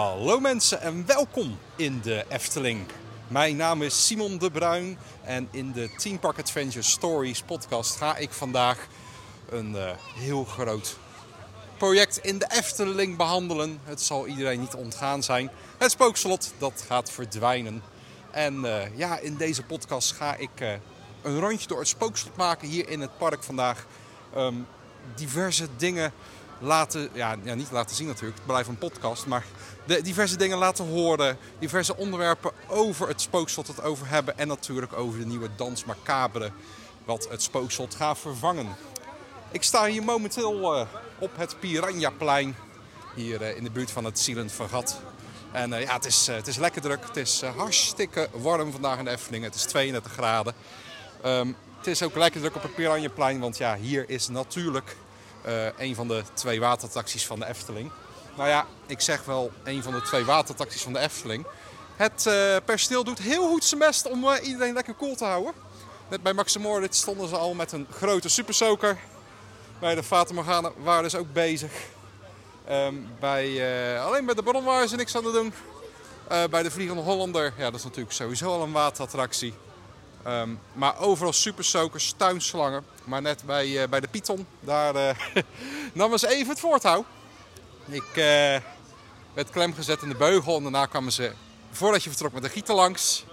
[0.00, 2.86] Hallo mensen en welkom in de Efteling.
[3.28, 8.16] Mijn naam is Simon de Bruin en in de Team Park Adventure Stories podcast ga
[8.16, 8.86] ik vandaag
[9.48, 10.96] een uh, heel groot
[11.76, 13.80] project in de Efteling behandelen.
[13.84, 15.50] Het zal iedereen niet ontgaan zijn.
[15.78, 17.82] Het spookslot dat gaat verdwijnen.
[18.30, 20.72] En uh, ja, in deze podcast ga ik uh,
[21.22, 23.86] een rondje door het spookslot maken hier in het park vandaag.
[24.36, 24.66] Um,
[25.14, 26.12] diverse dingen
[26.60, 29.44] laten, ja, ja, niet laten zien natuurlijk, het blijft een podcast, maar
[29.86, 34.92] de diverse dingen laten horen, diverse onderwerpen over het spookslot het over hebben en natuurlijk
[34.92, 36.50] over de nieuwe Dans Macabre,
[37.04, 38.76] wat het spookslot gaat vervangen.
[39.50, 40.86] Ik sta hier momenteel uh,
[41.18, 42.56] op het Piranhaplein,
[43.14, 45.00] hier uh, in de buurt van het Silent Vergat.
[45.52, 49.04] En uh, ja, het is, het is lekker druk, het is hartstikke warm vandaag in
[49.04, 50.54] de Efteling, het is 32 graden.
[51.24, 54.96] Um, het is ook lekker druk op het Piranhaplein, want ja, hier is natuurlijk
[55.76, 57.90] een van de twee waterattracties van de Efteling.
[58.36, 61.46] Nou ja, ik zeg wel een van de twee waterattracties van de Efteling.
[61.96, 65.52] Het uh, personeel doet heel goed zijn best om uh, iedereen lekker cool te houden.
[66.08, 68.98] Net bij Maximoritz stonden ze al met een grote supersoker.
[69.78, 71.72] Bij de Fata Morgana waren ze ook bezig.
[72.70, 75.52] Um, bij, alleen bij de Baron waren ze niks aan het doen.
[76.50, 79.54] bij de Vliegende Hollander, ja dat is natuurlijk sowieso al een waterattractie.
[80.26, 82.84] Um, maar overal supersokers, tuinslangen.
[83.04, 85.42] Maar net bij, uh, bij de Python, daar uh,
[85.92, 87.04] namen ze even het voortouw.
[87.86, 88.14] Ik uh,
[89.32, 91.32] werd klem gezet in de beugel en daarna kwamen ze,
[91.70, 93.24] voordat je vertrok, met de gieten langs.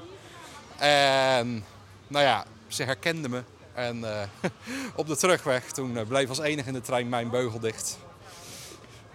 [0.78, 1.66] En
[2.08, 3.44] nou ja, ze herkenden me.
[3.74, 4.06] En
[4.96, 7.98] op de terugweg, toen bleef als enige in de trein mijn beugel dicht.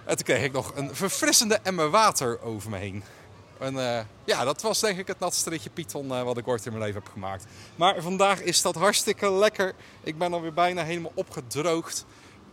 [0.04, 3.04] En toen kreeg ik nog een verfrissende emmer water over me heen.
[3.62, 6.66] En uh, ja, dat was denk ik het natste ritje Python uh, wat ik ooit
[6.66, 7.44] in mijn leven heb gemaakt.
[7.76, 9.74] Maar vandaag is dat hartstikke lekker.
[10.02, 12.04] Ik ben alweer bijna helemaal opgedroogd.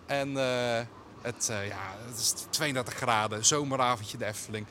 [0.06, 0.80] En uh,
[1.22, 4.66] het, ja, het is 32 graden, zomeravondje de Efteling.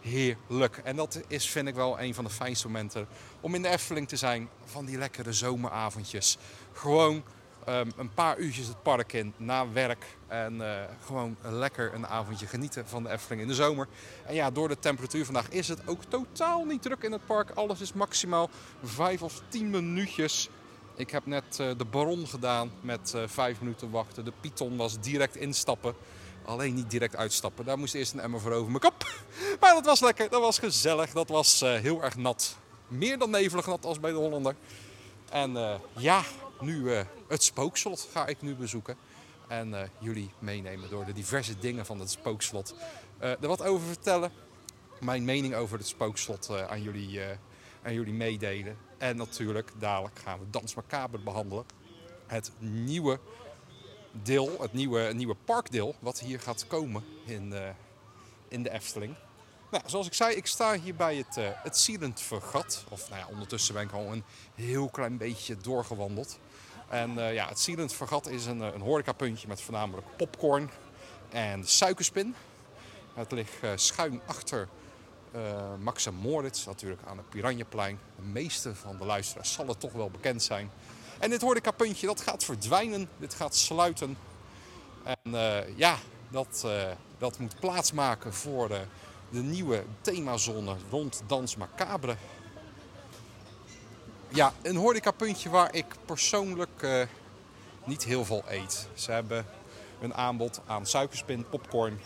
[0.00, 0.80] Heerlijk.
[0.84, 3.06] En dat is vind ik wel een van de fijnste momenten
[3.40, 4.48] om in de Efteling te zijn.
[4.64, 6.38] Van die lekkere zomeravondjes.
[6.72, 7.24] Gewoon
[7.68, 10.16] Um, een paar uurtjes het park in na werk.
[10.26, 10.68] En uh,
[11.04, 13.88] gewoon lekker een avondje genieten van de Efteling in de zomer.
[14.26, 17.50] En ja, door de temperatuur vandaag is het ook totaal niet druk in het park.
[17.50, 18.50] Alles is maximaal
[18.82, 20.48] 5 of 10 minuutjes.
[20.94, 24.24] Ik heb net uh, de Baron gedaan met uh, 5 minuten wachten.
[24.24, 25.94] De Python was direct instappen.
[26.44, 27.64] Alleen niet direct uitstappen.
[27.64, 29.06] Daar moest eerst een emmer voor over mijn kop.
[29.60, 30.30] Maar dat was lekker.
[30.30, 31.10] Dat was gezellig.
[31.10, 32.56] Dat was heel erg nat.
[32.88, 34.54] Meer dan nevelig nat als bij de Hollander.
[35.30, 36.22] En ja,
[36.64, 38.96] nu uh, het spookslot ga ik nu bezoeken.
[39.48, 42.74] En uh, jullie meenemen door de diverse dingen van het spookslot.
[43.18, 44.32] er wat over vertellen.
[45.00, 47.20] Mijn mening over het spookslot aan, jullie,
[47.82, 48.76] aan jullie meedelen.
[48.98, 51.64] En natuurlijk, dadelijk gaan we Dans Macabre behandelen.
[52.26, 53.18] Het nieuwe
[54.12, 57.54] deel, het nieuwe, nieuwe parkdeel, wat hier gaat komen in,
[58.48, 59.16] in de Efteling.
[59.74, 62.84] Nou, zoals ik zei, ik sta hier bij het, uh, het Vergat.
[62.90, 66.38] Of nou ja, ondertussen ben ik al een heel klein beetje doorgewandeld.
[66.94, 70.70] En uh, ja, het Silent Vergat is een, een horecapuntje met voornamelijk popcorn
[71.30, 72.34] en suikerspin.
[73.14, 74.68] Het ligt uh, schuin achter
[75.34, 75.40] uh,
[75.80, 77.98] Max en Moritz, natuurlijk aan het Piranjaplein.
[78.16, 80.70] De meeste van de luisteraars zal het toch wel bekend zijn.
[81.18, 83.08] En dit horecapuntje, dat gaat verdwijnen.
[83.18, 84.16] Dit gaat sluiten.
[85.04, 85.32] En
[85.76, 85.96] ja,
[86.28, 86.66] dat,
[87.18, 88.86] dat moet plaatsmaken voor de
[89.34, 92.16] de nieuwe themazone rond Dans Macabre.
[94.34, 97.02] Ja, een horecapuntje waar ik persoonlijk uh,
[97.84, 98.88] niet heel veel eet.
[98.94, 99.46] Ze hebben
[100.00, 102.00] een aanbod aan suikerspin, popcorn,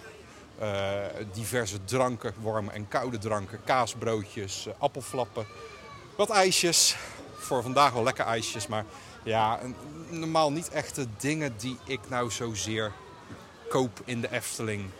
[0.60, 5.46] uh, diverse dranken, warme en koude dranken, kaasbroodjes, uh, appelflappen,
[6.16, 6.96] wat ijsjes.
[7.36, 8.84] Voor vandaag wel lekker ijsjes, maar
[9.22, 9.60] ja,
[10.08, 12.92] normaal niet echte dingen die ik nou zozeer
[13.68, 14.90] koop in de Efteling.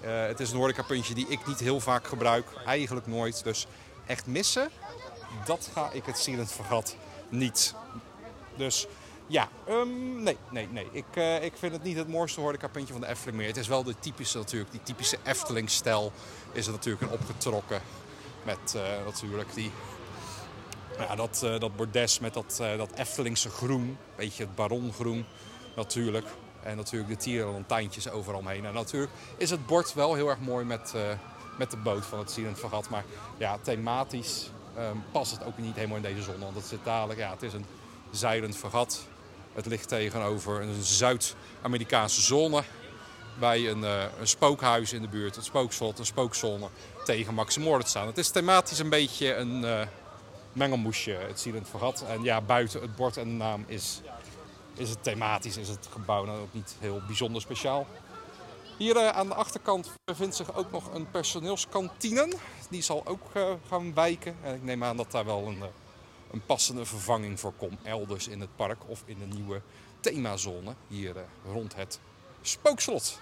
[0.00, 2.46] Het is een horecapuntje die ik niet heel vaak gebruik.
[2.66, 3.44] Eigenlijk nooit.
[3.44, 3.66] Dus
[4.06, 4.70] echt missen,
[5.44, 6.96] dat ga ik het Silent Vergat
[7.28, 7.74] niet.
[8.56, 8.86] Dus
[9.30, 10.88] ja, um, nee, nee, nee.
[10.92, 13.46] Ik, uh, ik vind het niet het mooiste horecapuntje van de Efteling meer.
[13.46, 16.12] Het is wel de typische natuurlijk, die typische Efteling-stijl
[16.52, 17.82] is er natuurlijk een opgetrokken.
[18.42, 19.70] Met uh, natuurlijk die,
[20.98, 23.98] ja, dat, uh, dat bordes met dat, dat Eftelingse groen.
[24.16, 25.26] Beetje het barongroen
[25.76, 26.26] natuurlijk.
[26.62, 28.64] En natuurlijk de tierenlantijntjes overal omheen.
[28.64, 30.94] En natuurlijk is het bord wel heel erg mooi met,
[31.58, 32.88] met de boot van het Silent Vergat.
[32.88, 33.04] Maar
[33.36, 36.38] ja, thematisch um, past het ook niet helemaal in deze zon.
[36.38, 37.66] Want het, zit dadelijk, ja, het is een
[38.10, 39.06] zeilend vergat.
[39.52, 42.62] Het ligt tegenover een Zuid-Amerikaanse zone.
[43.38, 46.68] Bij een, uh, een, spookhuis in de buurt, een spookslot, een spookzone
[47.04, 48.06] tegen Maximoord staan.
[48.06, 49.80] Het is thematisch een beetje een uh,
[50.52, 52.04] mengelmoesje, het Silent Vergat.
[52.08, 54.00] En ja, buiten het bord en de naam is
[54.80, 57.86] is het thematisch, is het gebouw dan ook niet heel bijzonder speciaal.
[58.76, 62.32] Hier eh, aan de achterkant bevindt zich ook nog een personeelskantine.
[62.70, 64.36] Die zal ook eh, gaan wijken.
[64.42, 65.68] En ik neem aan dat daar wel een, eh,
[66.30, 67.78] een passende vervanging voor komt.
[67.82, 69.60] Elders in het park of in de nieuwe
[70.00, 71.14] themazone hier
[71.52, 72.00] rond het
[72.42, 73.20] spookslot.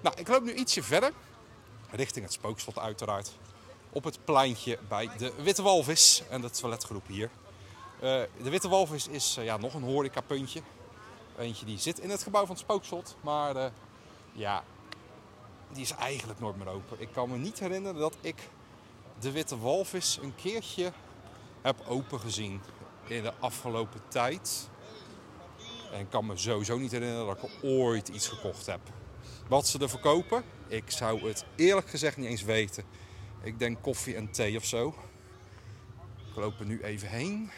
[0.00, 1.12] Nou, ik loop nu ietsje verder.
[1.90, 3.30] Richting het spookslot uiteraard.
[3.90, 7.30] Op het pleintje bij de Witte Walvis en de toiletgroep hier.
[8.00, 10.60] de Witte Walvis is ja, nog een horecapuntje.
[11.38, 13.16] Eentje die zit in het gebouw van het spookslot.
[13.20, 13.72] Maar
[14.32, 14.64] ja,
[15.72, 17.00] die is eigenlijk nooit meer open.
[17.00, 18.48] Ik kan me niet herinneren dat ik
[19.18, 20.92] de Witte Walvis een keertje
[21.62, 22.60] heb open gezien
[23.06, 24.68] in de afgelopen tijd.
[25.92, 28.80] En ik kan me sowieso niet herinneren dat ik ooit iets gekocht heb.
[29.48, 32.84] Wat ze er verkopen, ik zou het eerlijk gezegd niet eens weten.
[33.42, 34.94] Ik denk koffie en thee of zo.
[36.34, 37.50] We lopen nu even heen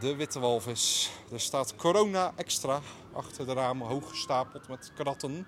[0.00, 1.10] de witte walvis.
[1.32, 2.80] Er staat corona extra
[3.12, 5.46] achter de ramen, hoog gestapeld met kratten.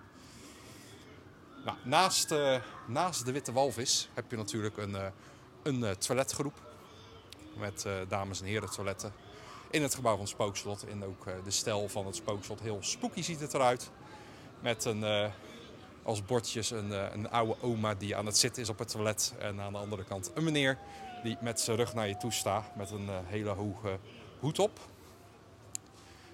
[1.83, 2.57] Naast, uh,
[2.87, 5.07] naast de witte walvis heb je natuurlijk een, uh,
[5.63, 6.55] een uh, toiletgroep.
[7.57, 9.13] Met dames en heren toiletten.
[9.71, 10.87] In het gebouw van het spookslot.
[10.87, 12.61] In ook de stijl van het spookslot.
[12.61, 13.91] Heel spooky ziet het eruit.
[14.61, 15.31] Met een,
[16.03, 19.35] als bordjes een, een oude oma die aan het zitten is op het toilet.
[19.39, 20.79] En aan de andere kant een meneer
[21.23, 22.77] die met zijn rug naar je toe staat.
[22.77, 23.99] Met een hele hoge
[24.41, 24.79] hoed op.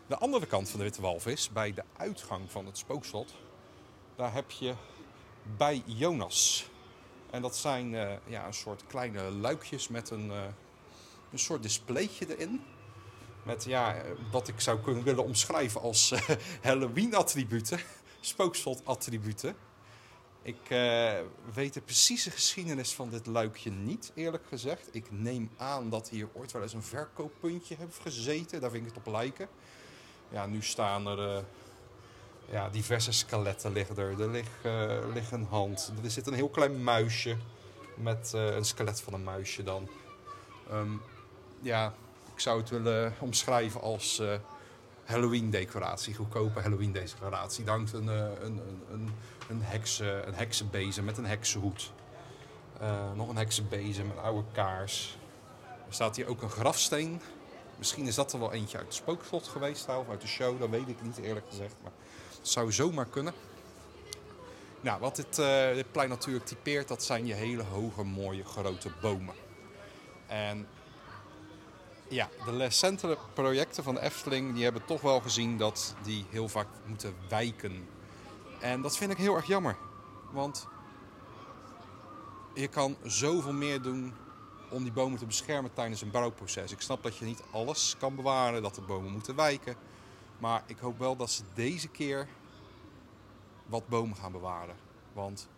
[0.07, 3.35] De andere kant van de Witte Walvis, bij de uitgang van het spookslot,
[4.17, 4.75] daar heb je
[5.57, 6.71] bij Jonas.
[7.31, 10.43] En dat zijn uh, ja, een soort kleine luikjes met een, uh,
[11.33, 12.63] een soort displaytje erin.
[13.43, 13.97] Met ja,
[14.31, 16.15] wat ik zou kunnen willen omschrijven als
[16.63, 17.81] Halloween-attributen,
[18.21, 19.57] spookslot-attributen.
[20.43, 20.69] Ik
[21.55, 24.89] weet de precieze geschiedenis van dit luikje niet, eerlijk gezegd.
[24.93, 28.61] Ik neem aan dat hier ooit wel eens een verkooppuntje heeft gezeten.
[28.61, 29.49] Daar vind ik het op lijken.
[30.29, 31.45] Ja, nu staan er
[32.51, 34.21] ja, diverse skeletten liggen er.
[34.21, 35.93] Er uh, ligt, een hand.
[36.03, 37.37] Er zit een heel klein muisje
[37.95, 39.89] met een skelet van een muisje dan.
[40.73, 41.03] Um,
[41.61, 41.95] ja,
[42.35, 44.23] ik zou het willen omschrijven als
[45.05, 46.15] Halloween-decoratie.
[46.15, 47.65] Goedkope Halloween-decoratie.
[47.67, 48.61] Hangt een, een,
[48.93, 49.13] een,
[49.49, 51.93] een heksen, een heksenbezem met een heksenhoed.
[53.15, 55.19] Nog een heksenbezem, een oude kaars.
[55.87, 57.21] Er staat hier ook een grafsteen.
[57.79, 60.61] Misschien is dat er wel eentje uit het spookslot geweest of uit de show.
[60.61, 61.75] Dat weet ik niet eerlijk gezegd.
[61.83, 61.93] Maar
[62.41, 63.35] het zou zomaar kunnen.
[64.81, 68.91] Nou, wat dit, uh, dit plein natuurlijk typeert, dat zijn je hele hoge, mooie, grote
[69.01, 69.35] bomen.
[70.27, 70.67] En
[72.09, 76.67] ja, de recente projecten van Efteling die hebben toch wel gezien dat die heel vaak
[76.87, 77.87] moeten wijken
[78.61, 79.77] en dat vind ik heel erg jammer.
[80.31, 80.67] Want
[82.55, 84.15] je kan zoveel meer doen
[84.71, 86.73] om die bomen te beschermen tijdens een bouwproces.
[86.73, 89.77] Ik snap dat je niet alles kan bewaren, dat de bomen moeten wijken.
[90.41, 92.29] Maar ik hoop wel dat ze deze keer
[93.67, 94.77] wat bomen gaan bewaren.
[95.13, 95.49] Want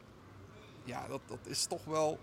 [0.84, 2.18] ja, dat, dat is toch wel,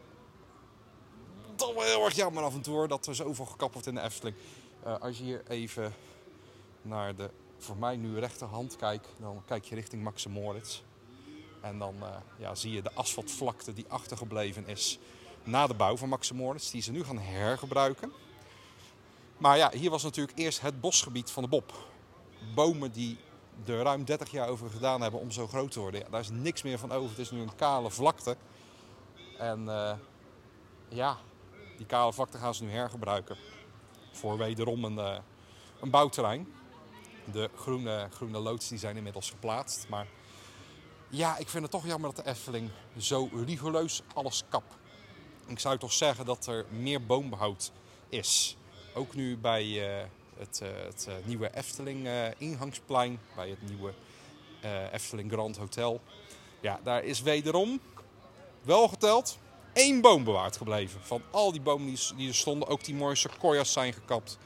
[1.55, 4.01] toch wel heel erg jammer af en toe dat er zoveel gekapt wordt in de
[4.01, 4.37] Efteling.
[4.85, 5.93] Uh, als je hier even
[6.81, 10.81] naar de voor mij nu rechterhand kijk, dan kijk je richting Maxim Moritz.
[11.61, 14.99] En dan uh, ja, zie je de asfaltvlakte die achtergebleven is
[15.43, 18.11] na de bouw van Maxim Moritz, die ze nu gaan hergebruiken.
[19.37, 21.73] Maar ja, hier was natuurlijk eerst het bosgebied van de Bob.
[22.53, 23.17] Bomen die
[23.65, 26.11] er ruim 30 jaar over gedaan hebben om zo groot te worden.
[26.11, 27.09] Daar is niks meer van over.
[27.09, 28.37] Het is nu een kale vlakte.
[29.37, 29.93] En uh,
[30.87, 31.17] ja,
[31.77, 33.37] die kale vlakte gaan ze nu hergebruiken.
[34.11, 35.17] Voor wederom een, uh,
[35.81, 36.53] een bouwterrein.
[37.31, 39.87] De groene, groene loods die zijn inmiddels geplaatst.
[39.89, 40.07] Maar
[41.09, 44.63] ja, ik vind het toch jammer dat de Efteling zo rigoureus alles kap.
[45.45, 47.71] Ik zou toch zeggen dat er meer boombehoud
[48.09, 48.57] is.
[48.93, 50.05] Ook nu bij uh,
[50.39, 53.93] het, uh, het uh, nieuwe Efteling ingangsplein, bij het nieuwe
[54.91, 56.01] Efteling Grand Hotel.
[56.61, 57.81] Ja, daar is wederom,
[58.61, 59.37] wel geteld,
[59.73, 61.01] één boom bewaard gebleven.
[61.01, 64.37] Van al die bomen die, er stonden, ook die mooie sequoias zijn gekapt.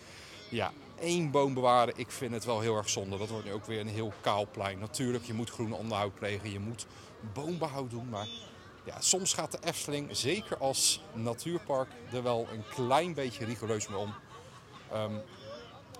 [0.50, 3.18] Ja, één boom bewaren, ik vind het wel heel erg zonde.
[3.18, 4.80] Dat wordt nu ook weer een heel kaal plein.
[4.80, 6.86] Natuurlijk, je moet groen onderhoud plegen, je moet
[7.34, 8.10] boombehoud doen.
[8.10, 8.28] Maar
[8.86, 13.98] ja, soms gaat de Efteling, zeker als natuurpark, er wel een klein beetje rigoureus mee
[13.98, 14.14] om.
[14.94, 15.22] Um,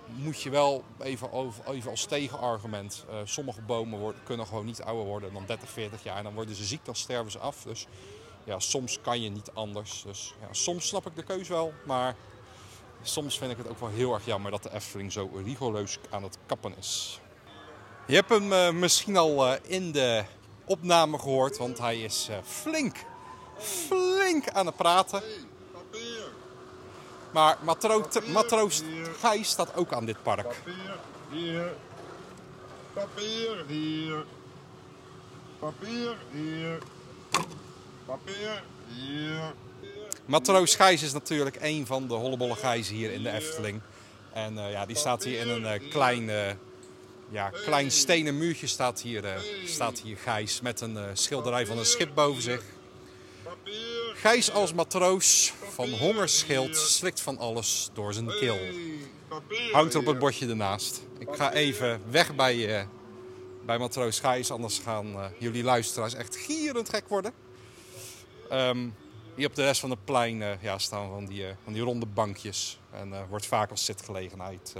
[0.06, 3.04] moet je wel even, even als tegenargument.
[3.10, 6.16] Uh, sommige bomen worden, kunnen gewoon niet ouder worden dan 30, 40 jaar.
[6.16, 7.62] En dan worden ze ziek, dan sterven ze af.
[7.62, 7.86] Dus
[8.44, 10.02] ja, soms kan je niet anders.
[10.06, 12.16] Dus ja, soms snap ik de keus wel, maar
[13.02, 16.22] soms vind ik het ook wel heel erg jammer dat de Efteling zo rigoureus aan
[16.22, 17.20] het kappen is.
[18.06, 20.24] Je hebt hem uh, misschien al uh, in de
[20.64, 22.96] opname gehoord, want hij is flink,
[23.58, 25.22] flink aan het praten.
[27.34, 28.82] Maar matroos, matroos
[29.20, 30.46] Gijs staat ook aan dit park.
[30.46, 30.96] Papier,
[31.30, 31.72] hier.
[32.92, 34.24] Papier, hier.
[35.58, 36.78] Papier hier.
[38.06, 39.52] Papier hier.
[40.24, 43.80] Matroos Gijs is natuurlijk een van de hollebolle gijzen hier in de Efteling.
[44.32, 46.52] En eh, ja, die staat hier in een eh, klein, eh,
[47.30, 49.24] ja, klein stenen muurtje staat hier,
[49.66, 52.62] staat hier Gijs met een schilderij van een schip boven zich.
[54.14, 58.58] Gijs als matroos van honger schild slikt van alles door zijn keel.
[59.72, 61.02] Hangt er op het bordje ernaast.
[61.18, 62.86] Ik ga even weg bij, eh,
[63.66, 67.32] bij matroos Gijs, anders gaan eh, jullie luisteraars echt gierend gek worden.
[68.50, 68.88] Ehm,
[69.34, 72.06] hier op de rest van het plein eh, ja, staan van die, van die ronde
[72.06, 72.78] bankjes.
[72.90, 74.74] En wordt vaak als zitgelegenheid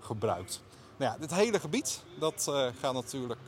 [0.00, 0.62] gebruikt.
[0.96, 3.40] Nou ja, dit hele gebied dat, gaat natuurlijk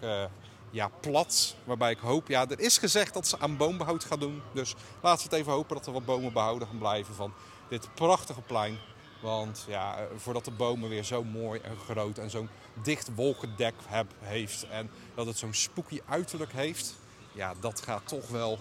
[0.76, 1.54] ja, plat.
[1.64, 4.42] Waarbij ik hoop, ja, er is gezegd dat ze aan boombehoud gaan doen.
[4.52, 7.32] Dus laten we het even hopen dat er wat bomen behouden gaan blijven van
[7.68, 8.78] dit prachtige plein.
[9.20, 12.48] Want ja, eh, voordat de bomen weer zo mooi en groot en zo'n
[12.82, 14.68] dicht wolkendek heb, heeft.
[14.68, 16.94] En dat het zo'n spooky uiterlijk heeft.
[17.32, 18.58] Ja, dat gaat toch wel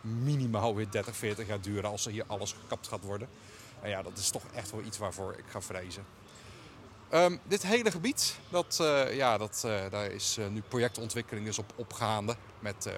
[0.00, 3.28] minimaal weer 30, 40 jaar duren als er hier alles gekapt gaat worden.
[3.80, 6.04] En ja, dat is toch echt wel iets waarvoor ik ga vrezen.
[7.14, 11.58] Ehm, dit hele gebied, dat, eh, ja, dat, eh, daar is eh, nu projectontwikkeling dus
[11.58, 12.36] op opgaande.
[12.60, 12.88] Met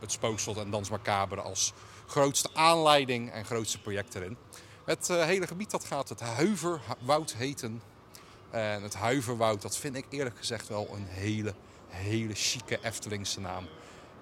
[0.00, 1.72] het Spookslot en Dans Macabre als
[2.06, 4.36] grootste aanleiding en grootste project erin.
[4.84, 7.82] Het hele gebied dat gaat het Huiverwoud heten.
[8.50, 11.54] En het Huiverwoud, dat vind ik eerlijk gezegd wel een hele,
[11.88, 13.68] hele chique Eftelingse naam.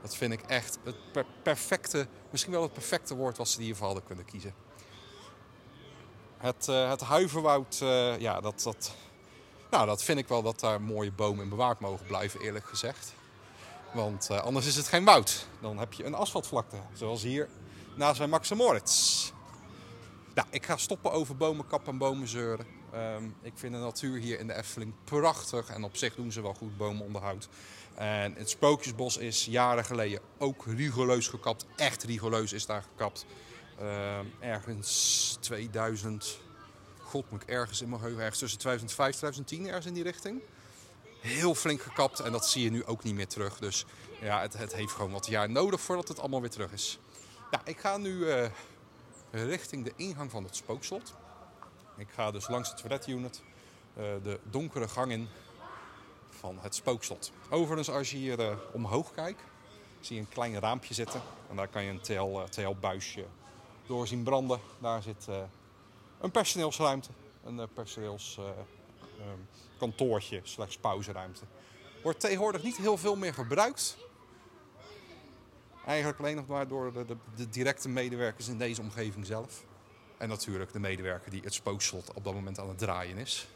[0.03, 3.87] Dat vind ik echt het per- perfecte, misschien wel het perfecte woord wat ze hiervoor
[3.87, 4.55] hadden kunnen kiezen.
[6.39, 7.79] Het, het Huiverwoud,
[8.19, 8.95] ja, dat, dat,
[9.71, 13.15] nou, dat vind ik wel dat daar mooie bomen in bewaard mogen blijven, eerlijk gezegd.
[13.93, 15.47] Want eh, anders is het geen woud.
[15.61, 17.49] Dan heb je een asfaltvlakte, zoals hier
[17.95, 19.31] naast bij Max Moritz.
[20.35, 22.67] Nou, ik ga stoppen over bomen kappen en bomen zeuren.
[22.93, 26.43] Ehm, ik vind de natuur hier in de Efteling prachtig en op zich doen ze
[26.43, 27.49] wel goed bomenonderhoud.
[27.95, 31.67] En het Spookjesbos is jaren geleden ook rigoureus gekapt.
[31.77, 33.27] Echt rigoureus is daar gekapt.
[33.79, 36.39] Ehm, ergens 2000,
[37.09, 40.03] god moet ik ergens in mijn geheugen, ergens tussen 2005 en 2010 ergens in die
[40.03, 40.43] richting.
[41.21, 43.59] Heel flink gekapt en dat zie je nu ook niet meer terug.
[43.59, 43.85] Dus
[44.21, 46.99] ja, het, het heeft gewoon wat jaar nodig voordat het allemaal weer terug is.
[47.51, 48.51] Ja, ik ga nu eh,
[49.31, 51.15] richting de ingang van het spookslot.
[51.97, 53.43] Ik ga dus langs het toilet unit
[53.95, 55.29] eh, de donkere gang in
[56.31, 57.33] van het spookslot.
[57.51, 59.43] Overigens, als je hier eh, omhoog kijkt,
[60.01, 61.21] zie je een klein raampje zitten.
[61.51, 63.25] En daar kan je een TL, TL-buisje
[63.87, 64.61] door zien branden.
[64.79, 65.27] Daar zit
[66.21, 67.09] een personeelsruimte,
[67.45, 71.45] een uh, personeelskantoortje, slechts pauzeruimte.
[72.03, 73.97] Wordt tegenwoordig niet heel veel meer gebruikt.
[75.87, 79.67] Eigenlijk alleen nog maar door de, de, de directe medewerkers in deze omgeving zelf.
[80.19, 83.49] En natuurlijk de medewerker die het spookslot op dat moment aan het draaien is.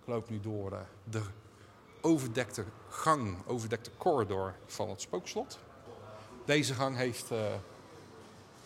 [0.00, 1.22] Ik loop nu door eh, de
[2.00, 5.58] overdekte gang, overdekte corridor van het spookslot.
[6.44, 7.54] Deze gang heeft eh,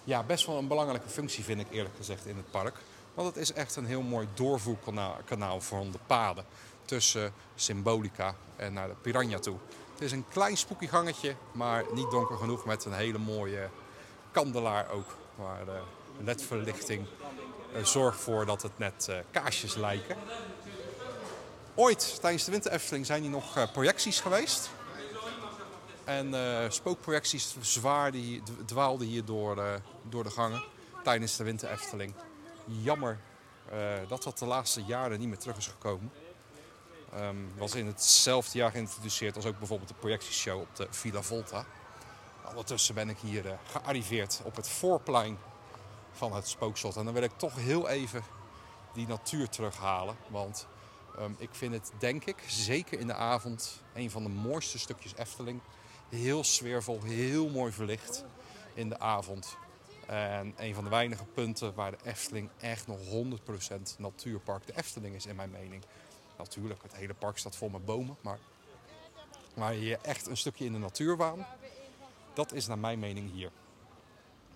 [0.04, 2.76] ja, best wel een belangrijke functie, vind ik eerlijk gezegd, in het park.
[3.16, 6.44] Want het is echt een heel mooi doorvoerkanaal kanaal van de paden
[6.84, 9.56] tussen Symbolica en naar de Piranha toe.
[9.92, 13.68] Het is een klein spooky gangetje, maar niet donker genoeg met een hele mooie
[14.30, 15.16] kandelaar ook.
[15.34, 15.80] Waar de
[16.24, 17.06] ledverlichting
[17.74, 20.16] eh, zorgt voor dat het net eh, kaarsjes lijken.
[21.74, 24.70] Ooit tijdens de Winter Efteling zijn hier nog eh, projecties geweest.
[26.04, 26.34] En
[26.72, 30.62] spookprojecties zwaarden hier, d- dwaalden hier door, door de gangen
[31.04, 32.14] tijdens de Winter Efteling.
[32.66, 33.18] Jammer
[33.70, 36.12] eh, dat dat de laatste jaren niet meer terug is gekomen.
[37.12, 41.64] Ehm, was in hetzelfde jaar geïntroduceerd als ook bijvoorbeeld de projectieshow op de Villa Volta.
[42.48, 45.38] Ondertussen ben ik hier eh, gearriveerd op het voorplein
[46.12, 46.96] van het spookslot.
[46.96, 48.22] En dan wil ik toch heel even
[48.92, 50.16] die natuur terughalen.
[50.28, 50.66] Want
[51.16, 55.16] ehm, ik vind het, denk ik, zeker in de avond, een van de mooiste stukjes
[55.16, 55.60] Efteling.
[56.08, 58.24] Heel sfeervol, heel mooi verlicht
[58.74, 59.56] in de avond.
[60.06, 65.14] En een van de weinige punten waar de Efteling echt nog 100% natuurpark de Efteling
[65.14, 65.84] is, in mijn mening.
[66.38, 68.38] Natuurlijk, het hele park staat vol met bomen, maar
[69.54, 71.46] waar je echt een stukje in de natuur waan,
[72.34, 73.50] dat is naar mijn mening hier.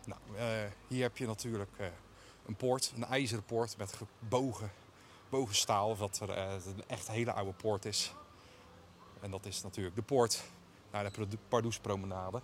[0.04, 1.86] Nou, eh, hier heb je natuurlijk eh,
[2.46, 4.70] een poort, een ijzeren poort met gebogen
[5.28, 8.14] bogen staal, wat er eh, een echt hele oude poort is.
[9.20, 10.42] En dat is natuurlijk de poort
[10.90, 12.40] naar de Pardo- Pardoespromenade.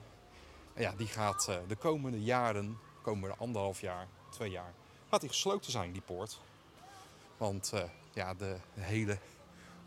[0.75, 4.73] En ja, die gaat de komende jaren, komende anderhalf jaar, twee jaar,
[5.11, 6.39] gaat die gesloten zijn, die poort.
[7.37, 7.83] Want eh,
[8.13, 9.19] ja, de, hele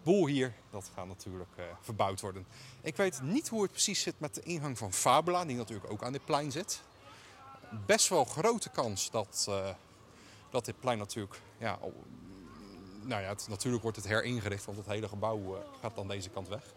[0.03, 2.47] boel hier, dat gaat natuurlijk eh, verbouwd worden.
[2.81, 6.03] Ik weet niet hoe het precies zit met de ingang van Fabula, die natuurlijk ook
[6.03, 6.81] aan dit plein zit.
[7.85, 9.69] Best wel grote kans dat, eh,
[10.49, 11.93] dat dit plein natuurlijk, ja, oh,
[13.01, 16.47] nou ja, het, natuurlijk wordt het heringericht, want het hele gebouw gaat dan deze kant
[16.47, 16.73] weg.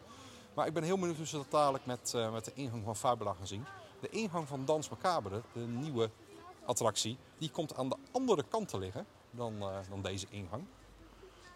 [0.54, 3.32] Maar ik ben heel benieuwd hoe ze dat dadelijk met, met de ingang van Fabula
[3.32, 3.64] gaan zien.
[4.00, 6.11] De ingang van Dans Macabre, de nieuwe
[6.64, 10.64] attractie, die komt aan de andere kant te liggen dan, eh, dan deze ingang.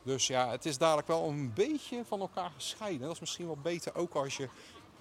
[0.03, 3.01] Dus ja, het is dadelijk wel een beetje van elkaar gescheiden.
[3.01, 4.49] Dat is misschien wel beter ook als je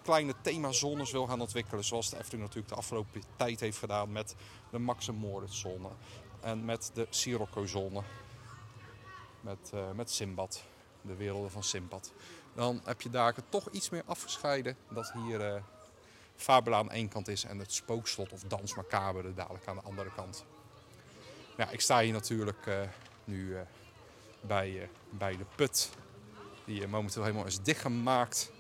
[0.02, 1.84] kleine themazones wil gaan ontwikkelen.
[1.84, 4.36] Zoals de Efteling natuurlijk de afgelopen tijd heeft gedaan met
[4.72, 5.10] de Max
[5.46, 5.90] zone.
[6.42, 8.02] En met de Sirocco zone.
[9.42, 10.64] Met, eh met Simbad.
[11.02, 12.14] De werelden van Simbad.
[12.54, 14.78] Dan heb je daar toch iets meer afgescheiden.
[14.90, 15.62] Dat hier eh
[16.36, 20.12] Fabula aan één kant is en het spookslot of Dans Macabre dadelijk aan de andere
[20.15, 20.46] kant.
[21.72, 22.82] Ik sta hier natuurlijk eh,
[23.24, 23.62] nu eh,
[24.42, 25.89] bij, eh, bij de put.
[26.65, 28.51] Die momenteel helemaal is dichtgemaakt.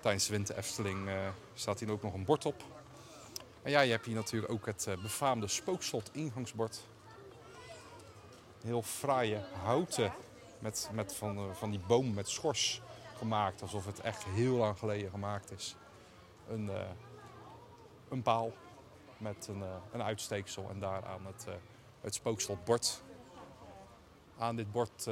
[0.00, 1.10] Tijdens de Winter Efteling
[1.54, 2.62] staat hier ook nog een bord op.
[3.62, 6.80] En ja, je hebt hier natuurlijk ook het befaamde spookslot ingangsbord.
[8.62, 10.12] Heel fraaie houten
[10.58, 12.80] met, met van, van die boom met schors
[13.18, 13.62] gemaakt.
[13.62, 15.76] Alsof het echt heel lang geleden gemaakt is.
[16.48, 16.90] Een, eh,
[18.08, 18.52] een paal
[19.18, 21.54] met een, eh, een uitsteeksel en daaraan het, eh,
[22.00, 23.02] het spookslotbord.
[24.38, 25.08] Aan dit bord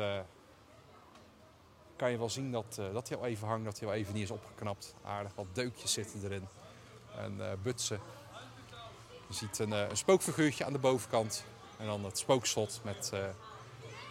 [1.96, 4.22] kan je wel zien dat, dat hij al even hangt, dat hij al even niet
[4.22, 4.94] is opgeknapt.
[5.04, 6.48] Aardig wat deukjes zitten erin
[7.16, 8.00] en butsen.
[9.28, 11.44] Je ziet een, een spookfiguurtje aan de bovenkant
[11.78, 13.20] en dan het spookslot met eh,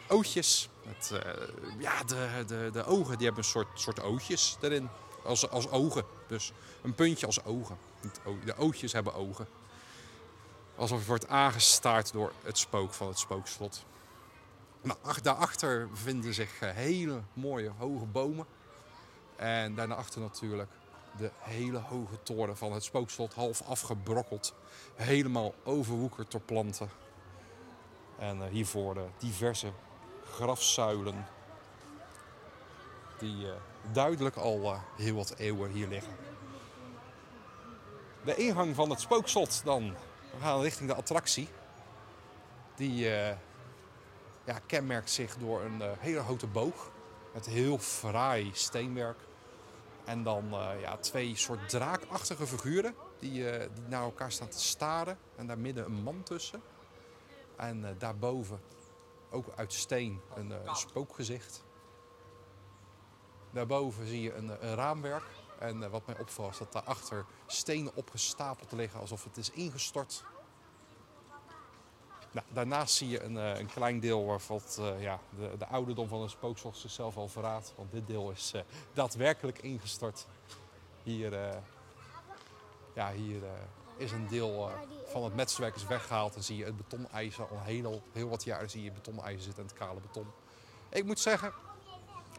[0.07, 0.69] ootjes.
[0.85, 1.21] Met,
[1.79, 4.89] ja, de, de, de ogen die hebben een soort, soort ootjes erin,
[5.23, 6.05] als, als ogen.
[6.33, 7.77] Dus een puntje als ogen.
[8.45, 9.47] De ootjes hebben ogen.
[10.75, 13.85] Alsof je wordt aangestaard door het spook van het spookslot.
[14.81, 18.45] Nou, ach- daarachter bevinden zich eh, hele mooie hoge bomen.
[19.35, 20.69] En daarachter natuurlijk
[21.17, 24.53] de hele hoge toren van het spookslot, half afgebrokkeld.
[24.95, 26.89] Helemaal overwoekerd door planten.
[28.17, 29.71] En eh, hiervoor de diverse
[30.31, 31.25] grafzuilen.
[33.17, 33.55] Die eh,
[33.91, 36.15] duidelijk al eh, heel wat eeuwen hier liggen.
[38.25, 39.93] De ingang van het spookslot dan.
[40.31, 41.47] We gaan richting de attractie.
[42.75, 43.37] Die eh,
[44.43, 46.91] ja, kenmerkt zich door een hele hoge boog.
[47.33, 49.19] Met heel fraai steenwerk.
[50.05, 50.45] En dan
[50.81, 53.31] ja, twee soort draakachtige figuren die,
[53.73, 55.17] die naar elkaar staan te staren.
[55.35, 56.61] En daar midden een man tussen.
[57.55, 58.61] En daarboven
[59.31, 61.63] ook uit steen een, een spookgezicht.
[63.53, 65.23] Daarboven zie je een, eh, een raamwerk.
[65.63, 70.23] En eh, wat mij opvalt is dat daarachter stenen opgestapeld liggen alsof het is ingestort.
[72.31, 76.21] Nou, daarnaast zie je een, eh, een klein deel eh, ja, de, de ouderdom van
[76.21, 77.73] een spookslot zichzelf al verraadt.
[77.75, 78.53] Want dit deel is
[78.93, 80.25] daadwerkelijk ingestort.
[81.03, 81.61] Hier,
[82.93, 83.41] ja, hier
[83.97, 84.71] is een deel
[85.05, 86.35] van het metswerk is weggehaald.
[86.35, 89.69] En zie je het betoneisen al heel, heel wat jaren zie je betoneisen zitten en
[89.69, 90.27] het kale beton.
[90.89, 91.53] Ik moet zeggen,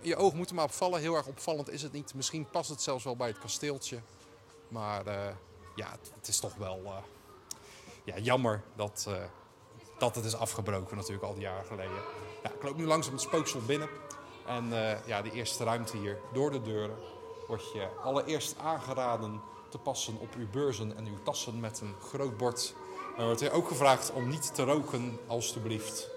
[0.00, 1.00] je oog moet er maar opvallen.
[1.00, 2.14] Heel erg opvallend is het niet.
[2.14, 3.98] Misschien past het zelfs wel bij het kasteeltje.
[4.68, 5.34] Maar eh,
[5.76, 6.96] ja, het, is toch wel eh,
[8.04, 9.24] ja, jammer dat, eh,
[9.98, 11.96] dat het is afgebroken natuurlijk al die jaren geleden.
[12.42, 13.88] Ja, ik loop nu langzaam het spookslot binnen.
[14.46, 14.68] En
[15.06, 16.96] ja, de eerste ruimte hier, door de deuren,
[17.46, 22.36] wordt je allereerst aangeraden te passen op uw beurzen en uw tassen met een groot
[22.36, 22.74] bord.
[23.16, 26.13] Er wordt hier ook gevraagd om niet te roken, alstublieft.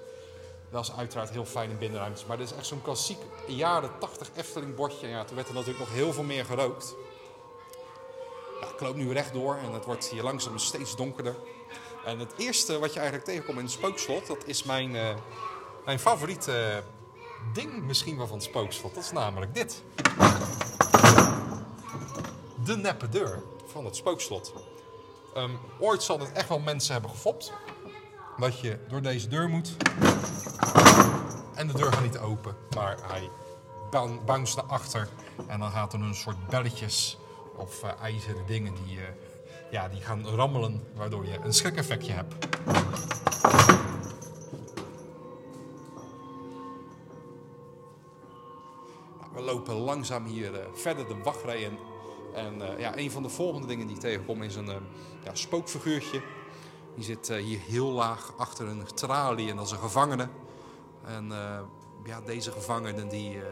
[0.72, 2.26] Dat is uiteraard heel fijn in binnenruimtes.
[2.26, 5.08] Maar dit is echt zo'n klassiek jaren 80 Efteling bordje.
[5.08, 6.96] Ja, toen werd er natuurlijk nog heel veel meer gerookt.
[8.62, 11.36] Ja, ik loop nu rechtdoor en het wordt hier langzaam steeds donkerder.
[12.06, 15.16] En het eerste wat je eigenlijk tegenkomt in het spookslot, dat is mijn, eh,
[15.86, 16.84] mijn favoriete
[17.54, 18.96] ding misschien wel van het spookslot.
[18.96, 19.84] Dat is namelijk dit.
[22.64, 24.54] De neppe deur van het spookslot.
[25.34, 27.54] Ehm, ooit zal het echt wel mensen hebben gefopt.
[28.38, 29.76] Dat je door deze deur moet.
[31.56, 33.30] En de deur gaat niet open, maar hij
[33.92, 35.08] boun- bounce naar achter.
[35.48, 37.18] En dan gaat er een soort belletjes
[37.56, 39.04] of eh, ijzeren dingen die, eh,
[39.72, 42.36] ja, die gaan rammelen, waardoor je een schrik-effectje hebt.
[49.20, 51.78] Nou, we lopen langzaam hier eh, verder de wachtrij in.
[52.34, 54.70] En ja, een van de volgende dingen die ik tegenkom is een
[55.24, 56.22] ja, spookfiguurtje.
[56.98, 60.28] Die zit eh, hier heel laag achter een tralie en is een gevangene.
[61.06, 61.60] En eh,
[62.04, 63.46] ja, deze gevangene die, eh,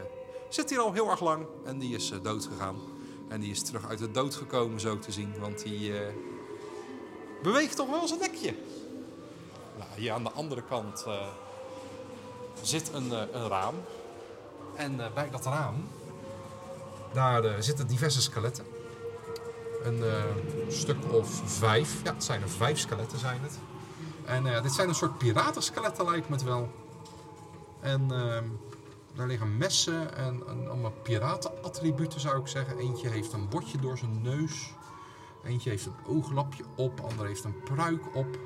[0.48, 2.76] zit hier al heel erg lang en die is dood gegaan.
[3.28, 5.92] En die is terug uit de dood gekomen zo te zien, want die
[7.42, 8.54] beweegt toch wel zijn nekje.
[9.78, 11.06] Nou, hier aan de andere kant
[12.62, 13.74] zit een, raam.
[14.74, 15.88] En bij dat raam,
[17.12, 18.75] daar zitten diverse skeletten.
[19.84, 20.22] Een eh,
[20.68, 22.02] stuk of vijf.
[22.04, 23.58] Ja, het zijn er vijf skeletten zijn het.
[24.24, 26.70] En eh, dit zijn een soort piratenskeletten lijkt me het wel.
[27.80, 28.44] En ehm,
[29.14, 32.78] daar liggen messen en, en allemaal piratenattributen zou ik zeggen.
[32.78, 34.74] Eentje heeft een botje door zijn neus.
[35.44, 37.00] Eentje heeft een ooglapje op.
[37.00, 38.38] Ander heeft een pruik op.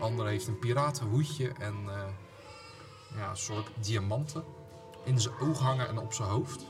[0.00, 2.02] Ander heeft een piratenhoedje en eh,
[3.16, 4.44] ja, een soort diamanten
[5.04, 6.66] in zijn oog hangen en op zijn hoofd.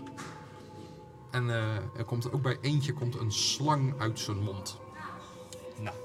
[1.35, 4.79] En eh, er komt ook bij eentje komt een slang uit zijn mond.
[5.77, 5.97] Nou,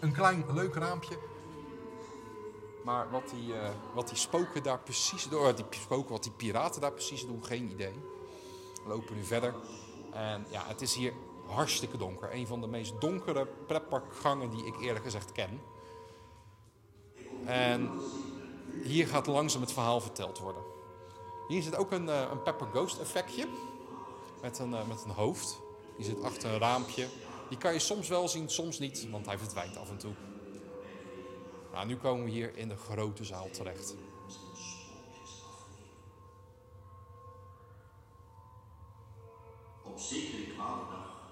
[0.00, 1.18] een klein leuk raampje.
[2.84, 6.80] Maar wat die, eh, wat die spoken daar precies doen, die spoken, wat die piraten
[6.80, 7.94] daar precies doen, geen idee.
[8.82, 9.54] We lopen nu verder.
[10.12, 11.12] En ja, het is hier
[11.46, 12.34] hartstikke donker.
[12.34, 15.60] Een van de meest donkere pretparkgangen die ik eerlijk gezegd ken.
[17.44, 17.90] En
[18.82, 20.62] hier gaat langzaam het verhaal verteld worden.
[21.48, 23.48] Hier zit ook een, eh, een Pepper Ghost effectje.
[24.42, 25.58] Met een, eh, met een hoofd.
[25.96, 27.08] Die zit achter een raampje.
[27.48, 30.14] Die kan je soms wel zien, soms niet, want hij verdwijnt af en toe.
[31.72, 33.94] Nou, nu komen we hier in de grote zaal terecht.
[39.84, 41.30] Op zekere kwade dag,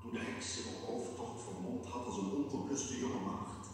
[0.00, 3.66] toen de heks zich op hoofdtocht vermomd had als een ongebluste jonge maagd,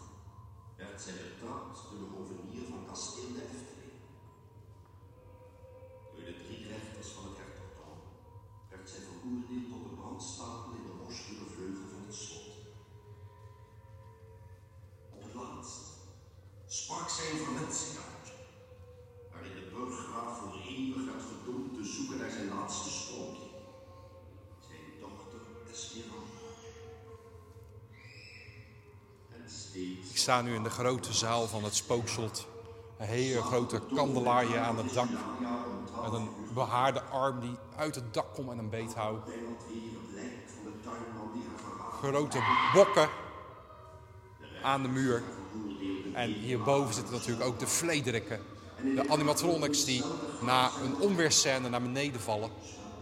[0.77, 3.64] werd zij betrapt door de hovenier van kasteel de
[9.25, 12.47] veroordeeld tot de brandstapel in de roostige vleugel van het slot.
[15.15, 15.85] Op het laatst
[16.67, 18.27] sprak zij een verwensing uit,
[19.31, 23.49] waarin de burggraaf voor eeuwig werd gedoemd te zoeken naar zijn laatste sprookje,
[24.67, 26.33] zijn dochter Esmeralda.
[30.09, 32.54] Ik sta nu in de grote zaal van het spookslot.
[32.97, 35.09] Een hele grote kandelaarje aan het dak.
[36.03, 39.29] Met een behaarde arm die uit het dak komt en een beet houdt.
[42.01, 42.39] Grote
[42.73, 43.09] bokken
[44.61, 45.23] aan de muur.
[46.13, 48.41] En hierboven zitten natuurlijk ook de vlederikken.
[48.95, 50.03] De animatronics die
[50.41, 52.49] na een onweerscène naar beneden vallen.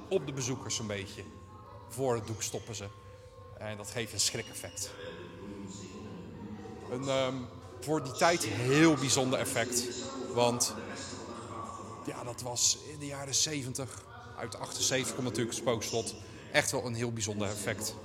[0.07, 1.23] Op de bezoekers een beetje.
[1.89, 2.87] Voor het doek stoppen ze.
[3.57, 4.91] En dat geeft een schrikeffect.
[6.91, 7.35] Een ehm,
[7.83, 9.83] voor die tijd heel bijzonder effect.
[10.33, 10.73] Want
[12.05, 14.01] ja, dat was in de jaren 70.
[14.37, 16.15] Uit 78 komt natuurlijk spookslot.
[16.51, 17.95] Echt wel een heel bijzonder effect.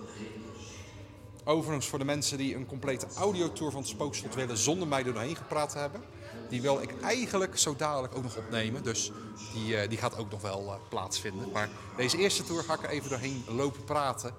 [1.45, 5.37] Overigens, voor de mensen die een complete audiotour van het spookslot willen zonder mij doorheen
[5.37, 6.03] gepraat te hebben.
[6.49, 8.83] Die wil ik eigenlijk zo dadelijk ook nog opnemen.
[8.83, 9.13] Dus
[9.53, 11.51] die, eh, die gaat ook nog wel eh, plaatsvinden.
[11.51, 14.35] Maar deze eerste tour ga ik er even doorheen lopen praten.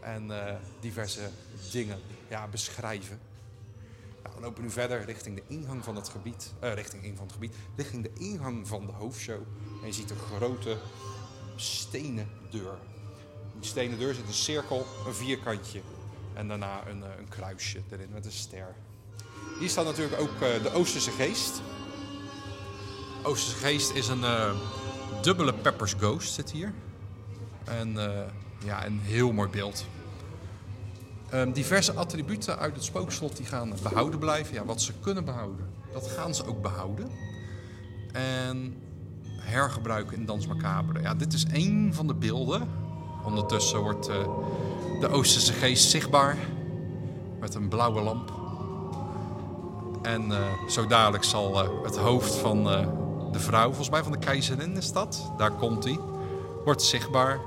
[0.00, 1.30] En eh, diverse
[1.70, 3.27] dingen ja, beschrijven.
[4.34, 6.52] We lopen nu verder richting de ingang van het gebied.
[6.60, 7.54] eh, richting een van het gebied.
[7.76, 9.40] Richting de ingang van de hoofdshow.
[9.80, 10.76] En je ziet een grote
[11.56, 12.78] stenen deur.
[13.54, 15.80] In die stenen deur zit een cirkel, een vierkantje.
[16.34, 18.74] En daarna een, eh, een kruisje erin met een ster.
[19.58, 21.62] Hier staat natuurlijk ook eh, de Oosterse Geest.
[23.22, 24.24] Oosterse Geest is een
[25.22, 26.72] dubbele Peppers Ghost zit hier.
[27.64, 27.92] En
[28.64, 29.86] ja, een heel mooi beeld.
[31.30, 34.54] Ehm, diverse attributen uit het spookslot die gaan behouden blijven.
[34.54, 37.10] Ja, wat ze kunnen behouden, dat gaan ze ook behouden.
[38.12, 38.74] En
[39.40, 41.00] hergebruiken in Dans Macabre.
[41.00, 42.68] Ja, dit is één van de beelden.
[43.24, 44.16] Ondertussen wordt eh,
[45.00, 46.36] de Oosterse geest zichtbaar.
[47.40, 48.32] Met een blauwe lamp.
[50.02, 52.64] En eh, zo dadelijk zal eh, het hoofd van
[53.32, 55.32] de vrouw, volgens mij van de keizerin is dat.
[55.36, 55.98] Daar komt hij.
[56.64, 57.40] Wordt zichtbaar.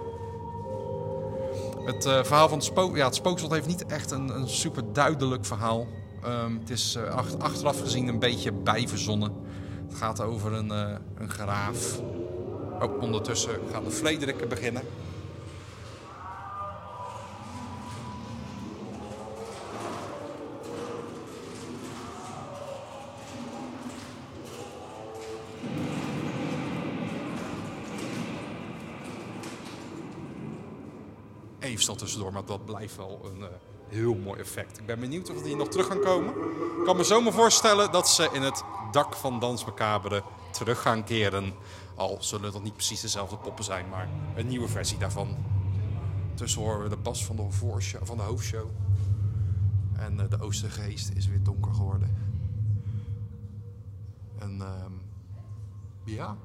[1.86, 4.84] Het eh, verhaal van het, spook, ja, het spookslot heeft niet echt een, een super
[4.94, 5.88] duidelijk verhaal.
[6.24, 9.32] Ehm, het is eh, ach- achteraf gezien een beetje bijverzonnen.
[9.88, 12.00] Het gaat over een, eh, een graaf.
[12.80, 14.82] Ook ondertussen gaan de Flederikken beginnen.
[31.82, 33.48] Snel tussendoor, maar dat blijft wel een eh,
[33.88, 34.80] heel mooi effect.
[34.80, 36.34] Ik ben benieuwd of die nog terug gaan komen.
[36.78, 39.66] Ik kan me zomaar voorstellen dat ze in het dak van Dans
[40.52, 41.54] terug gaan keren.
[41.96, 45.38] Al zullen nog niet precies dezelfde poppen zijn, maar een nieuwe versie daarvan.
[46.34, 47.48] Tussen horen we de bas van de,
[48.04, 48.70] van de hoofdshow.
[49.98, 52.18] En eh, de Oostergeest is weer donker geworden.
[54.40, 54.92] En ehm,
[56.04, 56.38] ja,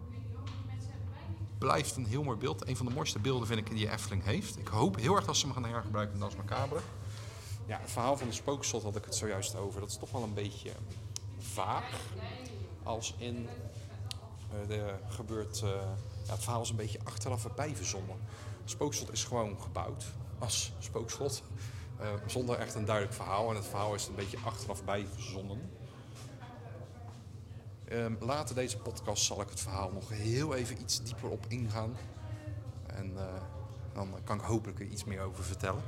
[1.67, 2.69] blijft een heel mooi beeld.
[2.69, 4.59] Een van de mooiste beelden vind ik die Efteling heeft.
[4.59, 6.81] Ik hoop heel erg dat ze hem gaan hergebruiken in Dans Macabre.
[7.67, 9.81] Ja, het verhaal van de spookslot had ik het zojuist over.
[9.81, 10.71] Dat is toch wel een beetje
[11.39, 12.01] vaag.
[12.83, 13.49] Als in
[14.69, 15.63] de gebeurt.
[15.63, 15.69] eh,
[16.27, 18.17] ja, het verhaal is een beetje achteraf erbij verzonnen.
[18.61, 20.05] Het spookslot is gewoon gebouwd
[20.39, 21.43] als spookslot.
[21.99, 23.51] eh, zonder echt een duidelijk verhaal.
[23.51, 25.71] En het verhaal is een beetje achteraf bij verzonnen.
[27.89, 31.97] Ehm, later deze podcast zal ik het verhaal nog heel even iets dieper op ingaan.
[32.87, 33.25] En eh,
[33.93, 35.83] dan kan ik hopelijk er iets meer over vertellen.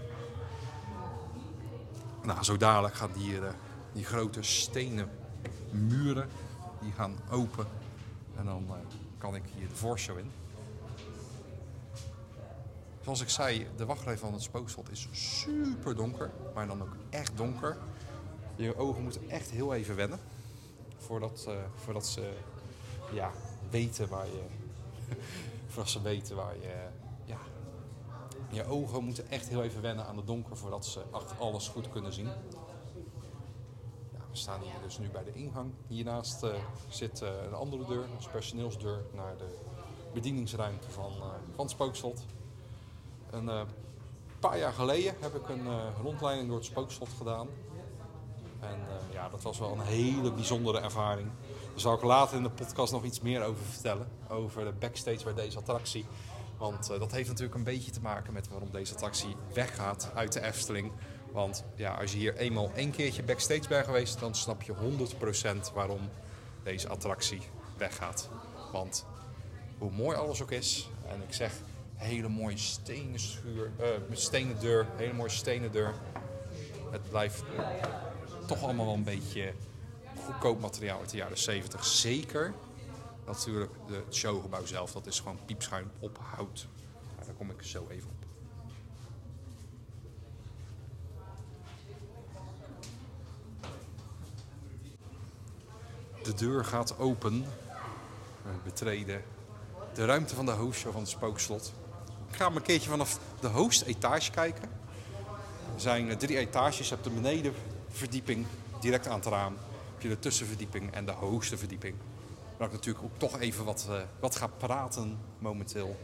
[2.22, 3.52] Nou, zo dadelijk gaan die, eh,
[3.92, 5.10] die grote stenen
[5.70, 6.28] muren
[6.80, 7.66] die gaan open.
[8.36, 8.74] En dan eh,
[9.18, 10.30] kan ik hier de voorshow in.
[13.00, 16.30] Zoals ik zei, de wachtrij van het spookslot is super donker.
[16.54, 17.76] Maar dan ook echt donker.
[18.56, 20.18] Je ogen moeten echt heel even wennen.
[20.98, 22.32] Voordat, eh, voordat ze
[23.12, 23.30] ja,
[23.70, 24.42] weten waar je...
[25.68, 26.86] voordat ze weten waar je...
[27.24, 27.38] ja,
[28.50, 31.90] je ogen moeten echt heel even wennen aan het donker voordat ze achter alles goed
[31.90, 32.26] kunnen zien.
[34.12, 35.72] Ja, we staan hier dus nu bij de ingang.
[35.86, 36.54] Hiernaast eh,
[36.88, 39.56] zit eh, een andere deur, een personeelsdeur, naar de
[40.14, 41.12] bedieningsruimte van,
[41.54, 42.24] van het spookslot.
[43.30, 43.66] Een
[44.40, 47.48] paar jaar geleden heb ik een rondleiding door het spookslot gedaan.
[48.60, 51.28] En eh, ja, dat was wel een hele bijzondere ervaring.
[51.70, 54.08] Daar zal ik later in de podcast nog iets meer over vertellen.
[54.28, 56.06] Over de backstage bij deze attractie.
[56.58, 60.32] Want eh, dat heeft natuurlijk een beetje te maken met waarom deze attractie weggaat uit
[60.32, 60.92] de Efteling.
[61.32, 65.72] Want ja, als je hier eenmaal één keertje backstage bent geweest, dan snap je 100%
[65.74, 66.08] waarom
[66.62, 67.42] deze attractie
[67.76, 68.28] weggaat.
[68.72, 69.06] Want
[69.78, 71.52] hoe mooi alles ook is, en ik zeg
[71.94, 75.94] hele mooie stenen schuur, eh, stenen deur, hele mooie stenen deur.
[76.90, 77.42] Het blijft
[78.48, 79.52] toch allemaal wel een beetje
[80.24, 81.84] goedkoop materiaal uit de jaren 70.
[81.84, 82.54] Zeker
[83.26, 86.66] natuurlijk het showgebouw zelf, dat is gewoon piepschuim op hout.
[87.18, 88.16] Ja, daar kom ik zo even op.
[96.24, 97.44] De deur gaat open.
[98.42, 99.22] We betreden
[99.94, 101.72] de ruimte van de hostshow van het spookslot.
[102.30, 104.70] Ik ga een keertje vanaf de hoofdetage kijken.
[105.74, 106.88] Er zijn eh, drie etages.
[106.88, 107.10] Je hebt de
[107.88, 108.46] benedenverdieping
[108.80, 109.56] direct aan het raam.
[109.92, 111.94] Heb je de tussenverdieping en de hoogste verdieping.
[112.56, 115.96] Waar ik natuurlijk ook toch even wat, eh, wat ga praten momenteel.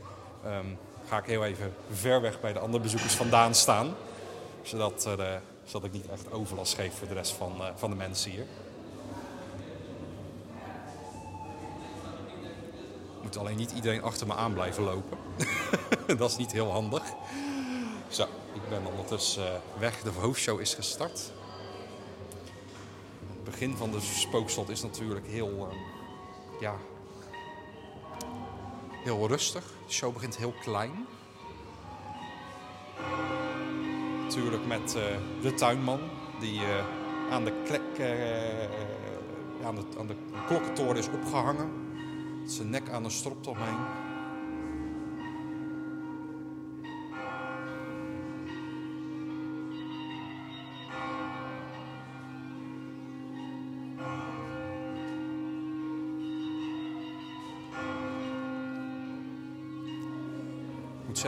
[0.44, 0.66] Ehm,
[1.08, 3.94] ga ik heel even ver weg bij de andere bezoekers vandaan staan.
[4.62, 7.96] Zodat, eh, zodat ik niet echt overlast geef voor de rest van, eh, van de
[7.96, 8.46] mensen hier.
[13.22, 15.18] Moet alleen niet iedereen achter me aan blijven lopen.
[16.18, 17.02] dat is niet heel handig.
[18.08, 20.02] Zo, ik ben ondertussen weg.
[20.02, 21.32] De hoofdshow is gestart.
[23.44, 25.76] Het begin van de spookslot is natuurlijk heel, eh,
[26.60, 26.76] ja,
[29.04, 29.64] heel rustig.
[29.86, 31.06] De show begint heel klein.
[34.22, 35.02] Natuurlijk met eh,
[35.42, 36.00] de tuinman
[36.40, 36.84] die eh,
[37.30, 41.70] aan, de klek, eh, aan, aan de klokkentoren is opgehangen.
[42.46, 44.03] Zijn nek aan een strop omheen.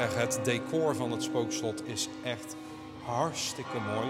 [0.01, 2.57] Het decor van het spookslot is echt
[3.05, 4.09] hartstikke mooi.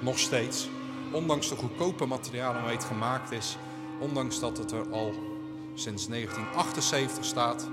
[0.00, 0.68] Nog steeds.
[1.12, 3.56] Ondanks de goedkope materialen waarmee het gemaakt is.
[3.98, 5.12] Ondanks dat het er al
[5.74, 7.68] sinds 1978 staat.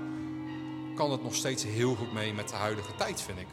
[0.94, 3.46] Kan het nog steeds heel goed mee met de huidige tijd, vind ik.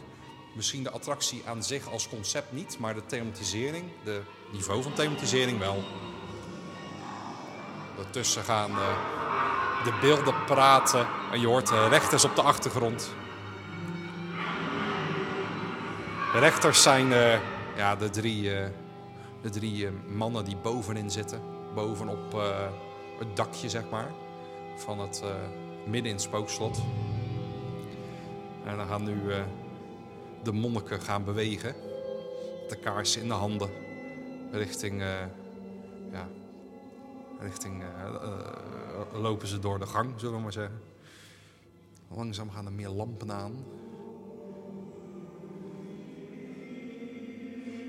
[0.54, 5.60] Misschien de attractie aan zich als concept niet, maar de thematisering, de niveau van thematisering
[5.60, 5.84] wel.
[7.96, 8.98] Daartussen gaan eh,
[9.84, 13.16] de beelden praten en je hoort de rechters op de achtergrond.
[16.34, 17.40] De rechters zijn eh,
[17.78, 18.70] ja, de drie, eh,
[19.42, 21.42] de drie eh, mannen die bovenin zitten.
[21.76, 22.34] Bovenop
[23.20, 24.12] het dakje, zeg maar.
[24.76, 25.24] Van het
[25.86, 26.82] midden in het spookslot.
[28.66, 29.22] En dan gaan nu
[30.44, 31.76] de monniken gaan bewegen.
[32.70, 33.70] De kaarsen in de handen.
[34.52, 35.02] Richting,
[36.12, 36.28] ja,
[37.40, 37.84] richting
[39.14, 40.82] lopen ze door de gang, zullen we maar zeggen.
[42.08, 43.66] Langzaam gaan er meer lampen aan.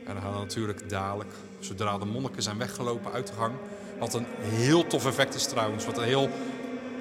[0.05, 3.55] En dan gaan we natuurlijk dadelijk, zodra de monniken zijn weggelopen uit de gang.
[3.99, 5.85] Wat een heel tof effect is trouwens.
[5.85, 6.29] Wat een heel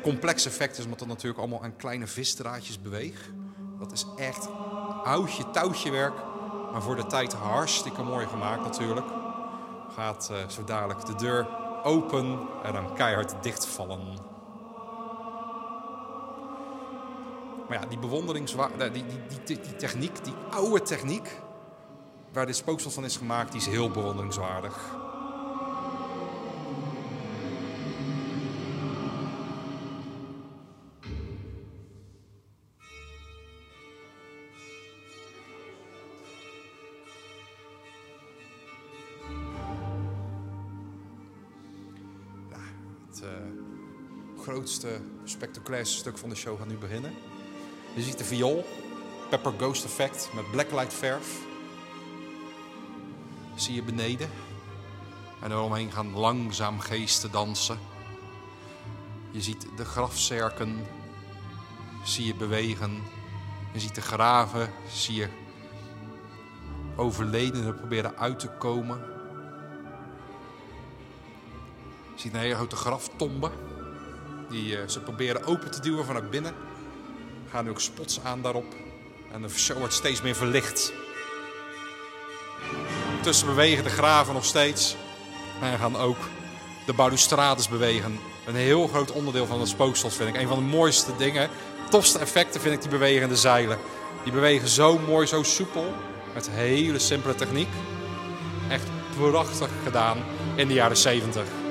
[0.02, 3.30] complex effect is, omdat het natuurlijk allemaal aan kleine visdraadjes beweegt.
[3.80, 4.48] Dat is echt
[5.04, 6.13] oudje touwtje werk.
[6.72, 9.08] Maar voor de tijd hartstikke mooi gemaakt natuurlijk.
[9.96, 11.48] Gaat eh, zo dadelijk de deur
[11.84, 14.32] open en dan keihard dichtvallen.
[17.68, 19.04] Maar ja, die bewonderingswaarde, die,
[19.46, 21.42] die, die techniek, die oude techniek
[22.34, 25.02] waar dit spookslot van is gemaakt, die is heel bewonderingswaardig.
[43.10, 43.30] Het, eh,
[44.41, 47.13] grootste, spectaculairste stuk van de show gaat nu beginnen.
[47.96, 48.65] Je ziet de viool,
[49.30, 51.52] Pepper Ghost Effect met blacklight verf.
[53.56, 54.30] Zie je beneden.
[55.42, 57.80] En eromheen gaan langzaam geesten dansen.
[59.32, 60.86] Je ziet de grafzerken,
[62.04, 63.02] zie je bewegen.
[63.74, 65.28] Je ziet de graven, zie je
[66.96, 69.02] overledenen proberen uit te komen.
[72.16, 73.52] Je ziet een hele grote graftombe.
[74.50, 76.54] Die eh, ze proberen open te duwen vanuit binnen.
[77.50, 78.76] Gaan nu ook spots aan daarop.
[79.32, 80.94] En de show wordt steeds meer verlicht.
[83.24, 84.96] Tussen bewegen de graven nog steeds.
[85.62, 86.18] En gaan ook
[86.86, 88.20] de balustrades bewegen.
[88.46, 90.42] Een heel groot onderdeel van het spookslot vind ik.
[90.42, 91.50] Een van de mooiste dingen.
[91.90, 93.78] Tofste effecten vind ik die bewegende zeilen.
[94.24, 95.94] Die bewegen zo mooi, zo soepel.
[96.34, 97.70] Met hele simpele techniek.
[98.70, 100.18] Echt prachtig gedaan
[100.56, 101.62] in de jaren 70.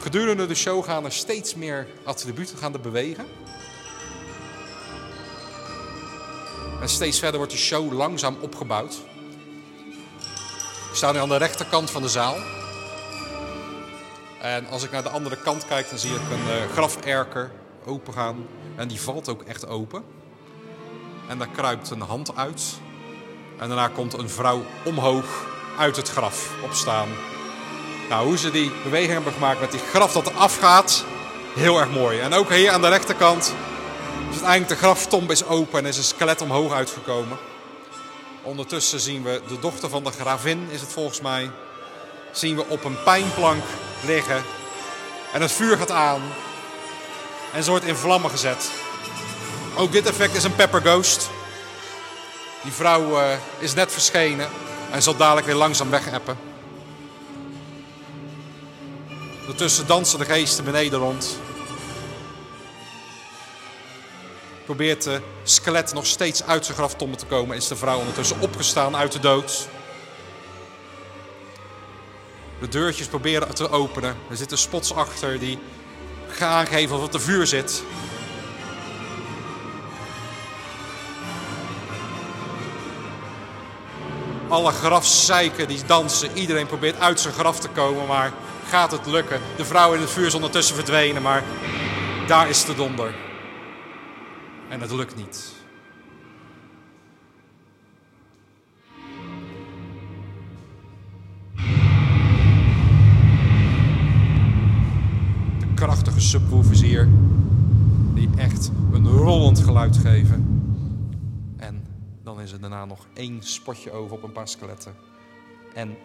[0.00, 3.26] Gedurende de show gaan er steeds meer attributen gaan er bewegen.
[6.80, 8.98] En steeds verder wordt de show langzaam opgebouwd.
[10.90, 12.36] Ik sta nu aan de rechterkant van de zaal.
[14.40, 17.50] En als ik naar de andere kant kijk, dan zie ik een uh, graferker
[17.84, 18.46] opengaan.
[18.76, 20.04] En die valt ook echt open.
[21.28, 22.62] En daar kruipt een hand uit.
[23.58, 25.46] En daarna komt een vrouw omhoog
[25.78, 27.08] uit het graf opstaan.
[28.10, 31.04] Nou, hoe ze die beweging hebben gemaakt met die graf dat eraf gaat,
[31.54, 32.20] heel erg mooi.
[32.20, 33.54] En ook hier aan de rechterkant,
[34.26, 37.38] dus uiteindelijk de graftombe is open en is een skelet omhoog uitgekomen.
[38.42, 41.50] Ondertussen zien we de dochter van de gravin, is het volgens mij,
[42.32, 43.64] zien we op een pijnplank
[44.06, 44.42] liggen.
[45.32, 46.20] En het vuur gaat aan.
[47.52, 48.70] En ze wordt in vlammen gezet.
[49.76, 51.30] Ook dit effect is een pepper ghost.
[52.62, 54.48] Die vrouw uh, is net verschenen
[54.90, 56.49] en zal dadelijk weer langzaam wegappen.
[59.50, 61.38] Ondertussen dansen de geesten beneden rond.
[64.64, 67.56] Probeert de skelet nog steeds uit zijn graftombe te komen.
[67.56, 69.68] Is de vrouw ondertussen opgestaan uit de dood.
[72.60, 74.16] De deurtjes proberen te openen.
[74.30, 75.58] Er zitten spots achter die
[76.28, 77.82] gaan aangeven of het er vuur zit.
[84.48, 86.30] Alle grafzeiken die dansen.
[86.34, 88.32] Iedereen probeert uit zijn graf te komen, maar
[88.70, 89.40] gaat het lukken?
[89.56, 91.44] De vrouw in het vuur is ondertussen verdwenen, maar
[92.26, 93.14] daar is de donder.
[94.68, 95.52] En het lukt niet.
[105.58, 107.08] De krachtige subwoofers hier,
[108.14, 110.62] die echt een rollend geluid geven.
[111.56, 111.86] En
[112.22, 114.94] dan is er daarna nog één spotje over op een paar skeletten.
[115.74, 115.96] En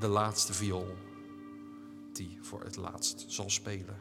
[0.00, 0.96] de laatste viool
[2.12, 3.98] die voor het laatst zal spelen.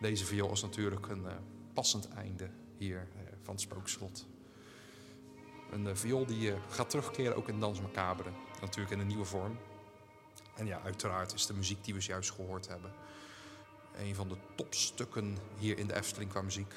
[0.00, 1.32] Deze viool is natuurlijk een uh,
[1.72, 4.26] passend einde hier uh, van het spookslot.
[5.70, 8.30] Een uh, viool die gaat terugkeren ook in Dans Macabre.
[8.60, 9.58] Natuurlijk in een nieuwe vorm.
[10.54, 12.92] En ja, uiteraard is de muziek die we juist gehoord hebben.
[13.96, 16.74] Een van de topstukken hier in de Efteling qua muziek.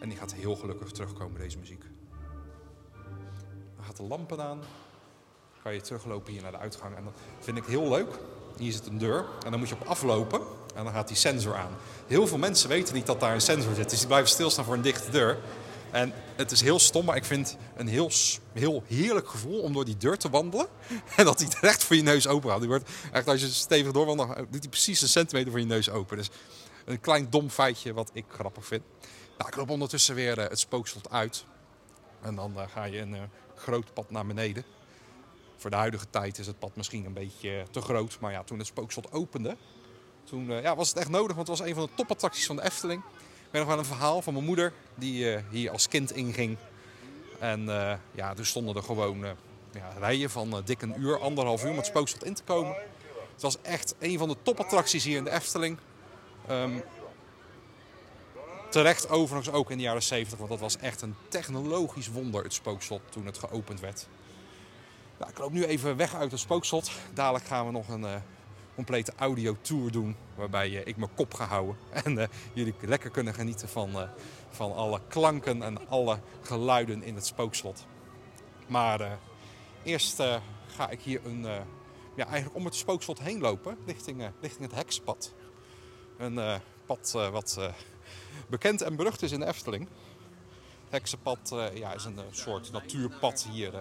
[0.00, 1.84] En die gaat heel gelukkig terugkomen, deze muziek.
[3.86, 4.60] Gaat de lampen aan.
[5.62, 6.96] Kan je teruglopen hier naar de uitgang.
[6.96, 8.18] En dat vind ik heel leuk.
[8.58, 9.24] Hier zit een deur.
[9.44, 10.40] En dan moet je op aflopen.
[10.74, 11.76] En dan gaat die sensor aan.
[12.06, 13.90] Heel veel mensen weten niet dat daar een sensor zit.
[13.90, 15.38] Dus die blijven stilstaan voor een dichte deur.
[15.90, 18.10] En het is heel stom, maar ik vind een heel,
[18.52, 20.66] heel heerlijk gevoel om door die deur te wandelen.
[21.16, 22.58] En dat die recht voor je neus open gaat.
[22.58, 25.90] Die wordt echt, als je stevig doorwandelt, doet hij precies een centimeter voor je neus
[25.90, 26.16] open.
[26.16, 26.30] Dus
[26.84, 28.82] een klein dom feitje wat ik grappig vind.
[29.38, 31.44] Nou, ik loop ondertussen weer uh, het spookslot uit.
[32.22, 33.16] En dan uh, ga je een
[33.56, 34.64] groot pad naar beneden.
[35.56, 38.16] Voor de huidige tijd is het pad misschien een beetje te groot.
[38.20, 39.56] Maar ja, toen het spookslot opende,
[40.24, 41.36] toen ja, was het echt nodig.
[41.36, 43.02] Want het was een van de topattracties van de Efteling.
[43.02, 46.56] Ik weet nog wel een verhaal van mijn moeder die uh, hier als kind inging.
[47.38, 47.64] En
[48.14, 49.18] ja, toen stonden er gewoon
[49.72, 52.76] ja, rijen van dik een uur, anderhalf uur om het spookslot in te komen.
[53.32, 55.78] Het was echt een van de topattracties hier in de Efteling.
[56.50, 56.82] Um,
[58.68, 62.52] terecht overigens ook in de jaren 70, want dat was echt een technologisch wonder, het
[62.52, 64.06] spookslot, toen het geopend werd.
[65.18, 66.90] Nou, ik loop nu even weg uit het spookslot.
[67.14, 68.06] Dadelijk gaan we nog een
[68.76, 70.16] complete audio-tour doen.
[70.34, 71.76] Waarbij uh, ik mijn kop ga houden.
[72.04, 74.08] En uh, jullie lekker kunnen genieten van,
[74.50, 77.86] van alle klanken en alle geluiden in het spookslot.
[78.66, 79.18] Maar
[79.82, 80.22] eerst
[80.66, 81.42] ga ik hier een,
[82.16, 83.76] ja, eigenlijk om het spookslot heen lopen.
[83.86, 85.34] Richting, richting het hekspad.
[86.18, 87.58] Een pad wat
[88.46, 89.88] bekend en berucht is in de Efteling.
[90.88, 93.74] Heksenpad eh, ja, is een eh, soort natuurpad hier.
[93.74, 93.80] eh,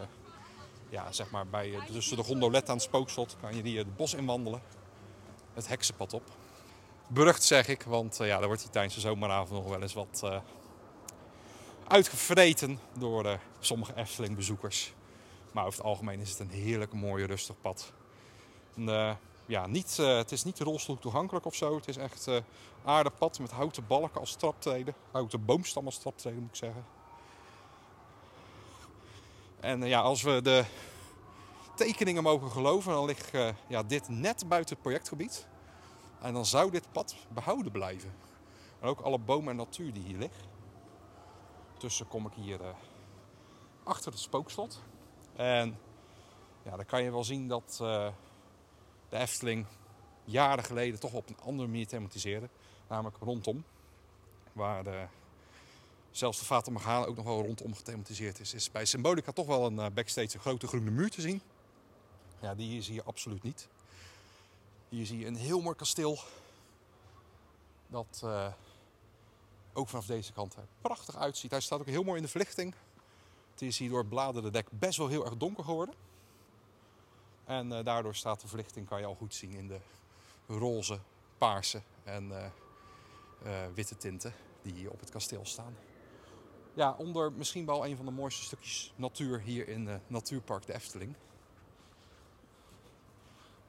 [0.90, 4.14] ja, zeg maar bij, tussen de gondolet aan het spookslot kan je hier het bos
[4.14, 4.62] in wandelen.
[5.54, 6.24] Het heksenpad op.
[7.08, 10.24] Berucht zeg ik, want ja, daar wordt hij tijdens de zomeravond nog wel eens wat
[11.88, 14.94] uitgevreten door sommige Efteling-bezoekers.
[15.52, 17.94] Maar over het algemeen is het een heerlijk mooi rustig pad.
[18.76, 21.76] En, ja, niet, eh, het is niet rolstoel toegankelijk of zo.
[21.76, 22.38] Het is echt eh
[22.86, 24.94] aardepad met houten balken als traptreden.
[25.12, 26.86] Houten boomstammen als traptreden moet ik zeggen.
[29.60, 30.66] En eh, ja, als we de
[31.76, 33.32] tekeningen mogen geloven, dan ligt
[33.68, 35.48] ja, dit net buiten het projectgebied.
[36.22, 38.14] En dan zou dit pad behouden blijven.
[38.80, 40.48] En ook alle bomen en natuur die hier ligt.
[41.78, 42.60] Tussen kom ik hier
[43.84, 44.82] achter het spookslot.
[45.36, 45.80] En
[46.64, 47.84] ja, dan kan je wel zien dat
[49.16, 49.66] de Efteling
[50.24, 52.50] jaren geleden toch op een andere manier thematiseerde.
[52.88, 53.64] Namelijk rondom.
[54.54, 55.06] Waar de,
[56.12, 58.54] zelfs de Fata Morgana ook nog wel rondom gethematiseerd is.
[58.54, 61.42] Is bij Symbolica toch wel een eh, backstage een grote groene muur te zien.
[62.40, 63.68] Ja, die is hier absoluut niet.
[64.90, 66.20] Hier zie je een heel mooi kasteel.
[67.88, 68.48] Dat eh,
[69.74, 71.52] ook vanaf deze kant er prachtig uitziet.
[71.52, 72.74] Hij staat ook heel mooi in de verlichting.
[73.52, 75.96] Het is hier door het dek best wel heel erg donker geworden.
[77.46, 79.80] En eh, daardoor staat de verlichting, kan je al goed zien, in de
[80.48, 81.00] roze,
[81.38, 82.46] paarse en eh,
[83.44, 85.78] eh, witte tinten die hier op het kasteel staan.
[86.74, 90.74] Ja, onder misschien wel een van de mooiste stukjes natuur hier in eh, Natuurpark de
[90.74, 91.16] Efteling.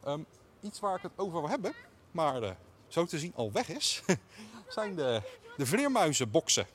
[0.04, 0.20] Ehm,
[0.60, 1.74] iets waar ik het over wil hebben,
[2.10, 2.56] maar
[2.86, 4.02] zo te zien al weg is,
[4.68, 5.22] zijn de,
[5.56, 6.66] de vleermuizenboksen.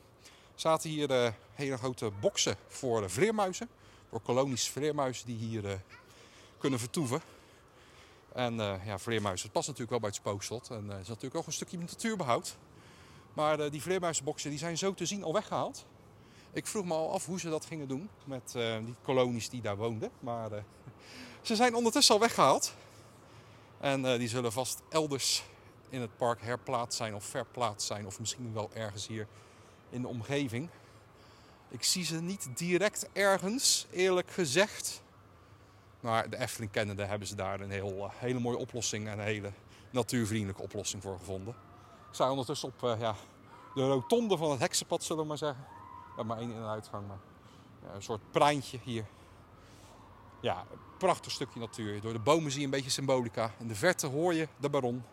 [0.54, 3.70] Er zaten hier hele grote boksen voor de vleermuizen.
[4.10, 5.82] Voor kolonische vleermuizen die hier
[6.62, 7.22] kunnen vertoeven.
[8.34, 10.70] En eh, ja, vleermuizen, het past natuurlijk wel bij het spookslot.
[10.70, 12.58] En er is natuurlijk ook een stukje natuurbehoud.
[13.34, 15.86] Maar eh, die vleermuizenboksen die zijn zo te zien al weggehaald.
[16.54, 19.62] Ik vroeg me al af hoe ze dat gingen doen met eh, die kolonies die
[19.62, 20.12] daar woonden.
[20.20, 20.64] Maar eh,
[21.42, 22.74] ze zijn ondertussen al weggehaald.
[23.80, 25.44] En eh, die zullen vast elders
[25.90, 28.06] in het park herplaatst zijn of verplaatst zijn.
[28.06, 29.28] Of misschien wel ergens hier
[29.90, 30.70] in de omgeving.
[31.70, 35.02] Ik zie ze niet direct ergens, eerlijk gezegd.
[36.02, 39.26] Maar de Efteling kennende hebben ze daar een heel, eh, hele mooie oplossing en een
[39.26, 39.52] hele
[39.90, 41.54] natuurvriendelijke oplossing voor gevonden.
[42.08, 43.16] Ik sta ondertussen op eh, ja,
[43.76, 45.66] de rotonde van het heksenpad, zullen we maar zeggen.
[46.08, 47.18] Hebben maar één in- en uitgang, maar
[47.88, 49.06] ja, een soort pleintje hier.
[50.42, 52.02] Ja, een prachtig stukje natuur.
[52.02, 53.52] Door de bomen zie je een beetje symbolica.
[53.60, 55.04] In de verte hoor je de baron.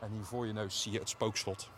[0.00, 1.70] En hier voor je neus zie je het spookslot.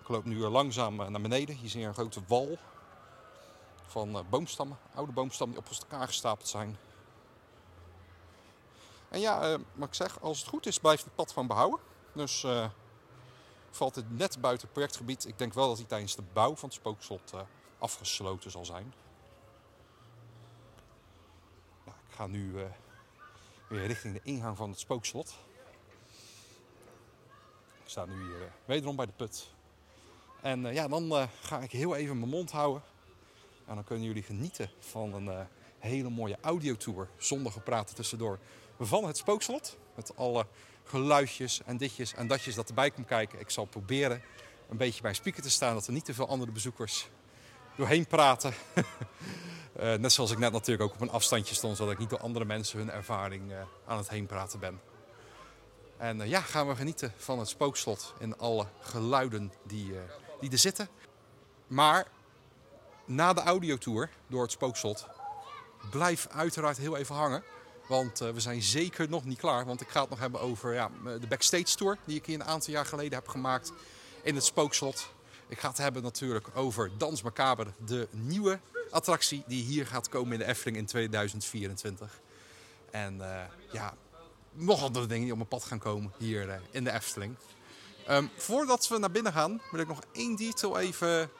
[0.00, 1.54] Ik loop nu langzaam eh, naar beneden.
[1.54, 2.58] Hier zie je een grote wal
[3.88, 4.78] van eh, boomstammen.
[4.94, 6.76] Oude boomstammen die op elkaar gestapeld zijn.
[9.08, 11.80] En ja, wat ik zeg, als het goed is blijft het pad van behouden.
[12.12, 12.68] Dus eh,
[13.70, 15.26] valt het net buiten het projectgebied.
[15.26, 17.32] Ik denk wel dat hij tijdens de bouw van het spookslot
[17.78, 18.94] afgesloten zal zijn.
[21.86, 22.52] Ik ga nu
[23.68, 25.36] weer richting de ingang van het spookslot.
[27.82, 29.50] Ik sta nu hier wederom bij de put.
[30.40, 32.82] En ja, dan ga ik heel even mijn mond houden.
[33.68, 35.40] En dan kunnen jullie genieten van een eh,
[35.78, 38.38] hele mooie audiotour zonder gepraten tussendoor
[38.80, 39.76] van het spookslot.
[39.94, 40.46] Met alle
[40.84, 43.40] geluidjes en ditjes en datjes dat erbij komt kijken.
[43.40, 44.22] Ik zal proberen
[44.68, 47.08] een beetje bij een speaker te staan, dat er niet te veel andere bezoekers
[47.76, 48.52] doorheen praten.
[49.78, 52.18] Eh, net zoals ik net natuurlijk ook op een afstandje stond, zodat ik niet door
[52.18, 54.80] andere mensen hun ervaring eh, aan het heen praten ben.
[55.96, 59.92] En ja, gaan we genieten van het spookslot en alle geluiden die,
[60.40, 60.88] die er zitten.
[61.66, 62.06] Maar
[63.08, 65.06] na de audiotour door het spookslot,
[65.90, 67.42] blijf uiteraard heel even hangen.
[67.88, 69.64] Want eh, we zijn zeker nog niet klaar.
[69.64, 70.90] Want ik ga het nog hebben over ja,
[71.20, 73.72] de backstage tour die ik hier een aantal jaar geleden heb gemaakt
[74.22, 75.10] in het spookslot.
[75.48, 80.32] Ik ga het hebben natuurlijk over Dans Macabre, de nieuwe attractie die hier gaat komen
[80.32, 82.20] in de Efteling in 2024.
[82.90, 83.94] En eh, ja,
[84.52, 87.34] nog andere dingen die op mijn pad gaan komen hier eh, in de Efteling.
[88.06, 91.30] Ehm, voordat we naar binnen gaan, wil ik nog één detail even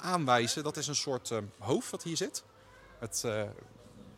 [0.00, 0.62] aanwijzen.
[0.62, 2.44] Dat is een soort eh, hoofd wat hier zit.
[2.98, 3.42] Het, eh,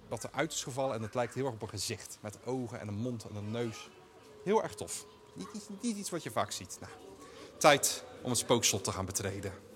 [0.09, 2.19] wat eruit is gevallen en het lijkt heel erg op een gezicht.
[2.21, 3.89] Met ogen en een mond en een neus.
[4.45, 5.07] Heel erg tof.
[5.81, 6.79] Niet iets wat je vaak ziet.
[6.81, 6.93] Nou,
[7.59, 9.70] tijd om het spookslot te gaan betreden.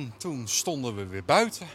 [0.00, 1.68] En toen stonden we weer buiten.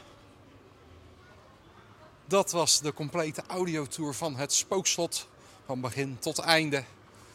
[2.25, 5.27] Dat was de complete audiotour van het spookslot.
[5.65, 6.83] Van begin tot einde.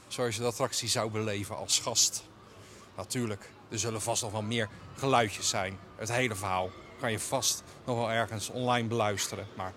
[0.08, 2.24] Zoals je de attractie zou beleven als gast.
[2.96, 5.78] Natuurlijk, er zullen vast nog wel meer geluidjes zijn.
[5.96, 6.70] Het hele verhaal
[7.00, 9.46] kan je vast nog wel ergens online beluisteren.
[9.56, 9.72] Maar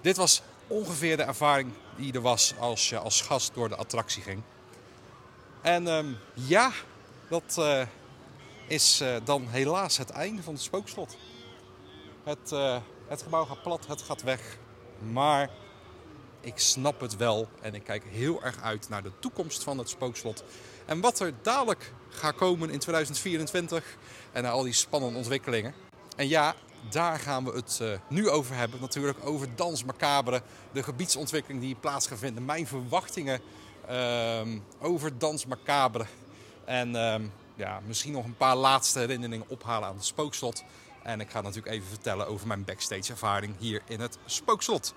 [0.00, 4.22] dit was ongeveer de ervaring die er was als je als gast door de attractie
[4.22, 4.42] ging.
[5.62, 6.72] En ehm, ja,
[7.28, 7.86] dat eh,
[8.68, 11.16] is eh, dan helaas het einde van het spookslot.
[12.24, 14.58] Het, eh, het gebouw gaat plat, het gaat weg.
[15.12, 15.50] Maar
[16.40, 19.88] ik snap het wel en ik kijk heel erg uit naar de toekomst van het
[19.88, 20.44] spookslot.
[20.86, 23.96] En wat er dadelijk gaat komen in 2024
[24.32, 25.74] en naar al die spannende ontwikkelingen.
[26.16, 26.54] En ja,
[26.90, 28.80] daar gaan we het uh, nu over hebben.
[28.80, 30.42] Natuurlijk over Dans Macabre,
[30.72, 32.44] de gebiedsontwikkeling die plaats gaat vinden.
[32.44, 33.40] Mijn verwachtingen
[33.90, 36.06] um, over Dans Macabre.
[36.64, 40.64] En um, ja, misschien nog een paar laatste herinneringen ophalen aan het spookslot.
[41.02, 44.94] En ik ga natuurlijk even vertellen over mijn backstage ervaring hier in het spookslot.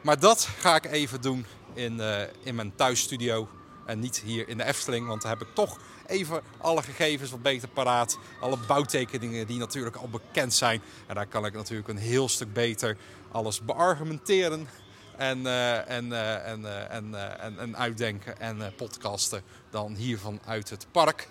[0.00, 3.48] Maar dat ga ik even doen in, uh, in mijn thuisstudio
[3.86, 5.06] en niet hier in de Efteling.
[5.06, 8.18] Want daar heb ik toch even alle gegevens wat beter paraat.
[8.40, 10.82] Alle bouwtekeningen die natuurlijk al bekend zijn.
[11.06, 12.96] En daar kan ik natuurlijk een heel stuk beter
[13.30, 14.68] alles beargumenteren.
[15.16, 16.12] En, uh, en, en,
[16.60, 21.28] uh, en, en, en, uitdenken en podcasten dan hier vanuit het park.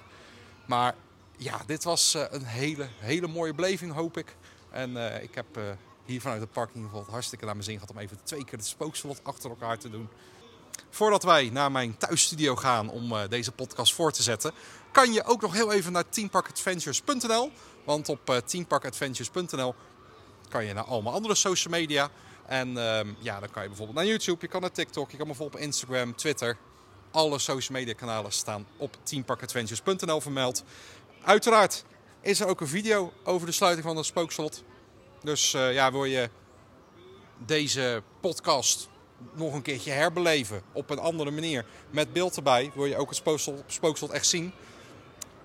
[0.68, 0.95] Maar
[1.38, 4.36] ja, dit was een hele, hele mooie beleving hoop ik.
[4.70, 5.45] En ik heb
[6.05, 8.45] hier vanuit het park in ieder geval hartstikke naar mijn zin gehad om even twee
[8.45, 10.09] keer het spookslot achter elkaar te doen.
[10.89, 14.51] Voordat wij naar mijn thuisstudio gaan om deze podcast voor te zetten,
[14.91, 17.51] kan je ook nog heel even naar teamparkadventures.nl.
[17.84, 19.76] Want op teamparkadventures.nl
[20.49, 22.09] kan je naar allemaal andere social media.
[22.45, 25.28] En uh, ja, dan kan je bijvoorbeeld naar YouTube, je kan naar TikTok, je kan
[25.28, 26.57] bijvoorbeeld op Instagram, Twitter.
[27.12, 30.64] Alle social media kanalen staan op teamparkadventures.nl vermeld.
[31.24, 31.84] Uiteraard
[32.22, 34.64] is er ook een video over de sluiting van het spookslot.
[35.24, 36.30] Dus uh, ja, wil je
[37.38, 38.89] deze podcast
[39.34, 43.24] nog een keertje herbeleven op een andere manier met beeld erbij, wil je ook het
[43.68, 44.53] spookslot, echt zien.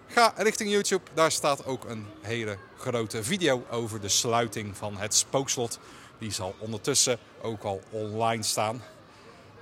[0.07, 5.15] Ga richting YouTube, daar staat ook een hele grote video over de sluiting van het
[5.15, 5.79] spookslot.
[6.19, 8.83] Die zal ondertussen ook al online staan.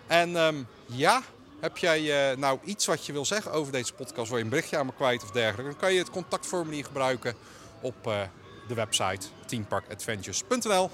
[0.06, 1.22] En um, ja,
[1.60, 4.50] heb jij uh, nou iets wat je wil zeggen over deze podcast, wil je een
[4.50, 7.34] berichtje aan me kwijt of dergelijke, dan kan je het contactformulier gebruiken
[7.80, 8.20] op uh,
[8.68, 10.90] de website teamparkadventures.nl.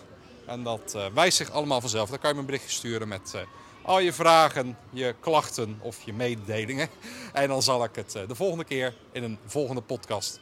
[0.47, 2.09] En dat uh, wijst zich allemaal vanzelf.
[2.09, 3.35] Dan kan je me een berichtje sturen met
[3.83, 6.89] al je vragen, je klachten of je mededelingen.
[7.33, 10.41] En dan zal ik het de volgende keer in een volgende podcast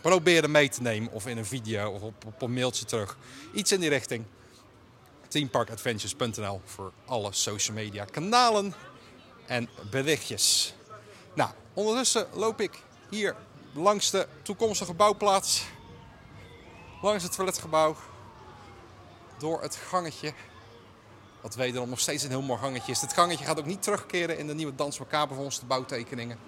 [0.00, 1.12] proberen mee te nemen.
[1.12, 3.16] Of in een video of op, op een mailtje terug.
[3.54, 4.24] Iets in die richting.
[5.28, 8.74] Teamparkadventures.nl voor alle social media kanalen
[9.46, 10.74] en berichtjes.
[11.34, 13.36] Nou, ondertussen loop ik hier
[13.72, 15.64] langs de toekomstige bouwplaats.
[17.02, 17.96] Langs het toiletgebouw
[19.38, 20.32] door het gangetje.
[21.40, 23.00] Wat wederom nog steeds een heel mooi gangetje is.
[23.00, 26.38] Dit gangetje gaat ook niet terugkeren in de nieuwe Dans Macabre volgens de bouwtekeningen.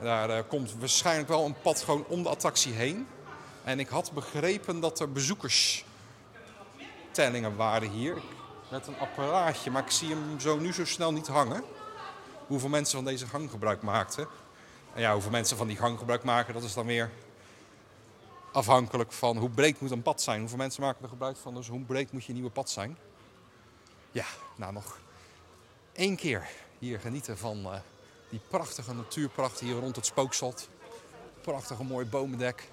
[0.00, 3.06] Daar uh, komt waarschijnlijk wel een pad gewoon om de attractie heen.
[3.64, 8.16] En ik had begrepen dat er bezoekerstellingen waren hier.
[8.70, 11.64] Met een apparaatje, maar ik zie hem zo nu zo snel niet hangen.
[12.46, 14.28] Hoeveel mensen van deze gang gebruik maakten.
[14.94, 17.10] En ja, hoeveel mensen van die gang gebruik maken, dat is dan weer
[18.52, 20.40] afhankelijk van hoe breed moet een pad zijn.
[20.40, 22.98] Hoeveel mensen maken er gebruik van, dus hoe breed moet je nieuwe pad zijn.
[24.10, 24.24] Ja,
[24.56, 24.98] nou nog
[25.92, 27.74] één keer hier genieten van uh,
[28.28, 30.68] die prachtige natuurpracht hier rond het spookslot.
[31.40, 32.70] Prachtige mooie bomendek.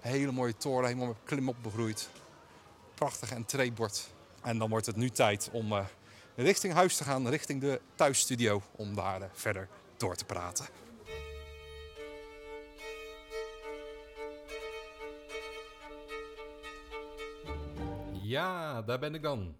[0.00, 2.08] Hele mooie toren, helemaal met klimop begroeid.
[2.94, 4.08] Prachtig entreebord.
[4.42, 5.84] En dan wordt het nu tijd om uh,
[6.38, 10.66] richting huis te gaan, richting de thuisstudio, om daar uh, verder door te praten.
[18.22, 19.56] Ja, daar ben ik dan.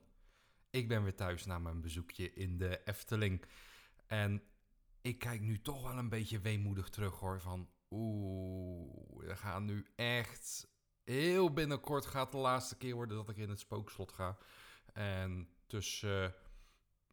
[0.71, 3.45] Ik ben weer thuis na mijn bezoekje in de Efteling.
[4.07, 4.43] En
[5.01, 7.41] ik kijk nu toch wel een beetje weemoedig terug hoor.
[7.41, 10.69] Van oeh, we gaan nu echt
[11.05, 14.37] heel binnenkort gaat de laatste keer worden dat ik in het spookslot ga.
[14.93, 16.35] En tussen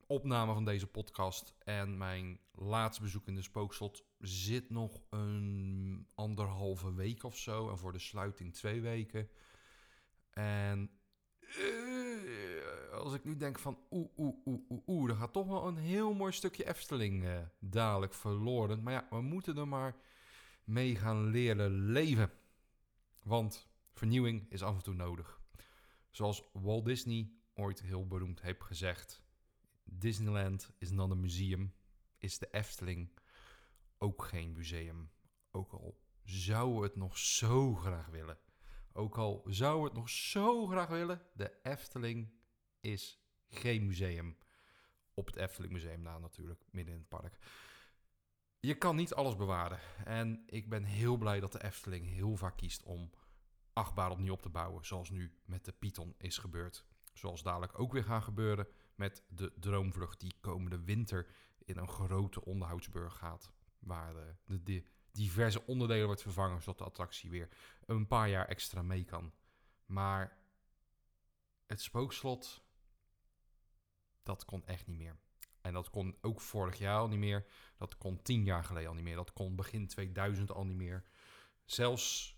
[0.07, 6.93] opname van deze podcast en mijn laatste bezoek in de spookslot zit nog een anderhalve
[6.93, 7.69] week of zo.
[7.69, 9.29] En voor de sluiting twee weken.
[10.29, 10.91] En
[11.39, 15.77] uh, als ik nu denk van oeh, oeh, oeh, oeh, dan gaat toch wel een
[15.77, 18.83] heel mooi stukje Efteling uh, dadelijk verloren.
[18.83, 19.95] Maar ja, we moeten er maar
[20.63, 22.31] mee gaan leren leven.
[23.23, 25.39] Want vernieuwing is af en toe nodig.
[26.11, 29.24] Zoals Walt Disney ooit heel beroemd heeft gezegd:
[29.85, 31.73] Disneyland is not een museum,
[32.17, 33.09] is de Efteling
[33.97, 35.11] ook geen museum.
[35.51, 38.37] Ook al zouden we het nog zo graag willen.
[38.93, 42.33] Ook al zou het nog zo graag willen, de Efteling
[42.79, 44.37] is geen museum.
[45.13, 47.37] Op het Efteling Museum na natuurlijk, midden in het park.
[48.59, 49.79] Je kan niet alles bewaren.
[50.05, 53.11] En ik ben heel blij dat de Efteling heel vaak kiest om
[53.73, 54.85] achtbaar opnieuw op te bouwen.
[54.85, 56.85] Zoals nu met de Python is gebeurd.
[57.13, 61.27] Zoals dadelijk ook weer gaan gebeuren met de Droomvlucht die komende winter
[61.65, 63.51] in een grote onderhoudsburg gaat.
[63.79, 64.13] Waar
[64.45, 67.49] de, de diverse onderdelen wordt vervangen zodat de attractie weer
[67.85, 69.33] een paar jaar extra mee kan.
[69.85, 70.37] Maar
[71.65, 72.63] het spookslot,
[74.23, 75.17] dat kon echt niet meer.
[75.61, 77.45] En dat kon ook vorig jaar al niet meer.
[77.77, 79.15] Dat kon tien jaar geleden al niet meer.
[79.15, 81.03] Dat kon begin 2000 al niet meer.
[81.65, 82.37] Zelfs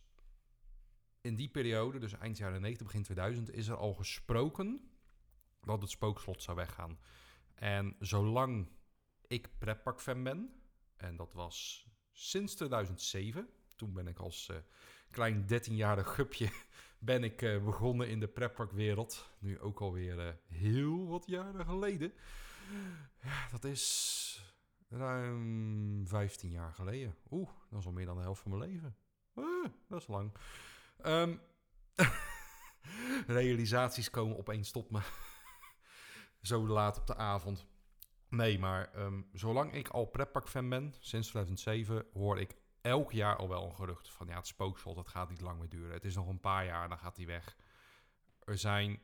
[1.21, 4.86] in die periode, dus eind jaren 90, begin 2000, is er al gesproken
[5.67, 6.99] dat het spookslot zou weggaan.
[7.55, 8.69] En zolang
[9.27, 10.61] ik pretparkfan ben,
[10.97, 14.57] en dat was sinds 2007, toen ben ik als uh,
[15.11, 16.49] klein 13-jarig gupje
[16.99, 19.29] ben ik, uh, begonnen in de pretparkwereld.
[19.39, 22.13] Nu ook alweer uh, heel wat jaren geleden.
[23.51, 24.41] Dat is
[24.89, 27.15] ruim 15 jaar geleden.
[27.31, 28.95] Oeh, dat is al meer dan de helft van mijn leven.
[29.87, 30.31] dat is lang.
[31.05, 31.41] Um,
[33.27, 34.99] realisaties komen opeens tot me.
[36.47, 37.65] Zo laat op de avond.
[38.29, 43.49] Nee, maar um, zolang ik al pretpark-fan ben, sinds 2007, hoor ik elk jaar al
[43.49, 45.93] wel een gerucht van ja, het spookslot, dat gaat niet lang meer duren.
[45.93, 47.55] Het is nog een paar jaar en dan gaat hij weg.
[48.43, 49.01] Er zijn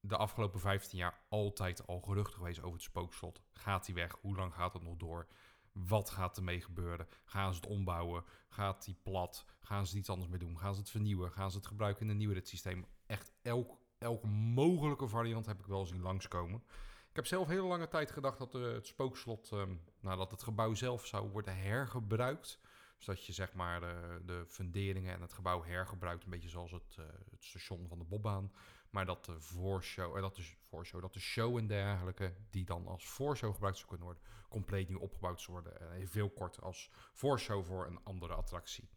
[0.00, 3.42] de afgelopen 15 jaar altijd al geruchten geweest over het spookslot.
[3.52, 4.16] Gaat hij weg?
[4.20, 5.26] Hoe lang gaat het nog door?
[5.72, 7.08] Wat gaat ermee gebeuren?
[7.24, 8.24] Gaan ze het ombouwen?
[8.48, 9.44] Gaat die plat?
[9.60, 10.58] Gaan ze iets anders mee doen?
[10.58, 11.32] Gaan ze het vernieuwen?
[11.32, 12.86] Gaan ze het gebruiken in een nieuw systeem?
[13.06, 16.62] Echt elk, elke mogelijke variant heb ik wel zien langskomen.
[17.08, 20.42] Ik heb zelf heel lange tijd gedacht dat uh, het spookslot, um, nou, dat het
[20.42, 22.60] gebouw zelf zou worden hergebruikt.
[22.96, 26.70] Dus dat je zeg maar de, de funderingen en het gebouw hergebruikt, een beetje zoals
[26.70, 28.52] het, uh, het station van de Bobbaan.
[28.90, 32.86] Maar dat de voorshow, uh, dat de voorshow, dat de show en dergelijke, die dan
[32.86, 35.90] als voorshow gebruikt zou kunnen worden, compleet nieuw opgebouwd zou worden.
[35.92, 38.88] En veel kort als voorshow voor een andere attractie.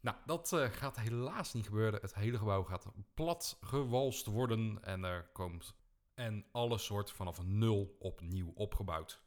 [0.00, 2.00] Nou, dat uh, gaat helaas niet gebeuren.
[2.00, 5.76] Het hele gebouw gaat plat gewalst worden en er komt
[6.14, 9.22] en alles wordt vanaf nul opnieuw opgebouwd.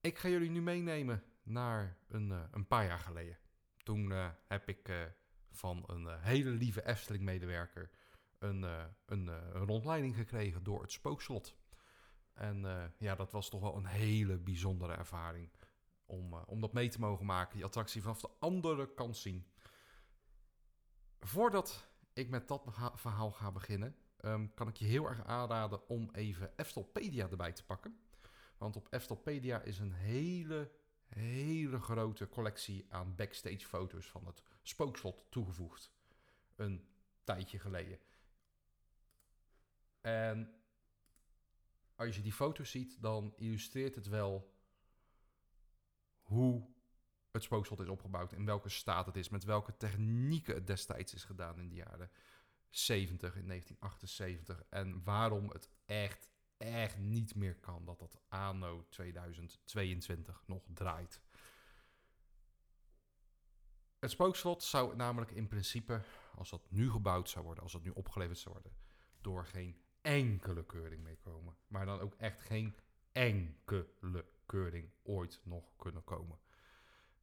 [0.00, 3.38] Ik ga jullie nu meenemen naar een, uh, een paar jaar geleden.
[3.82, 5.12] Toen uh, heb ik
[5.50, 7.90] van een hele lieve Efteling-medewerker
[8.38, 11.56] een, een, een, rondleiding gekregen door het spookslot.
[12.34, 15.50] En ja, dat was toch wel een hele bijzondere ervaring
[16.06, 17.56] om, om dat mee te mogen maken.
[17.56, 19.46] Die attractie vanaf de andere kant zien.
[21.20, 22.62] Voordat ik met dat
[22.94, 27.64] verhaal ga beginnen, um, kan ik je heel erg aanraden om even Eftelpedia erbij te
[27.64, 28.00] pakken.
[28.58, 30.70] Want op Eftelpedia is een hele,
[31.06, 35.92] hele grote collectie aan backstage foto's van het spookslot toegevoegd.
[36.56, 36.88] Een
[37.24, 37.98] tijdje geleden.
[40.00, 40.54] En
[41.96, 44.54] als je die foto's ziet, dan illustreert het wel
[46.32, 46.66] hoe
[47.30, 51.24] het spookslot is opgebouwd, in welke staat het is, met welke technieken het destijds is
[51.24, 52.10] gedaan in de jaren
[52.68, 54.62] 70, in 1978.
[54.68, 61.20] En waarom het echt, echt niet meer kan dat dat anno 2022 nog draait.
[63.98, 66.02] Het spookslot zou namelijk in principe,
[66.34, 68.72] als dat nu gebouwd zou worden, als dat nu opgeleverd zou worden,
[69.20, 71.56] door geen enkele keuring meekomen.
[71.66, 72.76] Maar dan ook echt geen
[73.12, 76.38] enkele keuring ooit nog kunnen komen.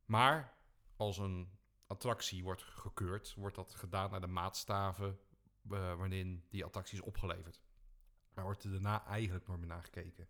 [0.06, 0.58] Maar
[0.96, 1.58] als een
[1.88, 5.20] attractie wordt gekeurd, wordt dat gedaan naar de maatstaven
[5.72, 7.62] uh, wanneer die attractie is opgeleverd.
[8.34, 10.30] Daar wordt er daarna eigenlijk nooit meer naar gekeken.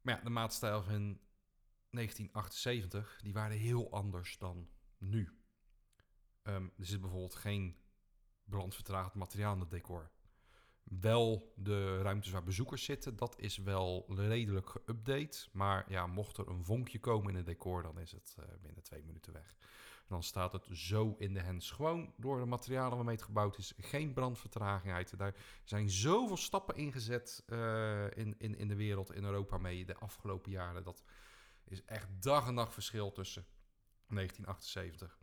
[0.00, 1.20] Maar ja, de maatstijl van
[1.90, 4.68] 1978, die waren heel anders dan
[4.98, 5.38] nu.
[6.42, 7.76] Um, er zit bijvoorbeeld geen
[8.44, 10.10] brandvertragend materiaal in het decor.
[10.88, 15.50] Wel de ruimtes waar bezoekers zitten, dat is wel redelijk geüpdate.
[15.52, 18.82] Maar ja, mocht er een vonkje komen in het decor, dan is het uh, binnen
[18.82, 19.56] twee minuten weg.
[20.06, 21.70] dan staat het zo in de hands.
[21.70, 23.74] Gewoon door de materialen waarmee het gebouwd is.
[23.76, 25.18] Geen brandvertraging uit.
[25.18, 25.34] Daar
[25.64, 30.50] zijn zoveel stappen ingezet uh, in, in, in de wereld, in Europa mee de afgelopen
[30.50, 30.84] jaren.
[30.84, 31.02] Dat
[31.64, 33.46] is echt dag en nacht verschil tussen
[34.08, 35.18] 1978.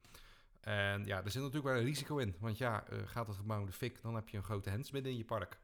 [0.65, 2.35] En ja, er zit natuurlijk wel een risico in.
[2.39, 5.11] Want ja, uh, gaat het gebouw de fik, dan heb je een grote hens midden
[5.11, 5.59] in je park.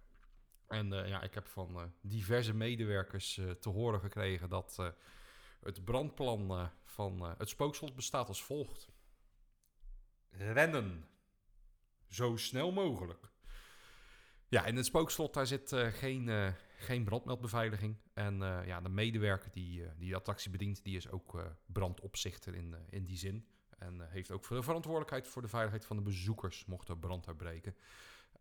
[0.67, 4.93] En uh, ja, ik heb van uh, diverse medewerkers te horen gekregen dat
[5.61, 8.89] het brandplan van het spookslot bestaat als volgt.
[10.29, 11.05] Rennen.
[12.07, 13.31] Zo snel mogelijk.
[14.47, 17.97] Ja, in het spookslot daar zit geen, geen brandmeldbeveiliging.
[18.13, 23.17] En ja, de medewerker die die attractie bedient, die is ook brandopzichter in, in die
[23.17, 23.47] zin.
[23.82, 27.27] En eh, heeft ook de verantwoordelijkheid voor de veiligheid van de bezoekers, mocht er brand
[27.27, 27.75] uitbreken.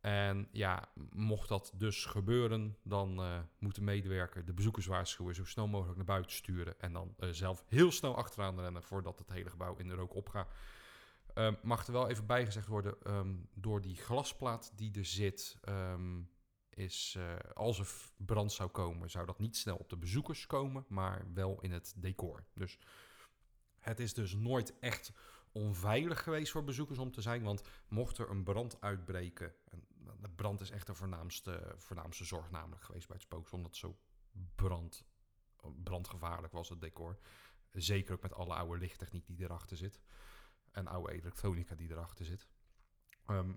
[0.01, 5.45] En ja, mocht dat dus gebeuren, dan eh, moet de medewerker de bezoekers waarschuwen, zo
[5.45, 6.81] snel mogelijk naar buiten sturen.
[6.81, 10.15] En dan eh, zelf heel snel achteraan rennen voordat het hele gebouw in de rook
[10.15, 10.53] opgaat.
[11.35, 16.21] Ehm, mag er wel even bijgezegd worden, ehm, door die glasplaat die er zit, ehm,
[16.71, 17.19] is
[17.55, 21.61] als er brand zou komen, zou dat niet snel op de bezoekers komen, maar wel
[21.61, 22.45] in het decor.
[22.55, 22.79] Dus
[23.81, 25.13] het is dus nooit echt
[25.53, 29.87] onveilig geweest voor bezoekers om te zijn, want mocht er een brand uitbreken, en
[30.21, 33.99] de brand is echt de voornaamste, voornaamste zorg namelijk geweest bij het spookslot, omdat zo
[34.55, 35.05] brand,
[35.83, 37.19] brandgevaarlijk was het decor.
[37.73, 40.01] Zeker ook met alle oude lichttechniek die erachter zit.
[40.71, 42.49] En oude elektronica die erachter zit.
[43.27, 43.53] Ehm,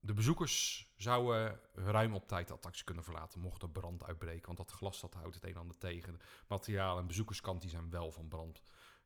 [0.00, 4.46] de bezoekers zouden ruim op tijd de attractie kunnen verlaten mocht er brand uitbreken.
[4.46, 6.20] Want dat glas dat houdt het een en ander tegen.
[6.48, 8.62] Materiaal en bezoekerskant die zijn wel van brand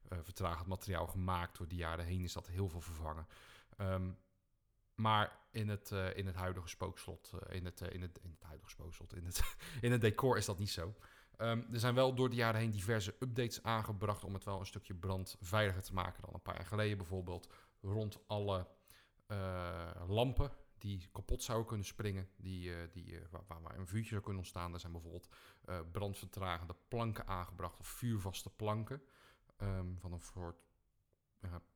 [0.08, 1.58] vertragend materiaal gemaakt.
[1.58, 3.26] Door de jaren heen is dat heel veel vervangen.
[3.76, 4.10] Ehm,
[4.94, 8.30] maar in het, eh, in het huidige spookslot, eh, in, het, eh, in, het, in
[8.30, 9.42] het huidige spookslot, in het,
[9.80, 10.94] in het decor is dat niet zo.
[11.36, 14.66] Ehm, er zijn wel door de jaren heen diverse updates aangebracht om het wel een
[14.66, 16.96] stukje brandveiliger te maken dan een paar jaar geleden.
[16.96, 18.66] Bijvoorbeeld rond alle
[19.26, 24.10] eh, lampen die kapot zouden kunnen springen, die, eh, die, eh, waar, waar een vuurtje
[24.10, 24.74] zou kunnen ontstaan.
[24.74, 25.28] Er zijn bijvoorbeeld
[25.64, 29.02] eh, brandvertragende planken aangebracht of vuurvaste planken
[29.60, 30.56] ehm, van een soort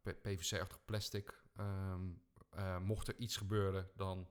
[0.02, 1.42] PVC-achtig plastic.
[1.56, 2.02] Ehm,
[2.50, 4.28] eh, mocht er iets gebeuren, dan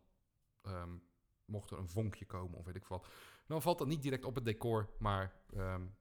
[0.61, 0.97] ehm,
[1.45, 3.07] mocht er een vonkje komen of weet ik wat.
[3.47, 5.41] Dan valt dat niet direct op het decor, maar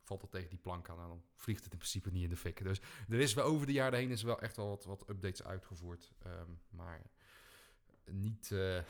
[0.03, 2.36] valt het tegen die plank aan en dan vliegt het in principe niet in de
[2.36, 2.62] fik.
[2.62, 5.44] Dus er is wel over de jaren heen is wel echt wel wat, wat updates
[5.44, 6.12] uitgevoerd,
[6.70, 7.03] maar
[8.05, 8.82] niet, eh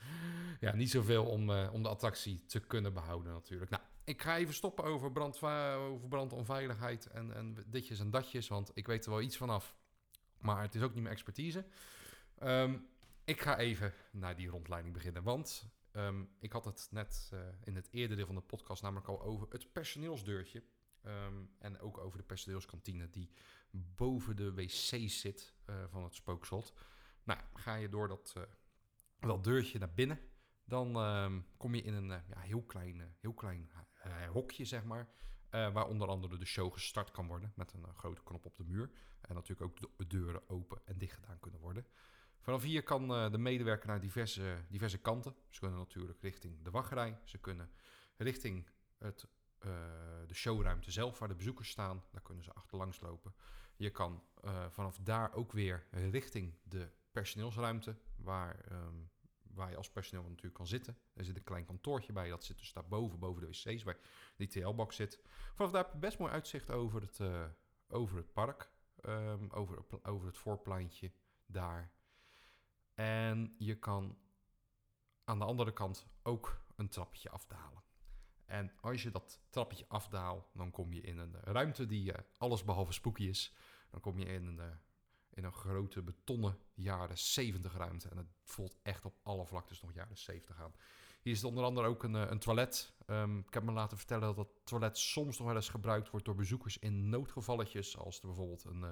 [0.60, 3.70] ja, niet zoveel om, eh, om de attractie te kunnen behouden natuurlijk.
[3.70, 8.70] Nou, ik ga even stoppen over, brandva- over brandonveiligheid en, en ditjes en datjes, want
[8.74, 9.76] ik weet er wel iets vanaf,
[10.38, 11.66] maar het is ook niet mijn expertise.
[12.38, 12.78] Ehm,
[13.24, 17.76] ik ga even naar die rondleiding beginnen, want ehm, ik had het net eh, in
[17.76, 20.62] het eerdere deel van de podcast namelijk al over het personeelsdeurtje.
[21.02, 23.30] Ehm, en ook over de personeelskantine die
[23.70, 26.74] boven de wc's zit eh, van het spookslot.
[27.22, 28.34] Nou, ga je door dat,
[29.18, 30.20] dat deurtje naar binnen,
[30.64, 30.92] dan
[31.56, 33.70] kom je in een ja, heel klein, heel klein
[34.32, 35.08] hokje, zeg maar.
[35.50, 38.56] eh, waar onder andere de show gestart kan worden met een eh, grote knop op
[38.56, 38.90] de muur.
[39.20, 41.86] En natuurlijk ook de deuren open en dicht gedaan kunnen worden.
[42.40, 45.34] Vanaf hier kan eh, de medewerker naar diverse, diverse kanten.
[45.50, 47.18] Ze kunnen natuurlijk richting de wachtrij.
[47.24, 47.70] Ze kunnen
[48.16, 49.26] richting het,
[49.58, 49.70] eh,
[50.26, 52.04] de showruimte zelf, waar de bezoekers staan.
[52.12, 53.34] Daar kunnen ze achterlangs lopen.
[53.76, 58.94] Je kan eh, vanaf daar ook weer richting de personeelsruimte, waar, ehm,
[59.56, 60.98] waar je als personeel natuurlijk kan zitten.
[61.14, 63.98] Er zit een klein kantoortje bij, dat zit dus daarboven, boven de wc's, waar
[64.36, 65.20] die TL-box zit.
[65.54, 67.44] Vanaf daar heb je best mooi uitzicht over het, eh,
[67.88, 71.12] over het park, ehm, over, over het voorpleintje
[71.46, 71.92] daar.
[72.94, 74.18] En je kan
[75.24, 77.82] aan de andere kant ook een trappetje afdalen.
[78.44, 82.24] En als je dat trappetje afdaalt, dan kom je in een eh, ruimte die eh,
[82.38, 83.54] alles behalve spooky is.
[83.90, 84.78] Dan kom je in een,
[85.36, 88.08] in een grote betonnen jaren 70 ruimte.
[88.08, 90.74] En het voelt echt op alle vlaktes nog jaren 70 aan.
[91.22, 92.96] Hier is onder andere ook een, eh, een toilet.
[93.06, 96.26] Ehm, ik heb me laten vertellen dat dat toilet soms nog wel eens gebruikt wordt
[96.26, 97.96] door bezoekers in noodgevalletjes.
[97.96, 98.90] Als er bijvoorbeeld een, eh,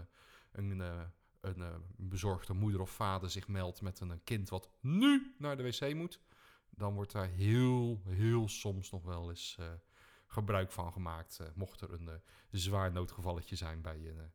[0.52, 1.02] een, eh,
[1.40, 5.62] een eh, bezorgde moeder of vader zich meldt met een kind wat nu naar de
[5.62, 6.20] wc moet.
[6.70, 9.58] Dan wordt daar heel, heel soms nog wel eens
[10.26, 11.40] gebruik van gemaakt.
[11.54, 12.20] mocht er een
[12.50, 14.32] zwaar noodgevalletje zijn bij een,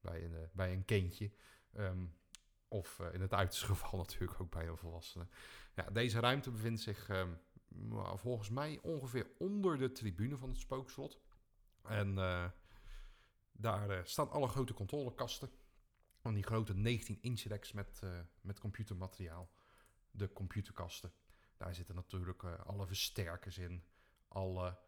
[0.00, 1.30] bij een, eh, bij een kindje.
[1.72, 2.04] Ehm,
[2.70, 5.26] of eh, in het uiterste geval natuurlijk ook bij een volwassene.
[5.74, 7.32] Ja, deze ruimte bevindt zich ehm,
[7.68, 11.20] nou, volgens mij ongeveer onder de tribune van het spookslot.
[11.82, 12.50] En eh,
[13.52, 15.50] daar staan alle grote controlekasten.
[16.16, 19.50] Van die grote 19-inch racks met, eh, met computermateriaal.
[20.10, 21.12] De computerkasten.
[21.56, 23.84] Daar zitten natuurlijk alle versterkers in.
[24.28, 24.78] Alle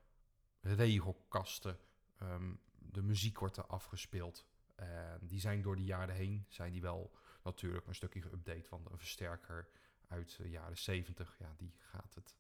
[0.61, 1.79] regelkasten.
[2.19, 4.47] Ehm, de muziek wordt er afgespeeld.
[4.75, 7.13] En die zijn door de jaren heen zijn die wel
[7.45, 8.69] natuurlijk een stukje geüpdate.
[8.69, 9.69] Want een versterker
[10.09, 12.37] uit de jaren 70, ja, die gaat het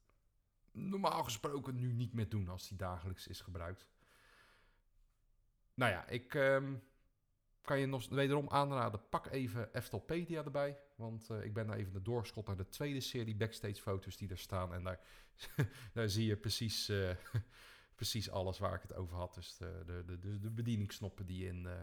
[0.72, 3.89] normaal gesproken nu niet meer doen als die dagelijks is gebruikt.
[5.74, 6.74] Nou ja, ik ehm,
[7.62, 10.78] kan je nog wederom aanraden, pak even Eftelpedia erbij.
[10.95, 14.28] Want eh, ik ben daar even de doorschot naar de tweede serie backstage foto's die
[14.28, 14.74] er staan.
[14.74, 15.01] En daar,
[15.95, 17.16] daar zie je precies, eh,
[18.01, 19.35] precies alles waar ik het over had.
[19.35, 21.80] Dus de, de, de, de, bedieningsknoppen die, in, eh,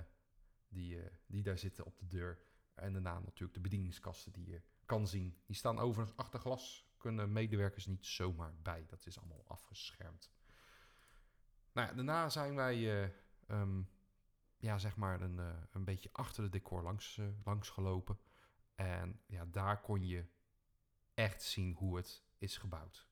[0.69, 2.39] die, eh, die daar zitten op de deur.
[2.73, 5.37] En daarna natuurlijk de bedieningskasten die je kan zien.
[5.45, 6.87] Die staan overigens achter glas.
[6.97, 8.85] Kunnen medewerkers niet zomaar bij.
[8.87, 10.31] Dat is allemaal afgeschermd.
[11.71, 12.75] Nou daarna zijn wij...
[12.75, 13.11] eh,
[13.47, 13.81] ehm,
[14.57, 18.19] ja, zeg maar een, eh, een beetje achter het decor langs, langs gelopen.
[18.75, 20.25] En ja, daar kon je
[21.13, 23.07] echt zien hoe het is gebouwd.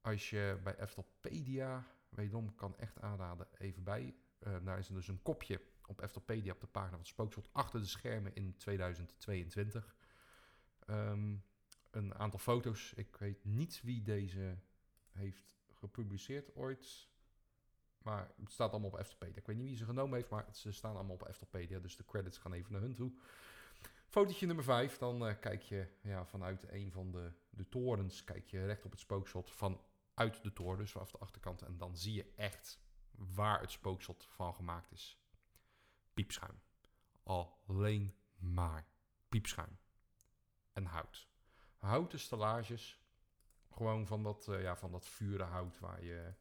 [0.00, 4.14] Als je bij Eftelpedia, wederom kan echt aanraden, even bij.
[4.40, 7.80] Eh, daar is er dus een kopje op Eftelpedia op de pagina van Spookslot achter
[7.80, 9.96] de schermen in 2022.
[10.86, 11.36] Ehm,
[11.90, 12.92] een aantal foto's.
[12.92, 14.58] Ik weet niet wie deze
[15.10, 17.08] heeft gepubliceerd ooit.
[17.98, 19.36] Maar het staat allemaal op Eftelpedia.
[19.36, 21.78] Ik weet niet wie ze genomen heeft, maar ze staan allemaal op Eftelpedia.
[21.78, 23.12] Dus de credits gaan even naar hun toe.
[24.06, 24.98] Fotootje nummer 5.
[24.98, 28.24] Dan eh, kijk je ja, vanuit een van de, de torens.
[28.24, 30.78] Kijk je recht op het spookshot vanuit de toren.
[30.78, 31.62] Dus vanaf de achterkant.
[31.62, 32.80] En dan zie je echt
[33.34, 35.18] waar het spookshot van gemaakt is.
[36.14, 36.60] Piepschuim.
[37.22, 38.86] Alleen maar
[39.28, 39.78] piepschuim.
[40.72, 41.28] En hout.
[41.76, 43.00] Houten stellages.
[43.70, 46.34] Gewoon van dat, eh, ja, van dat vurenhout waar je...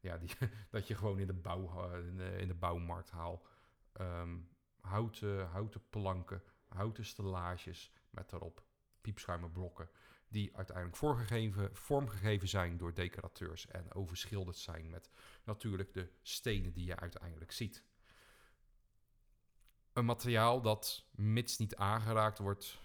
[0.00, 0.30] Ja, die,
[0.70, 3.48] dat je gewoon in de, bouw, eh, in de, in de bouwmarkt haalt.
[3.92, 4.38] Ehm,
[4.80, 8.64] houten, houten planken, houten stellages met daarop
[9.00, 9.90] piepschuimen blokken.
[10.28, 15.10] Die uiteindelijk voorgegeven, vormgegeven zijn door decorateurs en overschilderd zijn met
[15.44, 17.84] natuurlijk de stenen die je uiteindelijk ziet.
[19.92, 22.78] Een materiaal dat, mits niet aangeraakt wordt,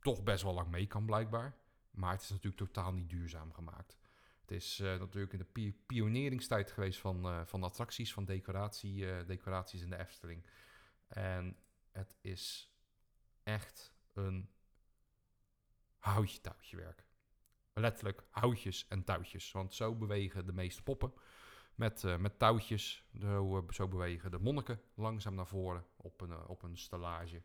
[0.00, 1.56] toch best wel lang mee kan blijkbaar.
[1.90, 3.98] Maar het is natuurlijk totaal niet duurzaam gemaakt.
[4.40, 9.10] Het is eh, natuurlijk in de pi- pioneringstijd geweest van, eh, van attracties, van decoratie,
[9.10, 10.46] eh, decoraties in de Efteling.
[11.08, 11.56] En
[11.92, 12.72] het is
[13.42, 14.53] echt een
[16.04, 17.04] houtje-touwtje werk.
[17.72, 19.52] Letterlijk houtjes en touwtjes.
[19.52, 21.12] Want zo bewegen de meeste poppen
[21.74, 23.04] met, eh, met touwtjes.
[23.20, 27.42] Zo, eh, zo bewegen de monniken langzaam naar voren op een, eh, op een stellage.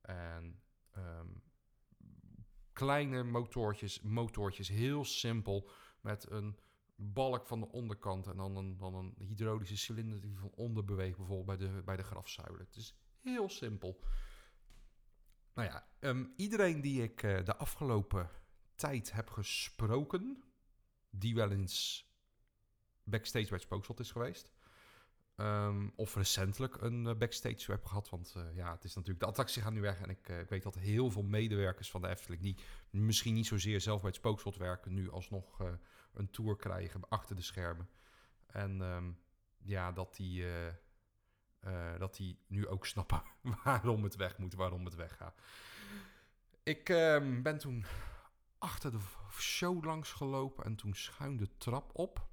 [0.00, 1.26] En ehm,
[2.72, 5.70] kleine motortjes, motortjes, heel simpel.
[6.00, 6.58] Met een
[6.96, 11.16] balk van de onderkant en dan een, dan een hydraulische cilinder die van onder beweegt,
[11.16, 12.60] bijvoorbeeld bij de, bij de grafzuilen.
[12.60, 14.00] Het is heel simpel.
[15.54, 18.30] Nou ja, ehm, iedereen die ik eh, de afgelopen
[18.74, 20.42] tijd heb gesproken,
[21.10, 22.06] die wel eens
[23.04, 24.52] backstage bij het Spookslot is geweest,
[25.36, 29.30] ehm, of recentelijk een eh, backstage heb gehad, want eh, ja, het is natuurlijk, de
[29.30, 32.42] attractie gaat nu weg en ik, ik weet dat heel veel medewerkers van de Efteling,
[32.42, 32.56] die
[32.90, 35.58] misschien niet zozeer zelf bij het Spookslot werken, nu alsnog
[36.12, 37.88] een tour krijgen achter de schermen.
[38.46, 39.12] En ehm,
[39.62, 40.44] ja, dat die,
[41.62, 43.22] eh, dat die nu ook snappen
[43.64, 45.40] waarom het weg moet, waarom het weggaat.
[46.62, 47.84] Ik ehm, ben toen
[48.58, 49.00] achter de
[49.30, 52.28] show langs gelopen en toen schuin de trap op.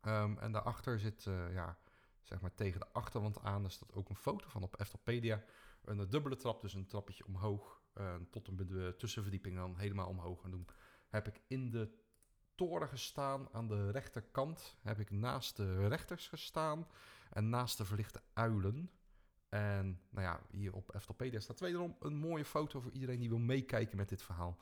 [0.00, 1.78] Ehm, en daarachter zit, eh, ja,
[2.22, 5.44] zeg maar tegen de achterwand aan, daar staat ook een foto van op Eftelpedia.
[5.84, 10.44] Een dubbele trap, dus een trappetje omhoog, eh, tot een tussenverdieping dan helemaal omhoog.
[10.44, 10.68] En toen
[11.08, 11.99] heb ik in de
[12.66, 14.76] toren gestaan aan de rechterkant.
[14.82, 16.86] Heb ik naast de rechters gestaan
[17.30, 18.90] en naast de verlichte uilen.
[19.48, 23.38] En nou ja, hier op Eftelpedia staat wederom een mooie foto voor iedereen die wil
[23.38, 24.58] meekijken met dit verhaal.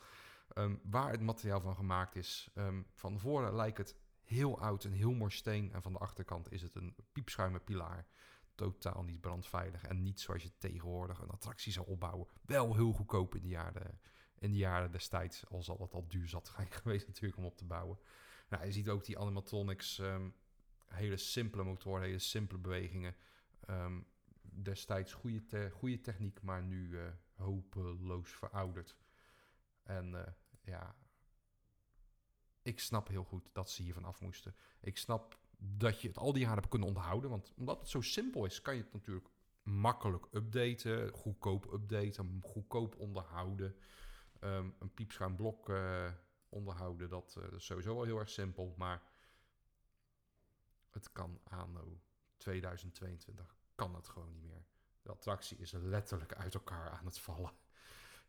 [0.54, 2.50] Ehm, waar het materiaal van gemaakt is.
[2.54, 5.72] Ehm, van voren lijkt het heel oud en heel mooi steen.
[5.72, 8.06] En van de achterkant is het een piepschuimen pilaar.
[8.54, 9.84] Totaal niet brandveilig.
[9.84, 12.28] En niet zoals je tegenwoordig een attractie zou opbouwen.
[12.42, 14.00] Wel heel goedkoop in de jaren,
[14.38, 15.46] in de jaren destijds.
[15.48, 16.48] Al zal dat al duur zat
[16.82, 17.98] geweest natuurlijk om op te bouwen.
[18.48, 19.98] Nou, je ziet ook die animatronics.
[19.98, 20.28] ehm,
[20.88, 23.14] hele simpele motoren, hele simpele bewegingen.
[23.66, 24.00] Ehm,
[24.42, 27.04] destijds goede, goede techniek, maar nu eh,
[27.34, 28.96] hopeloos verouderd.
[29.82, 30.32] En eh,
[30.62, 30.94] ja,
[32.62, 34.54] ik snap heel goed dat ze hiervan af moesten.
[34.80, 37.30] Ik snap dat je het al die jaren hebt kunnen onderhouden.
[37.30, 39.28] Want omdat het zo simpel is, kan je het natuurlijk
[39.62, 41.12] makkelijk updaten.
[41.12, 43.76] Goedkoop updaten, goedkoop onderhouden.
[44.38, 46.10] Ehm, een piepschuim blok eh,
[46.48, 48.74] onderhouden, dat, eh, dat is sowieso wel heel erg simpel.
[48.76, 49.02] Maar
[50.90, 52.00] het kan anno
[52.36, 54.64] 2022, kan het gewoon niet meer.
[55.02, 57.52] De attractie is letterlijk uit elkaar aan het vallen.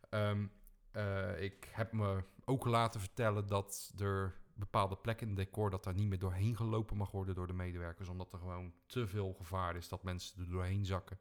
[0.09, 0.47] Ehm,
[0.91, 5.69] eh, ik heb me ook laten vertellen dat er bepaalde plekken in het decor...
[5.69, 8.07] dat daar niet meer doorheen gelopen mag worden door de medewerkers...
[8.07, 11.19] omdat er gewoon te veel gevaar is dat mensen er doorheen zakken.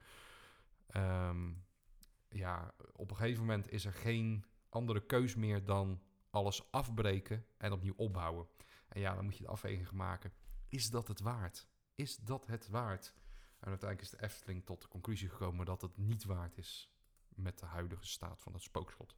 [0.86, 1.52] Ehm,
[2.28, 7.72] ja, op een gegeven moment is er geen andere keus meer dan alles afbreken en
[7.72, 8.48] opnieuw opbouwen.
[8.88, 10.32] En ja, dan moet je de afweging maken.
[10.68, 11.68] Is dat het waard?
[11.94, 13.14] Is dat het waard?
[13.60, 16.92] En uiteindelijk is de Efteling tot de conclusie gekomen dat het niet waard is
[17.28, 19.16] met de huidige staat van het spookslot.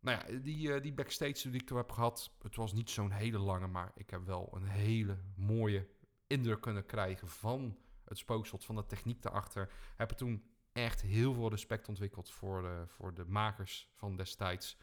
[0.00, 3.10] Nou ja, die, eh, die backstage die ik toen heb gehad, het was niet zo'n
[3.10, 5.88] hele lange, maar ik heb wel een hele mooie
[6.26, 9.72] indruk kunnen krijgen van het spookslot, van de techniek daarachter.
[9.96, 14.76] Heb er toen echt heel veel respect ontwikkeld voor de, voor de makers van destijds.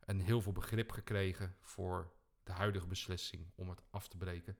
[0.00, 2.12] En heel veel begrip gekregen voor
[2.42, 4.58] de huidige beslissing om het af te breken.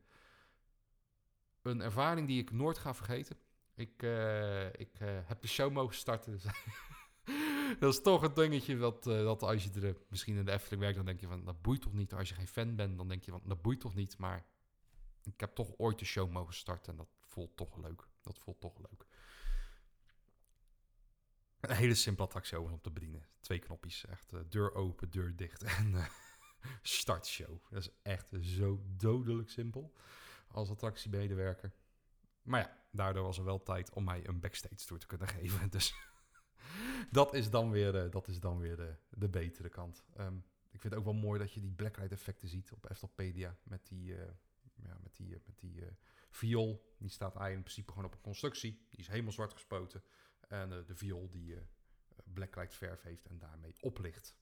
[1.62, 3.36] een ervaring die ik nooit ga vergeten.
[3.74, 6.32] Ik, eh, ik eh, heb de show mogen starten.
[6.32, 6.44] Dus
[7.80, 10.80] dat is toch een dingetje dat, eh, dat als je er misschien in de Efteling
[10.80, 12.14] werkt, dan denk je van dat boeit toch niet.
[12.14, 14.18] Als je geen fan bent, dan denk je van dat boeit toch niet.
[14.18, 14.46] Maar
[15.22, 18.08] ik heb toch ooit de show mogen starten en dat voelt toch leuk.
[18.22, 19.06] Dat voelt toch leuk.
[21.60, 23.26] Een hele simpele attractie om te bedienen.
[23.40, 24.06] Twee knopjes.
[24.06, 26.06] Echt eh, deur open, deur dicht en uh,
[26.82, 27.58] startshow.
[27.70, 29.92] Dat is echt zo dodelijk simpel
[30.48, 31.72] als attractiemedewerker.
[32.42, 35.70] Maar ja, daardoor was er wel tijd om mij een backstage tour te kunnen geven.
[35.70, 35.94] Dus
[37.10, 40.04] dat is dan weer, uh, dat is dan weer de, de betere kant.
[40.18, 43.56] Um, ik vind het ook wel mooi dat je die blacklight effecten ziet op Eftelpedia.
[43.62, 44.04] Met die,
[44.74, 45.82] ja, met die, met die
[46.30, 46.94] viool.
[46.98, 48.86] Die staat eigenlijk in principe gewoon op een constructie.
[48.88, 50.02] Die is helemaal zwart gespoten.
[50.48, 51.60] En uh, de viool die uh,
[52.24, 54.36] blacklight verf heeft en daarmee oplicht.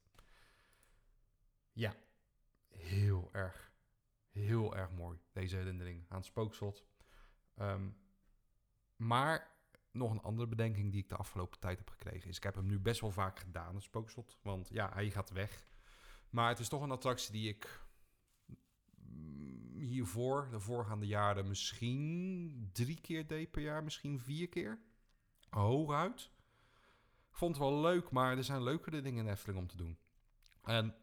[1.72, 1.96] Ja,
[2.68, 3.72] heel erg,
[4.30, 6.86] heel erg mooi deze herinnering aan het spookslot.
[7.56, 7.96] Um,
[8.96, 9.54] maar
[9.90, 12.36] nog een andere bedenking die ik de afgelopen tijd heb gekregen is...
[12.36, 14.38] ik heb hem nu best wel vaak gedaan, het spookslot.
[14.42, 15.66] Want ja, hij gaat weg.
[16.30, 17.86] Maar het is toch een attractie die ik
[19.78, 24.80] hiervoor, de voorgaande jaren, misschien drie keer deed per jaar, misschien vier keer.
[25.50, 26.30] Hooguit.
[27.30, 29.98] Ik vond het wel leuk, maar er zijn leukere dingen in Efteling om te doen.
[30.62, 30.94] En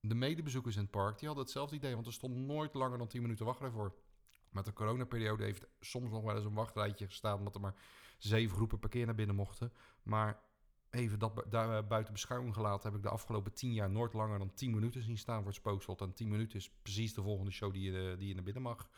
[0.00, 3.06] de medebezoekers in het park, die hadden hetzelfde idee, want er stond nooit langer dan
[3.06, 3.94] 10 minuten wachtrij voor.
[4.50, 7.74] Met de coronaperiode heeft soms nog wel eens een wachtrijtje gestaan, omdat er maar
[8.18, 9.72] zeven groepen parkeer naar binnen mochten.
[10.02, 10.40] Maar
[10.90, 14.54] even dat daar buiten beschouwing gelaten, heb ik de afgelopen tien jaar nooit langer dan
[14.54, 16.00] 10 minuten zien staan voor het spookslot.
[16.00, 18.88] En 10 minuten is precies de volgende show die je, die je naar binnen mag.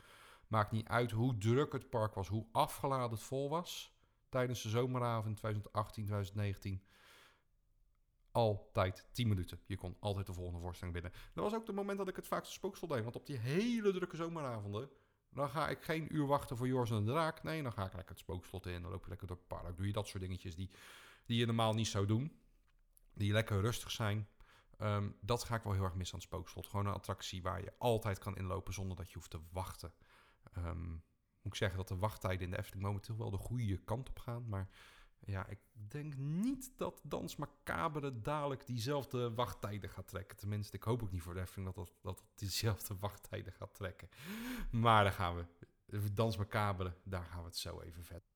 [0.46, 3.95] Maakt niet uit hoe druk het park was, hoe afgeladen het vol was
[4.28, 6.82] tijdens de zomeravond 2018, 2019.
[8.30, 9.60] Altijd 10 minuten.
[9.66, 11.12] Je kon altijd de volgende voorstelling binnen.
[11.34, 13.02] Dat was ook het moment dat ik het vaakste spookslot deed.
[13.02, 14.90] Want op die hele drukke zomeravonden...
[15.30, 17.42] dan ga ik geen uur wachten voor Joris en de Draak.
[17.42, 18.82] Nee, dan ga ik lekker het spookslot in.
[18.82, 19.76] Dan loop je lekker door het park.
[19.76, 20.70] Doe je dat soort dingetjes die,
[21.26, 22.40] die je normaal niet zou doen.
[23.14, 24.28] Die lekker rustig zijn.
[24.78, 26.66] Um, dat ga ik wel heel erg missen aan het spookslot.
[26.66, 29.92] Gewoon een attractie waar je altijd kan inlopen zonder dat je hoeft te wachten.
[30.56, 31.04] Um,
[31.46, 34.18] moet ik zeggen dat de wachttijden in de Efteling momenteel wel de goede kant op
[34.18, 34.48] gaan.
[34.48, 34.68] Maar
[35.18, 35.58] ja, ik
[35.88, 40.36] denk niet dat Dans Macabre dadelijk diezelfde wachttijden gaat trekken.
[40.36, 44.08] Tenminste, ik hoop ook niet voor de Efteling dat dat, dat diezelfde wachttijden gaat trekken.
[44.70, 46.12] Maar daar gaan we.
[46.12, 48.28] Dans Macabre, daar gaan we het zo even verder.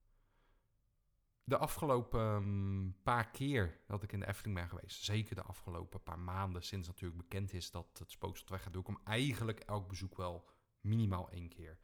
[1.45, 6.03] De afgelopen um, paar keer dat ik in de Efteling ben geweest, zeker de afgelopen
[6.03, 9.61] paar maanden, sinds natuurlijk bekend is dat het spookslot weg gaat, doe ik hem eigenlijk
[9.61, 10.49] elk bezoek wel
[10.81, 11.79] minimaal één keer.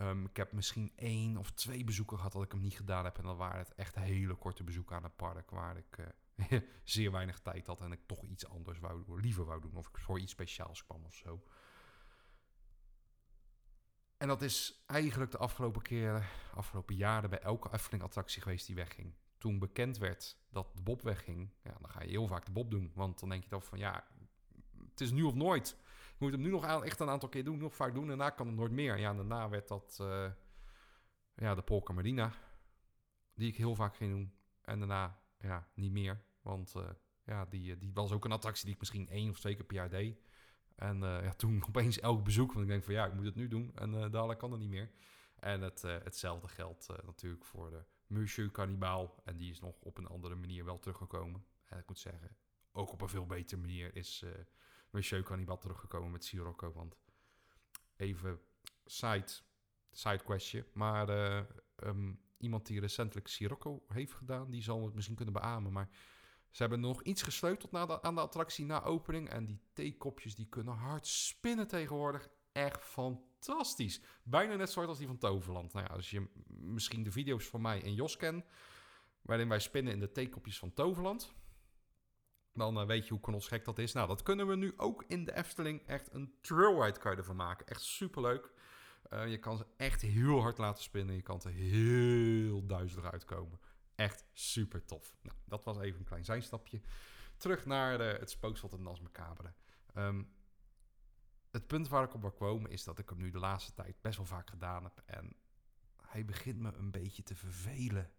[0.00, 3.18] Um, ik heb misschien één of twee bezoeken gehad dat ik hem niet gedaan heb.
[3.18, 5.50] En dan waren het echt hele korte bezoeken aan het park.
[5.50, 5.98] Waar ik
[6.50, 9.76] uh, zeer weinig tijd had en ik toch iets anders wou, liever wou doen.
[9.76, 11.42] Of ik voor iets speciaals kwam of zo.
[14.16, 16.24] En dat is eigenlijk de afgelopen keren,
[16.54, 19.14] afgelopen jaren bij elke Efteling-attractie geweest die wegging.
[19.38, 22.70] Toen bekend werd dat de Bob wegging, ja, dan ga je heel vaak de Bob
[22.70, 22.92] doen.
[22.94, 24.06] Want dan denk je toch van ja,
[24.88, 25.76] het is nu of nooit
[26.20, 28.06] moet hem nu nog echt een aantal keer doen, nog vaak doen.
[28.06, 28.98] Daarna kan het nooit meer.
[28.98, 30.30] Ja, daarna werd dat uh,
[31.34, 32.32] ja, de Polka Marina,
[33.34, 34.32] die ik heel vaak ging doen.
[34.62, 36.88] En daarna ja, niet meer, want uh,
[37.24, 39.76] ja, die, die was ook een attractie die ik misschien één of twee keer per
[39.76, 40.18] jaar deed.
[40.74, 43.34] En uh, ja, toen opeens elk bezoek, want ik denk van ja, ik moet het
[43.34, 43.72] nu doen.
[43.74, 44.90] En dadelijk kan het niet meer.
[45.36, 49.20] En het, hetzelfde geldt natuurlijk voor de Monsieur Cannibal.
[49.24, 51.44] En die is nog op een andere manier wel teruggekomen.
[51.64, 52.36] En ik moet zeggen,
[52.72, 54.24] ook op een veel betere manier is
[54.90, 56.72] Monsieur Cannibal teruggekomen met Sirocco.
[56.72, 56.96] Want
[57.96, 58.40] even
[58.84, 59.32] side,
[59.90, 60.64] side question.
[60.72, 61.42] Maar uh,
[61.76, 65.72] um, iemand die recentelijk Sirocco heeft gedaan, die zal het misschien kunnen beamen.
[65.72, 65.88] Maar
[66.50, 69.28] ze hebben nog iets gesleuteld aan de attractie na opening.
[69.28, 72.28] En die theekopjes die kunnen hard spinnen tegenwoordig.
[72.52, 74.00] Echt fantastisch.
[74.22, 75.72] Bijna net zoals die van Toverland.
[75.72, 78.44] Nou ja, als je misschien de video's van mij en Jos kent...
[79.22, 81.34] waarin wij spinnen in de theekopjes van Toverland...
[82.54, 83.92] Dan uh, weet je hoe knotsgek dat is.
[83.92, 85.86] Nou, dat kunnen we nu ook in de Efteling.
[85.86, 87.66] Echt een trailride kan je ervan maken.
[87.66, 88.50] Echt superleuk.
[89.10, 91.14] Uh, je kan ze echt heel hard laten spinnen.
[91.14, 93.60] Je kan er heel duizelig uitkomen.
[93.94, 95.16] Echt super tof.
[95.22, 96.80] Nou, dat was even een klein zijstapje.
[97.36, 99.52] Terug naar de, het spookslot en Macabre.
[99.94, 100.32] Um,
[101.50, 104.00] het punt waar ik op wil komen is dat ik hem nu de laatste tijd
[104.00, 105.02] best wel vaak gedaan heb.
[105.06, 105.36] En
[106.06, 108.10] hij begint me een beetje te vervelen.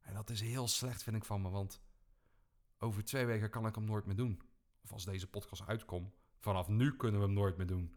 [0.00, 1.50] En dat is heel slecht, vind ik van me.
[1.50, 1.80] Want
[2.78, 4.42] over twee weken kan ik hem nooit meer doen.
[4.82, 7.96] Of als deze podcast uitkomt, vanaf nu kunnen we hem nooit meer doen.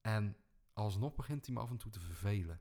[0.00, 0.36] En
[0.72, 2.60] alsnog begint hij me af en toe te vervelen.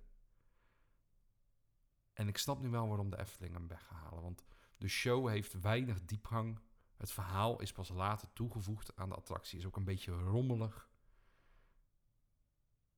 [2.14, 4.22] En ik snap nu wel waarom de Efteling hem weghalen.
[4.22, 4.46] Want
[4.78, 6.60] de show heeft weinig diepgang.
[6.98, 9.60] Het verhaal is pas later toegevoegd aan de attractie.
[9.60, 10.90] Is ook een beetje rommelig.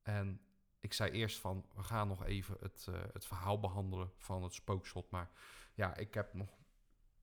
[0.02, 0.42] En
[0.80, 4.54] ik zei eerst van, we gaan nog even het, eh, het verhaal behandelen van het
[4.54, 5.12] spookslot.
[5.12, 5.30] Maar
[5.74, 6.57] ja, ik heb nog...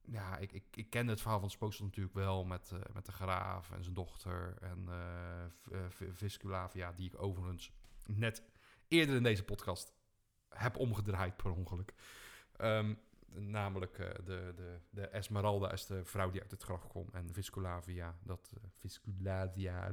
[0.07, 3.07] Ja, ik, ik, ik ken het verhaal van het spookslot natuurlijk wel met, eh, met
[3.07, 7.73] de graaf en zijn dochter en eh eh, Visculavia, die ik overigens
[8.07, 8.43] net
[8.89, 9.93] eerder in deze podcast
[10.49, 11.95] heb omgedraaid per ongeluk.
[12.57, 12.95] Ehm,
[13.35, 17.09] namelijk de, de, de Esmeralda is de vrouw die uit het graf kwam.
[17.13, 19.93] En Visculavia, dat uh, Visculavia,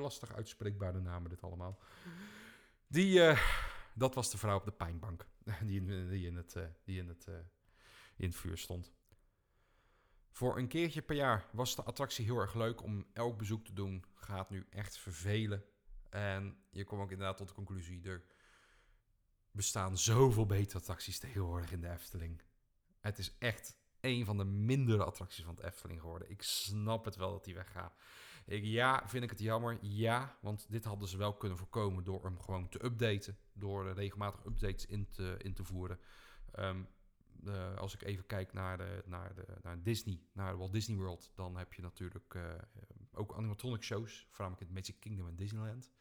[0.00, 1.78] lastig uitspreekbare namen dit allemaal.
[2.86, 3.40] Die, eh,
[3.94, 5.26] dat was de vrouw op de pijnbank
[5.66, 7.28] die in, die in, het, die in, het,
[8.18, 8.92] in het vuur stond.
[10.30, 13.72] Voor een keertje per jaar was de attractie heel erg leuk om elk bezoek te
[13.72, 14.04] doen.
[14.14, 15.64] Gaat nu echt vervelen.
[16.10, 18.24] En je komt ook inderdaad tot de conclusie, er
[19.50, 22.42] bestaan zoveel betere attracties tegenwoordig in de Efteling.
[23.00, 26.30] Het is echt een van de mindere attracties van het Efteling geworden.
[26.30, 27.94] Ik snap het wel dat die weggaat.
[28.46, 29.78] Ik, ja, vind ik het jammer?
[29.80, 33.38] Ja, want dit hadden ze wel kunnen voorkomen door hem gewoon te updaten.
[33.52, 36.00] Door regelmatig updates in te, in voeren.
[36.52, 36.82] Ehm,
[37.76, 41.56] als ik even kijk naar, de, naar, de, naar Disney, naar Walt Disney World, dan
[41.56, 42.42] heb je natuurlijk eh,
[43.12, 45.92] ook animatronic shows, voornamelijk in Magic Kingdom en Disneyland.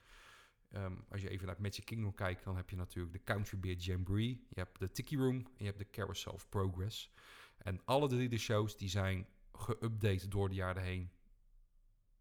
[0.70, 3.76] Ehm, als je even naar Magic Kingdom kijkt, dan heb je natuurlijk de Country Beer
[3.76, 7.12] Jamboree, je hebt de Tiki Room en je hebt de Carousel of Progress.
[7.58, 11.12] En alle drie de shows die zijn geüpdate door de jaren heen.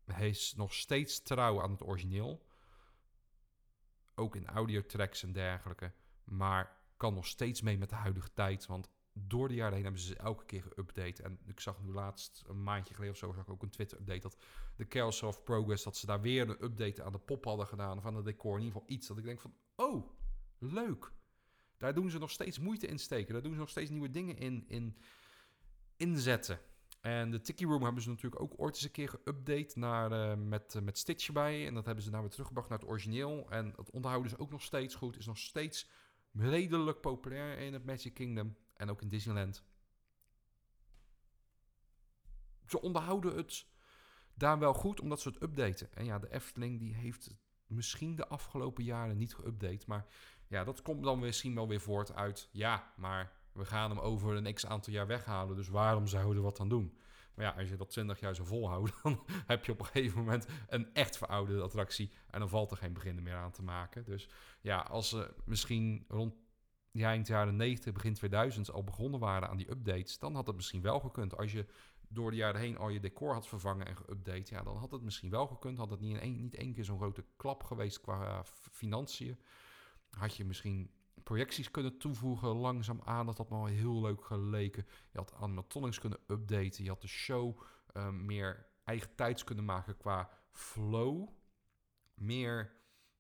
[0.05, 2.47] Hij is nog steeds trouw aan het origineel.
[4.15, 5.93] Ook in audiotracks en dergelijke.
[6.25, 8.67] Maar kan nog steeds mee met de huidige tijd.
[8.67, 11.23] Want door de jaren heen hebben ze ze elke keer geüpdate.
[11.23, 14.21] En ik zag nu laatst, een maandje geleden of zo, zag ik ook een Twitter-update...
[14.21, 14.37] dat
[14.77, 17.99] de Carousel of Progress, dat ze daar weer een update aan de pop hadden gedaan...
[17.99, 19.55] of aan het decor, in ieder geval iets dat ik denk van...
[19.77, 20.11] oh,
[20.59, 21.13] leuk.
[21.77, 23.33] Daar doen ze nog steeds moeite in steken.
[23.33, 24.97] Daar doen ze nog steeds nieuwe dingen in, in
[25.97, 26.61] inzetten.
[27.01, 30.37] En de Tiki Room hebben ze natuurlijk ook ooit eens een keer geüpdate naar, eh,
[30.37, 31.67] met, eh, met Stitch erbij.
[31.67, 33.51] En dat hebben ze nou weer teruggebracht naar het origineel.
[33.51, 35.19] En het onderhouden is ook nog steeds goed.
[35.19, 35.89] Is nog steeds
[36.33, 38.57] redelijk populair in het Magic Kingdom.
[38.77, 39.65] En ook in Disneyland.
[42.67, 43.67] Ze onderhouden het
[44.35, 45.95] daar wel goed, omdat ze het updaten.
[45.95, 47.37] En ja, de Efteling die heeft het
[47.67, 49.87] misschien de afgelopen jaren niet geüpdate.
[49.87, 50.07] Maar
[50.47, 52.49] ja, dat komt dan misschien wel weer voort uit...
[52.53, 55.57] Ja, maar we gaan hem over een x aantal jaar weghalen.
[55.57, 56.99] Dus waarom zouden we wat aan doen?
[57.35, 60.19] Maar ja, als je dat 20 jaar zo volhoudt, dan heb je op een gegeven
[60.19, 62.13] moment een echt verouderde attractie.
[62.31, 64.05] En dan valt er geen beginnen meer aan te maken.
[64.05, 64.29] Dus
[64.61, 66.35] ja, als ze misschien rond
[66.99, 70.57] ja, eind jaren 90, begin 2000 al begonnen waren aan die updates, dan had het
[70.57, 71.37] misschien wel gekund.
[71.37, 71.67] Als je
[72.09, 75.03] door de jaren heen al je decor had vervangen en geüpdate, ja, dan had het
[75.03, 75.79] misschien wel gekund.
[75.79, 79.39] Had het niet, in één, niet één keer zo'n grote klap geweest qua financiën.
[80.11, 80.91] Had je misschien
[81.23, 83.27] projecties kunnen toevoegen langzaam aan.
[83.27, 84.87] Dat had me wel heel leuk geleken.
[85.11, 86.85] Je had animatronics kunnen updaten.
[86.85, 87.61] Je had de show
[87.97, 91.29] uh, meer eigen tijds kunnen maken qua flow.
[92.15, 92.75] Meer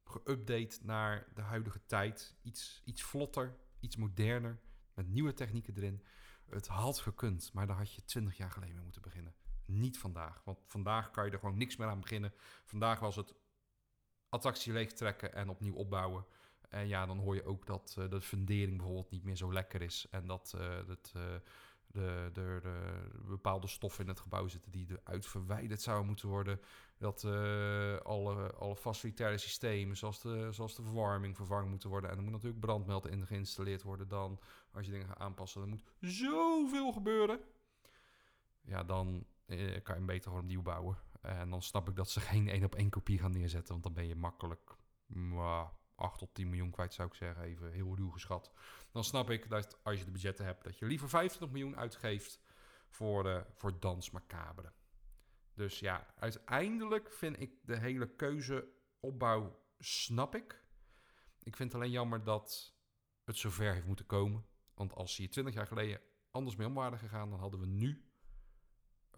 [0.05, 2.36] geüpdate naar de huidige tijd.
[2.43, 3.57] Iets, iets vlotter,
[3.87, 4.61] iets moderner.
[4.95, 6.03] Met nieuwe technieken erin.
[6.49, 9.35] Het had gekund, maar daar had je 20 jaar geleden mee moeten beginnen.
[9.65, 12.33] Niet vandaag, want vandaag kan je er gewoon niks meer aan beginnen.
[12.65, 13.35] Vandaag was het
[14.29, 16.27] attractie leegtrekken en opnieuw opbouwen.
[16.69, 19.83] En ja, dan hoor je ook dat uh, de fundering bijvoorbeeld niet meer zo lekker
[19.83, 20.07] is.
[20.11, 21.23] En dat uh, het, uh,
[21.97, 26.60] de, de, de, bepaalde stoffen in het gebouw zitten die eruit verwijderd zouden moeten worden.
[26.98, 27.24] Dat
[28.05, 32.10] alle, alle facilitaire systemen, zoals de, zoals de verwarming, vervangen moeten worden.
[32.10, 34.40] En er moet natuurlijk brandmelder in geïnstalleerd worden dan.
[34.73, 37.40] Als je dingen gaat aanpassen, er moet zoveel gebeuren.
[38.60, 40.98] Ja, dan kan je hem beter gewoon opnieuw bouwen.
[41.20, 43.73] En dan snap ik dat ze geen één op één kopie gaan neerzetten.
[43.73, 44.77] Want dan ben je makkelijk...
[45.97, 47.44] 8 tot 10 miljoen kwijt, zou ik zeggen.
[47.44, 48.51] Even heel ruw geschat.
[48.93, 52.40] Dan snap ik dat als je de budgetten hebt, dat je liever 25 miljoen uitgeeft
[52.89, 54.73] voor, de, voor Dans Macabre.
[55.55, 60.64] Dus ja, uiteindelijk vind ik de hele keuzeopbouw snap ik.
[61.43, 62.74] Ik vind het alleen jammer dat
[63.24, 64.47] het zover heeft moeten komen.
[64.74, 66.01] Want als hier 20 jaar geleden
[66.31, 68.10] anders mee om waren gegaan, dan hadden we nu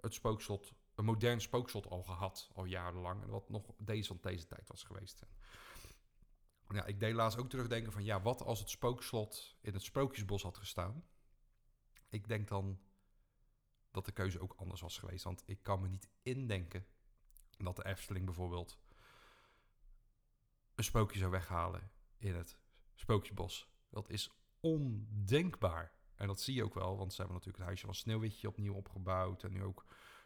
[0.01, 3.23] het spookslot, een modern spookslot al gehad, al jarenlang.
[3.23, 5.23] En wat nog deze van deze tijd was geweest.
[6.69, 10.43] Ja, ik deed laatst ook terugdenken van ja, wat als het spookslot in het Sprookjesbos
[10.43, 11.05] had gestaan?
[12.09, 12.81] Ik denk dan
[13.91, 15.25] dat de keuze ook anders was geweest.
[15.25, 16.87] Want ik kan me niet indenken
[17.59, 18.79] dat de Efteling bijvoorbeeld
[20.75, 22.59] een spookje zou weghalen in het
[22.95, 23.69] Sprookjesbos.
[23.91, 24.31] Dat is
[24.61, 25.93] ondenkbaar.
[26.15, 28.75] En dat zie je ook wel, want ze hebben natuurlijk het huisje van Sneeuwwitje opnieuw
[28.75, 29.43] opgebouwd.
[29.43, 29.85] En nu ook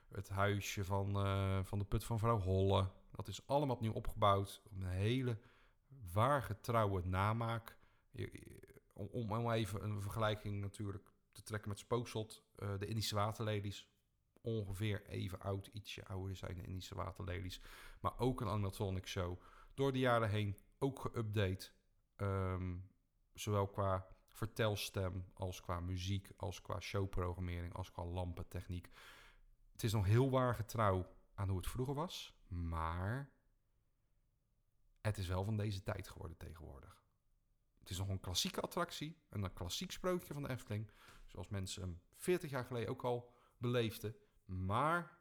[0.08, 2.90] het huisje van, uh, van de put van vrouw Holle.
[3.10, 4.62] Dat is allemaal opnieuw opgebouwd.
[4.64, 5.38] Op een hele
[6.12, 7.76] waargetrouwe namaak.
[8.92, 12.44] Om, om even een vergelijking natuurlijk te trekken met Spookslot.
[12.58, 13.90] Uh, de Indische waterlelies.
[14.40, 17.60] Ongeveer even oud, ietsje ouder zijn de Indische waterlelies.
[18.00, 19.40] Maar ook een animatronic show.
[19.74, 21.70] door de jaren heen ook geüpdate.
[22.16, 22.76] Ehm,
[23.34, 28.88] zowel qua vertelstem als qua muziek, als qua showprogrammering, als qua lampentechniek.
[29.72, 33.32] Het is nog heel waargetrouw aan hoe het vroeger was, maar
[35.02, 37.02] het is wel van deze tijd geworden tegenwoordig.
[37.78, 40.90] Het is nog een klassieke attractie, een klassiek sprookje van de Efteling,
[41.26, 45.18] zoals mensen hem 40 jaar geleden ook al beleefden, maar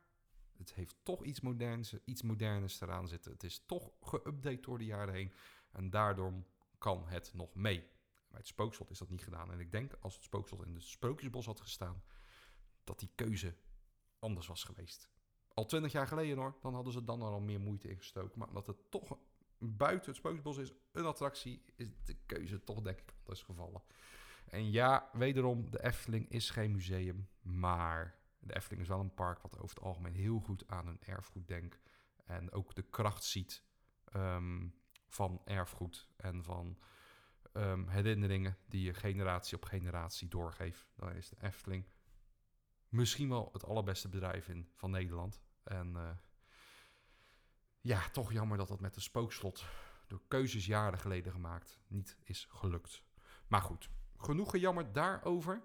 [0.58, 3.32] het heeft toch iets moderns, iets moderners eraan zitten.
[3.32, 5.34] Het is toch geüpdate door de jaren heen
[5.72, 6.34] en daardoor
[6.78, 7.80] kan het nog mee.
[8.30, 9.52] Bij het spookslot is dat niet gedaan.
[9.52, 12.04] En ik denk als het spookslot in de Sprookjesbos had gestaan,
[12.84, 13.56] dat die keuze
[14.20, 15.10] anders was geweest.
[15.54, 18.40] Al twintig jaar geleden hoor, dan hadden ze dan al meer moeite ingestoken.
[18.40, 19.18] Maar omdat het toch
[19.62, 23.82] buiten het Spookjesbos is een attractie, is de keuze toch denk ik anders gevallen.
[24.48, 29.42] En ja, wederom, de Efteling is geen museum, maar de Efteling is wel een park
[29.42, 31.80] wat over het algemeen heel goed aan een erfgoed denkt.
[32.26, 33.64] En ook de kracht ziet
[34.06, 34.68] ehm,
[35.08, 36.78] van erfgoed en van
[37.54, 40.88] um, herinneringen die je generatie op generatie doorgeeft.
[40.96, 41.86] Dan is de Efteling
[42.90, 45.42] misschien wel het allerbeste bedrijf in, van Nederland.
[45.64, 46.10] En uh,
[47.82, 49.66] ja, toch jammer dat dat met de spookslot
[50.08, 53.04] door keuzes jaren geleden gemaakt niet is gelukt.
[53.48, 55.64] Maar goed, genoeg gejammer daarover.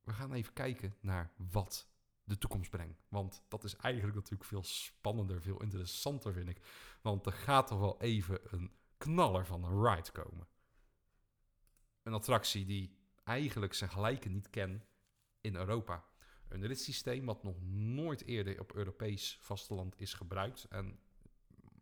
[0.00, 1.88] We gaan even kijken naar wat
[2.24, 3.04] de toekomst brengt.
[3.08, 6.62] Want dat is eigenlijk natuurlijk veel spannender, veel interessanter vind ik.
[7.02, 10.46] Want er gaat toch wel even een knaller van een ride komen.
[12.02, 14.86] Een attractie die eigenlijk zijn gelijken niet kent
[15.40, 16.04] in Europa.
[16.52, 20.66] Een ritssysteem wat nog nooit eerder op Europees vasteland is gebruikt.
[20.70, 20.98] En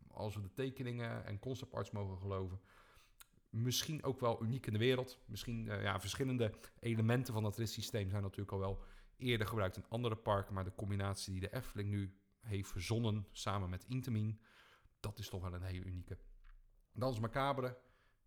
[0.07, 2.59] als we de tekeningen en conceptarts mogen geloven,
[3.49, 5.19] misschien ook wel uniek in de wereld.
[5.25, 8.83] Misschien uh, ja, verschillende elementen van dat ritssysteem zijn natuurlijk al wel
[9.17, 10.53] eerder gebruikt in andere parken.
[10.53, 14.39] Maar de combinatie die de Efteling nu heeft verzonnen samen met Intamin,
[14.99, 16.17] dat is toch wel een hele unieke.
[16.93, 17.77] Dans Macabre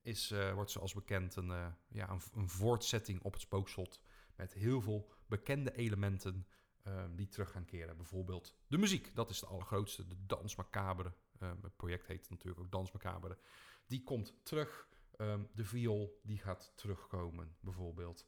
[0.03, 4.01] is, uh, wordt zoals bekend een, uh, ja, een, een, voortzetting op het spookslot.
[4.37, 6.47] Met heel veel bekende elementen
[6.85, 7.97] um, die terug gaan keren.
[7.97, 10.07] Bijvoorbeeld de muziek, dat is de allergrootste.
[10.07, 13.39] De Dans Macabre, um, het project heet natuurlijk ook Dans Macabre.
[13.87, 14.89] Die komt terug.
[15.19, 18.27] Um, de viool, die gaat terugkomen, bijvoorbeeld.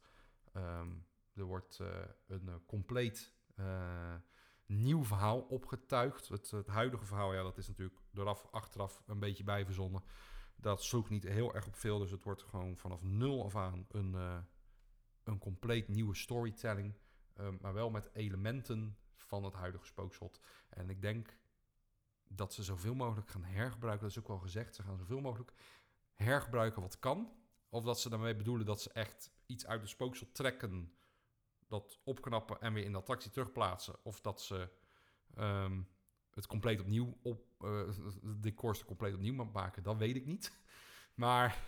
[1.32, 1.88] er wordt uh,
[2.26, 4.14] een uh, compleet uh,
[4.66, 6.28] nieuw verhaal opgetuigd.
[6.28, 10.02] Het, het, huidige verhaal, ja, dat is natuurlijk dooraf, achteraf een beetje bijverzonnen.
[10.56, 13.86] Dat sloeg niet heel erg op veel, dus het wordt gewoon vanaf nul af aan
[13.88, 14.46] een,
[15.26, 16.94] een compleet nieuwe storytelling.
[17.40, 20.40] Uh, maar wel met elementen van het huidige spookslot.
[20.68, 21.38] En ik denk
[22.28, 24.02] dat ze zoveel mogelijk gaan hergebruiken.
[24.02, 24.74] Dat is ook wel gezegd.
[24.74, 25.52] Ze gaan zoveel mogelijk
[26.12, 27.32] hergebruiken wat kan.
[27.68, 30.92] Of dat ze daarmee bedoelen dat ze echt iets uit het spookslot trekken.
[31.66, 33.96] Dat opknappen en weer in de attractie terugplaatsen.
[34.02, 34.70] Of dat ze
[35.38, 35.88] um,
[36.30, 40.52] het compleet opnieuw op de decors compleet opnieuw maken, dat weet ik niet.
[41.14, 41.58] Maar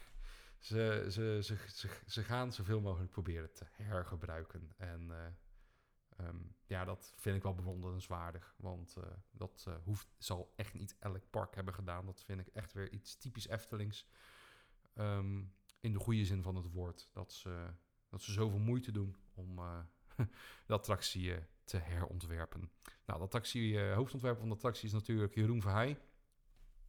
[0.59, 4.72] ze, ze, ze, ze, gaan zoveel mogelijk proberen te hergebruiken.
[4.76, 8.55] En uh, um, ja, dat vind ik wel bewonderenswaardig.
[8.56, 12.06] Want uh, dat hoeft, zal echt niet elk park hebben gedaan.
[12.06, 14.06] Dat vind ik echt weer iets typisch Eftelings.
[14.94, 17.09] Um, in de goede zin van het woord.
[17.12, 17.66] Dat ze,
[18.09, 19.56] dat ze zoveel moeite doen om
[20.66, 22.70] de attractie te herontwerpen.
[23.06, 25.98] Nou, de attractie, hoofdontwerper van de attractie is natuurlijk Jeroen Verheij.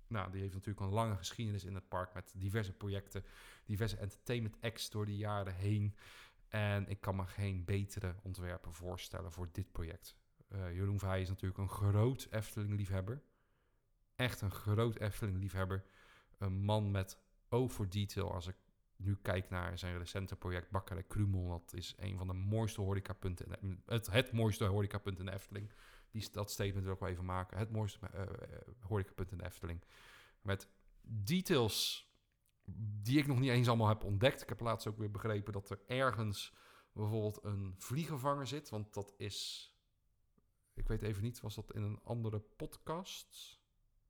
[0.09, 3.23] Nou, die heeft natuurlijk een lange geschiedenis in het park met diverse projecten,
[3.65, 5.95] diverse entertainment acts door de jaren heen.
[6.47, 10.15] En ik kan me geen betere ontwerper voorstellen voor dit project.
[10.51, 13.21] Uh, Jeroen Verheij is natuurlijk een groot Efteling-liefhebber.
[14.15, 15.83] Echt een groot Efteling-liefhebber.
[16.37, 17.19] Een man met
[17.49, 18.33] oog voor detail.
[18.33, 18.55] Als ik
[18.95, 23.79] nu kijk naar zijn recente project Bakkerij Krumel, dat is een van de mooiste horecapunten,
[23.85, 25.71] het, het mooiste horecapunt in de Efteling.
[26.11, 27.57] Die, dat statement wil ik wel even maken.
[27.57, 28.25] Het mooiste uh,
[28.79, 29.83] horecapunt in de Efteling.
[30.41, 30.69] Met
[31.01, 32.07] details
[33.01, 34.41] die ik nog niet eens allemaal heb ontdekt.
[34.41, 36.53] Ik heb laatst ook weer begrepen dat er ergens
[36.91, 38.69] bijvoorbeeld een vliegenvanger zit.
[38.69, 39.69] Want dat is,
[40.73, 43.59] ik weet even niet, was dat in een andere podcast?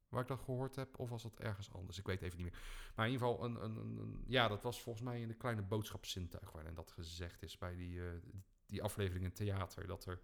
[0.09, 1.97] waar ik dat gehoord heb, of was dat ergens anders?
[1.97, 2.61] Ik weet even niet meer.
[2.95, 6.51] Maar in ieder geval, een, een, ja, dat was volgens mij in de kleine boodschapszintuig
[6.51, 8.11] waarin dat gezegd is bij die, uh,
[8.65, 9.87] die aflevering in theater.
[9.87, 10.21] Dat er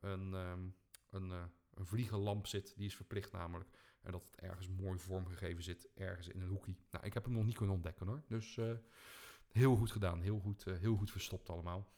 [0.00, 0.76] een, um,
[1.10, 1.42] een, uh,
[1.74, 3.70] een vliegenlamp zit, die is verplicht namelijk.
[4.02, 6.78] En dat het ergens mooi vormgegeven zit, ergens in een hoekie.
[6.90, 8.22] Nou, ik heb hem nog niet kunnen ontdekken hoor.
[8.26, 8.72] Dus uh,
[9.48, 11.92] heel goed gedaan, heel goed, heel goed verstopt allemaal,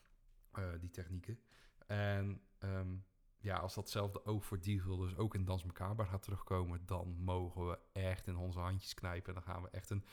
[0.81, 1.41] die technieken.
[1.87, 3.05] En um,
[3.39, 7.69] ja, als datzelfde oog voor Diesel dus ook in Dans Macabre gaat terugkomen, dan mogen
[7.69, 9.29] we echt in onze handjes knijpen.
[9.29, 10.05] En dan gaan we echt een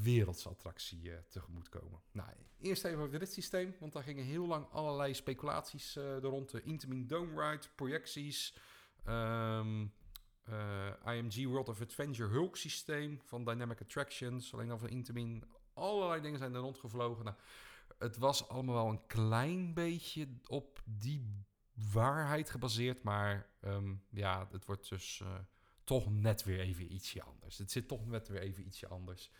[0.00, 2.00] wereldse attractie uh, tegemoet komen.
[2.12, 2.28] Nou,
[2.60, 6.50] eerst even over dit systeem, want daar gingen heel lang allerlei speculaties uh, rond.
[6.50, 8.54] De Intamin Dome Ride, projecties,
[9.06, 9.92] um,
[10.42, 14.54] eh, IMG World of Adventure Hulk systeem van Dynamic Attractions.
[14.54, 15.44] Alleen al van Intamin.
[15.74, 17.24] Allerlei dingen zijn er rondgevlogen.
[17.24, 17.36] Nou,
[17.98, 21.44] het was allemaal wel een klein beetje op die
[21.92, 23.02] waarheid gebaseerd.
[23.02, 25.22] Maar ehm, ja, het wordt dus
[25.84, 27.58] toch net weer even ietsje anders.
[27.58, 29.30] Het zit toch net weer even ietsje anders.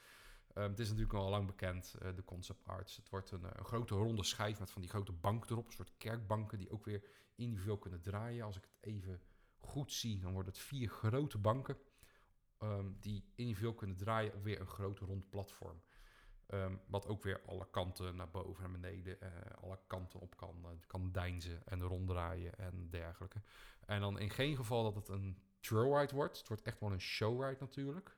[0.55, 2.97] Ehm, het is natuurlijk al lang bekend, eh, de concept arts.
[2.97, 5.67] Het wordt een, een, grote ronde schijf met van die grote banken erop.
[5.67, 7.03] Een soort kerkbanken die ook weer
[7.35, 8.45] individueel kunnen draaien.
[8.45, 9.21] Als ik het even
[9.59, 11.77] goed zie, dan worden het vier grote banken.
[12.63, 15.83] Um, die individueel kunnen draaien op weer een groot rond platform.
[16.49, 19.29] Um, wat ook weer alle kanten naar boven en beneden, uh,
[19.61, 23.43] alle kanten op kan, kan deinzen en ronddraaien en dergelijke.
[23.87, 26.39] En dan in geen geval dat het een trailride wordt.
[26.39, 28.17] Het wordt echt wel een showride natuurlijk.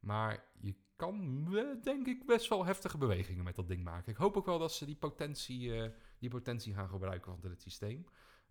[0.00, 1.44] Maar je kan,
[1.82, 4.12] denk ik, best wel heftige bewegingen met dat ding maken.
[4.12, 7.62] Ik hoop ook wel dat ze die potentie, uh, die potentie gaan gebruiken van dit
[7.62, 8.06] systeem.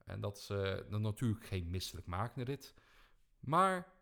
[0.05, 2.73] En dat ze dan natuurlijk geen misselijk maken rit.
[3.39, 3.93] Maar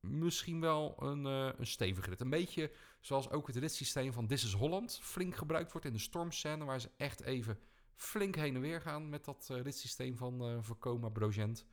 [0.00, 2.20] misschien wel een, uh, een stevige rit.
[2.20, 5.98] Een beetje zoals ook het ritssysteem van This is Holland flink gebruikt wordt in de
[5.98, 6.64] stormscène.
[6.64, 7.58] Waar ze echt even
[7.94, 11.66] flink heen en weer gaan met dat uh, ritssysteem van uh, Voorkoma Brogent.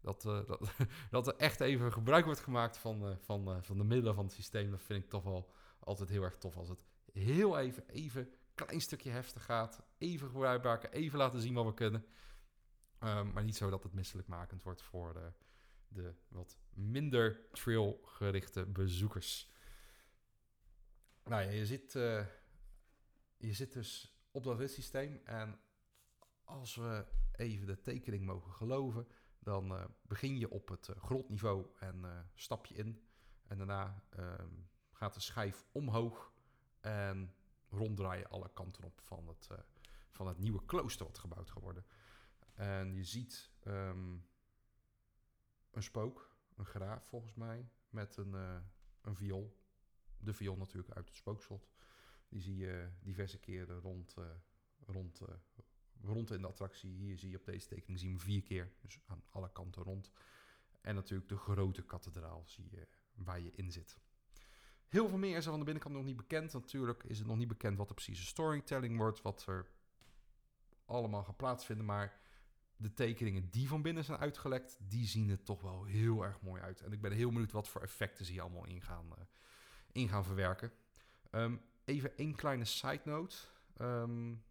[0.00, 0.70] Dat, uh, dat,
[1.10, 4.24] dat, er echt even gebruik wordt gemaakt van, uh, van, uh, van de middelen van
[4.24, 4.70] het systeem.
[4.70, 6.56] Dat vind ik toch wel altijd heel erg tof.
[6.56, 9.82] Als het heel even, even klein stukje heftig gaat.
[9.98, 12.06] Even gebruik maken, even laten zien wat we kunnen.
[13.04, 15.32] Um, maar niet zo dat het misselijkmakend wordt voor de,
[15.88, 19.50] de wat minder trail-gerichte bezoekers.
[21.24, 21.92] Nou ja, je zit,
[23.36, 25.20] je zit dus op dat ritssysteem.
[25.24, 25.60] En
[26.44, 29.06] als we even de tekening mogen geloven
[29.48, 33.02] dan uh, begin je op het uh, grondniveau en uh, stap je in.
[33.46, 34.02] En daarna
[34.92, 36.32] gaat de schijf omhoog
[36.80, 37.34] en
[37.68, 39.48] ronddraai je alle kanten op van het,
[40.10, 41.84] van het nieuwe klooster wat gebouwd gaat worden.
[42.52, 44.26] En je ziet um,
[45.70, 48.32] een spook, een graaf volgens mij, met een,
[49.00, 49.56] een viool.
[50.18, 51.68] De viool natuurlijk uit het spookslot.
[52.28, 54.14] Die zie je diverse keren rond,
[54.86, 55.20] rond,
[56.02, 56.90] rond in de attractie.
[56.90, 60.10] Hier zie je op deze tekening zien we vier keer, dus aan alle kanten rond.
[60.80, 63.98] En natuurlijk de grote kathedraal zie je waar je in zit.
[64.88, 66.52] Heel veel meer is er van de binnenkant nog niet bekend.
[66.52, 69.70] Natuurlijk is het nog niet bekend wat de precieze storytelling wordt, wat er
[70.84, 71.86] allemaal gaat plaatsvinden.
[71.86, 72.20] Maar
[72.76, 76.62] de tekeningen die van binnen zijn uitgelekt, die zien er toch wel heel erg mooi
[76.62, 76.80] uit.
[76.80, 79.24] En ik ben heel benieuwd wat voor effecten ze hier allemaal in gaan, uh,
[79.92, 80.72] in gaan verwerken.
[81.30, 83.36] Um, even één kleine side note.
[83.80, 84.42] Um,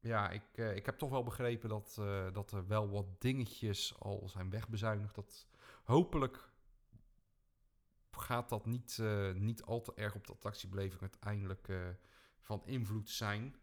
[0.00, 3.98] ja, ik, uh, ik heb toch wel begrepen dat, uh, dat er wel wat dingetjes
[3.98, 5.14] al zijn wegbezuinigd.
[5.14, 5.46] Dat
[5.84, 6.48] hopelijk
[8.10, 11.68] gaat dat niet, uh, niet al te erg op de attractiebeleving uiteindelijk
[12.40, 13.56] van invloed zijn.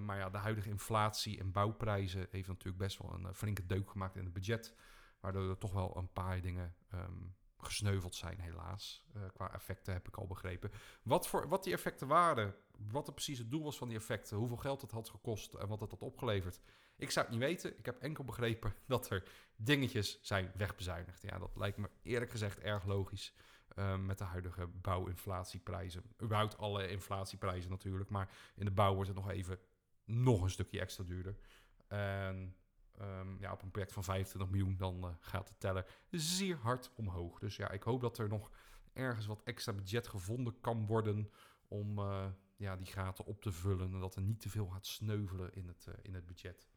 [0.00, 4.16] maar ja, de huidige inflatie en bouwprijzen heeft natuurlijk best wel een flinke deuk gemaakt
[4.16, 4.74] in het budget.
[5.20, 9.04] Waardoor er toch wel een paar dingen um, gesneuveld zijn, helaas.
[9.16, 10.70] Uh, qua effecten heb ik al begrepen.
[11.02, 12.54] Wat, voor, wat die effecten waren,
[12.88, 15.68] wat er precies het doel was van die effecten, hoeveel geld het had gekost en
[15.68, 16.60] wat het had opgeleverd.
[16.96, 17.78] Ik zou het niet weten.
[17.78, 21.22] Ik heb enkel begrepen dat er dingetjes zijn wegbezuinigd.
[21.22, 23.34] Ja, dat lijkt me eerlijk gezegd erg logisch.
[23.78, 26.02] Uh, met de huidige bouwinflatieprijzen.
[26.22, 28.10] Überhaupt alle inflatieprijzen natuurlijk.
[28.10, 29.58] Maar in de bouw wordt het nog even
[30.04, 31.36] nog een stukje extra duurder.
[33.00, 36.90] Um, ja, op een project van 25 miljoen, dan uh, gaat de teller zeer hard
[36.94, 37.38] omhoog.
[37.38, 38.50] Dus ja, ik hoop dat er nog
[38.92, 41.30] ergens wat extra budget gevonden kan worden
[41.68, 43.92] om uh, ja, die gaten op te vullen.
[43.92, 46.68] En dat er niet te veel gaat sneuvelen in het, uh, in het budget.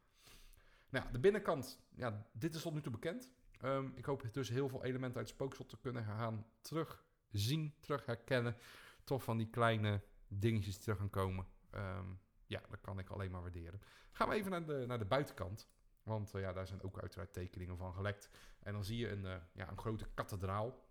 [0.88, 3.30] Nou, de binnenkant, ja, dit is tot nu toe bekend.
[3.62, 8.56] Um, ik hoop dus heel veel elementen uit Spookslot te kunnen gaan terugzien, terug herkennen.
[9.04, 11.46] Toch van die kleine dingetjes die terug gaan komen.
[11.74, 13.80] Um, ja, dat kan ik alleen maar waarderen.
[14.12, 15.68] Gaan we even naar de, naar de buitenkant.
[16.04, 18.28] Want uh, ja, daar zijn ook uiteraard tekeningen van gelekt.
[18.58, 20.88] En dan zie je een, uh, ja, een grote kathedraal.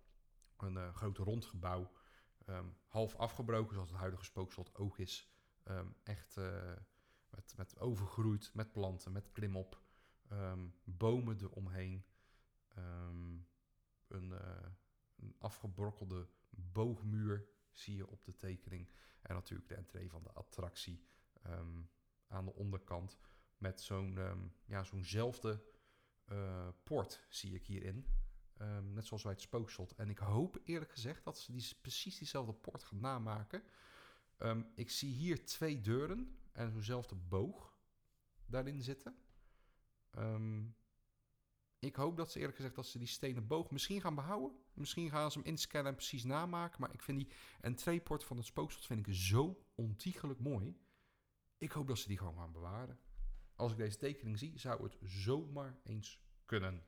[0.56, 1.92] Een uh, groot rond gebouw.
[2.46, 5.32] Um, half afgebroken, zoals het huidige spookslot ook is.
[5.64, 6.36] Um, echt
[7.30, 9.82] met, met overgroeid, met planten, met klimop.
[10.32, 12.04] Um, bomen eromheen.
[14.08, 14.32] een,
[15.16, 18.88] een afgebrokkelde boogmuur zie je op de tekening.
[19.20, 21.06] En natuurlijk de entree van de attractie
[22.28, 23.18] aan de onderkant
[23.64, 25.62] met zo'n um, ja, zo'nzelfde
[26.32, 28.06] uh, poort zie ik hierin.
[28.60, 29.94] Um, net zoals bij het spookslot.
[29.94, 33.62] En ik hoop eerlijk gezegd dat ze die, precies diezelfde poort gaan namaken.
[34.38, 37.76] Um, ik zie hier twee deuren en zo'nzelfde boog
[38.46, 39.16] daarin zitten.
[41.78, 44.58] ik hoop dat ze eerlijk gezegd dat ze die stenen boog misschien gaan behouden.
[44.74, 46.80] Misschien gaan ze hem inscannen en precies namaken.
[46.80, 50.76] Maar ik vind die entreepoort van het spookslot vind ik zo ontiegelijk mooi.
[51.58, 52.98] Ik hoop dat ze die gewoon gaan bewaren.
[53.56, 56.82] Als ik deze tekening zie, zou het zomaar eens kunnen.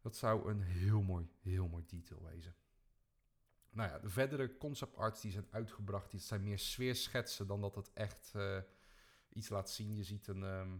[0.00, 2.54] Dat zou een heel mooi, heel mooi detail wezen.
[3.70, 7.74] Nou ja, de verdere concept arts die zijn uitgebracht, die zijn meer sfeerschetsen dan dat
[7.74, 8.58] het echt eh,
[9.28, 9.96] iets laat zien.
[9.96, 10.78] Je ziet een, ehm,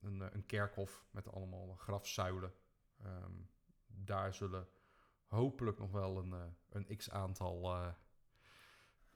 [0.00, 2.54] een, eh, een kerkhof met allemaal grafzuilen.
[3.02, 3.32] Ehm,
[3.86, 4.68] daar zullen
[5.26, 7.74] hopelijk nog wel een, eh, een x aantal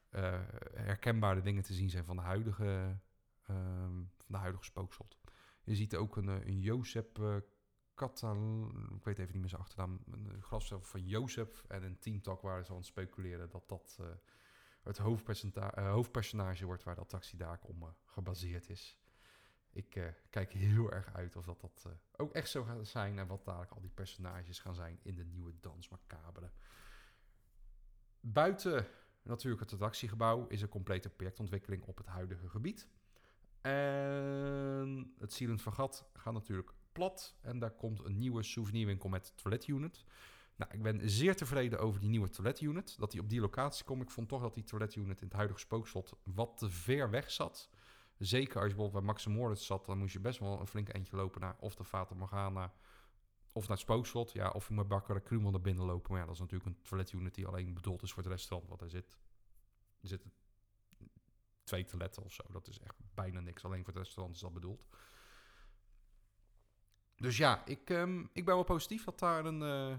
[0.09, 0.43] eh,
[0.75, 2.99] herkenbare dingen te zien zijn van de huidige,
[3.49, 5.19] ehm, van de huidige spookslot.
[5.63, 7.37] Je ziet ook een, eh, een Jozef eh
[7.95, 12.41] Katal, ik weet even niet meer zijn achternaam, een grafzuil van Jozef en een teamtalk
[12.43, 14.07] waar ze aan het speculeren dat dat eh,
[14.83, 18.99] het hoofdpersonage, eh, wordt waar de attractie daar om eh, gebaseerd is.
[19.73, 23.19] Ik eh, kijk heel erg uit of dat, dat eh, ook echt zo gaat zijn
[23.19, 26.51] en wat dadelijk al die personages gaan zijn in de nieuwe Dans Macabre.
[28.21, 28.87] Buiten
[29.23, 32.89] natuurlijk het attractiegebouw is een complete projectontwikkeling op het huidige gebied.
[33.61, 40.05] En het Silent Vergat gaat natuurlijk plat en daar komt een nieuwe souvenirwinkel met toiletunit.
[40.57, 42.99] Nou, ik ben zeer tevreden over die nieuwe toiletunit.
[42.99, 44.03] Dat die op die locatie komt.
[44.03, 47.71] Ik vond toch dat die toiletunit in het huidige spookslot wat te ver weg zat.
[48.19, 50.89] Zeker als je bijvoorbeeld bij Max Moritz zat, dan moest je best wel een flink
[50.89, 52.73] eindje lopen naar of de Fata Morgana
[53.53, 54.33] of naar het spookslot.
[54.33, 56.11] Ja, of je moet bakker Krumel naar binnen lopen.
[56.11, 58.69] Maar ja, dat is natuurlijk een toiletunit die alleen bedoeld is voor het restaurant.
[58.69, 59.19] Want er zit,
[60.01, 60.33] zitten
[61.69, 62.45] twee toiletten of zo.
[62.51, 63.65] Dat is echt bijna niks.
[63.65, 64.87] Alleen voor het restaurant is dat bedoeld.
[67.17, 69.97] Dus ja, ik, ehm, ik ben wel positief dat daar een, eh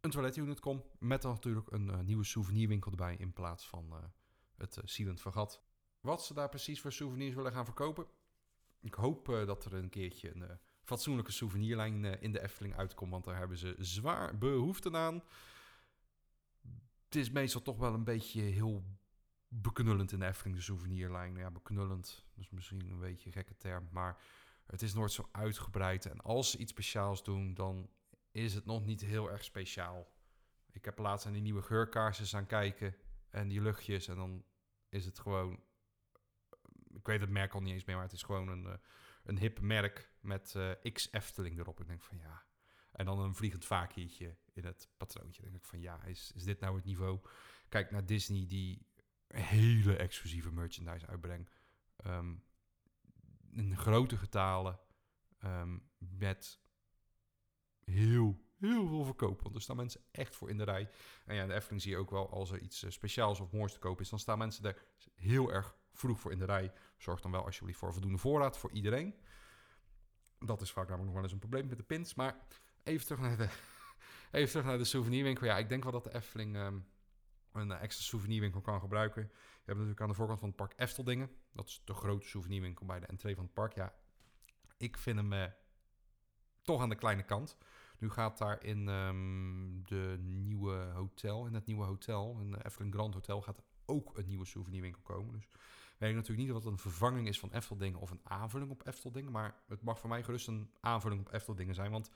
[0.00, 0.84] een toiletunit komt.
[0.98, 4.04] Met dan natuurlijk een eh, nieuwe souvenirwinkel erbij in plaats van eh,
[4.56, 5.62] het uh, Silent Vergat.
[6.00, 8.06] Wat ze daar precies voor souvenirs willen gaan verkopen.
[8.80, 13.10] Ik hoop dat er een keertje een fatsoenlijke souvenirlijn in de Efteling uitkomt.
[13.10, 15.22] Want daar hebben ze zwaar behoefte aan.
[17.04, 18.84] Het is meestal toch wel een beetje heel
[19.48, 21.36] beknullend in de Efteling, de souvenirlijn.
[21.36, 23.88] Ja, beknullend, is misschien een beetje een gekke term.
[23.90, 24.20] Maar
[24.66, 26.06] het is nooit zo uitgebreid.
[26.06, 27.90] En als ze iets speciaals doen, dan
[28.30, 30.12] is het nog niet heel erg speciaal.
[30.70, 32.96] Ik heb laatst aan die nieuwe geurkaarsjes aan kijken.
[33.30, 34.08] En die luchtjes.
[34.08, 34.44] En dan
[34.88, 35.62] is het gewoon...
[36.94, 38.78] Ik weet het merk al niet eens meer, maar het is gewoon een, eh,
[39.24, 41.80] een hip merk met eh, X Efteling erop.
[41.80, 42.46] Ik denk van ja...
[42.92, 45.42] En dan een vliegend vaakiertje in het patroontje.
[45.42, 47.20] Denk ik van ja, is, is dit nou het niveau?
[47.68, 48.86] Kijk naar Disney die
[49.28, 51.60] hele exclusieve merchandise uitbrengt.
[51.96, 52.34] Ehm,
[53.50, 54.78] in grote getalen.
[55.38, 56.60] ehm, met
[57.84, 59.42] heel, heel veel verkoop.
[59.42, 60.90] Want er staan mensen echt voor in de rij.
[61.24, 63.72] En ja, de Efteling zie je ook wel als er iets eh, speciaals of moois
[63.72, 64.08] te koop is...
[64.08, 64.84] dan staan mensen er
[65.14, 66.72] heel erg vroeg voor in de rij.
[66.96, 69.14] Zorg dan wel alsjeblieft voor voldoende voorraad voor iedereen.
[70.38, 72.14] Dat is vaak namelijk nog wel eens een probleem met de pins.
[72.14, 72.46] Maar
[72.82, 73.48] even terug naar de,
[74.38, 75.46] even terug naar de souvenirwinkel.
[75.46, 76.78] Ja, ik denk wel dat de Efteling ehm,
[77.60, 79.22] een eh, extra souvenirwinkel kan gebruiken.
[79.22, 81.30] Je hebt natuurlijk aan de voorkant van het park Efteldingen.
[81.52, 83.74] Dat is de grote souvenirwinkel bij de entree van het park.
[83.74, 83.94] Ja,
[84.76, 85.44] ik vind hem eh,
[86.62, 87.58] toch aan de kleine kant.
[87.98, 92.94] Nu gaat daar in ehm, de nieuwe hotel, in het nieuwe hotel, in de Efteling
[92.94, 95.32] Grand Hotel, gaat ook een nieuwe souvenirwinkel komen.
[95.32, 95.48] Dus
[95.98, 98.86] weet ik natuurlijk niet of dat een vervanging is van Efteldingen of een aanvulling op
[98.86, 99.32] Efteldingen.
[99.32, 101.90] Maar het mag voor mij gerust een aanvulling op Efteldingen zijn.
[101.90, 102.10] Want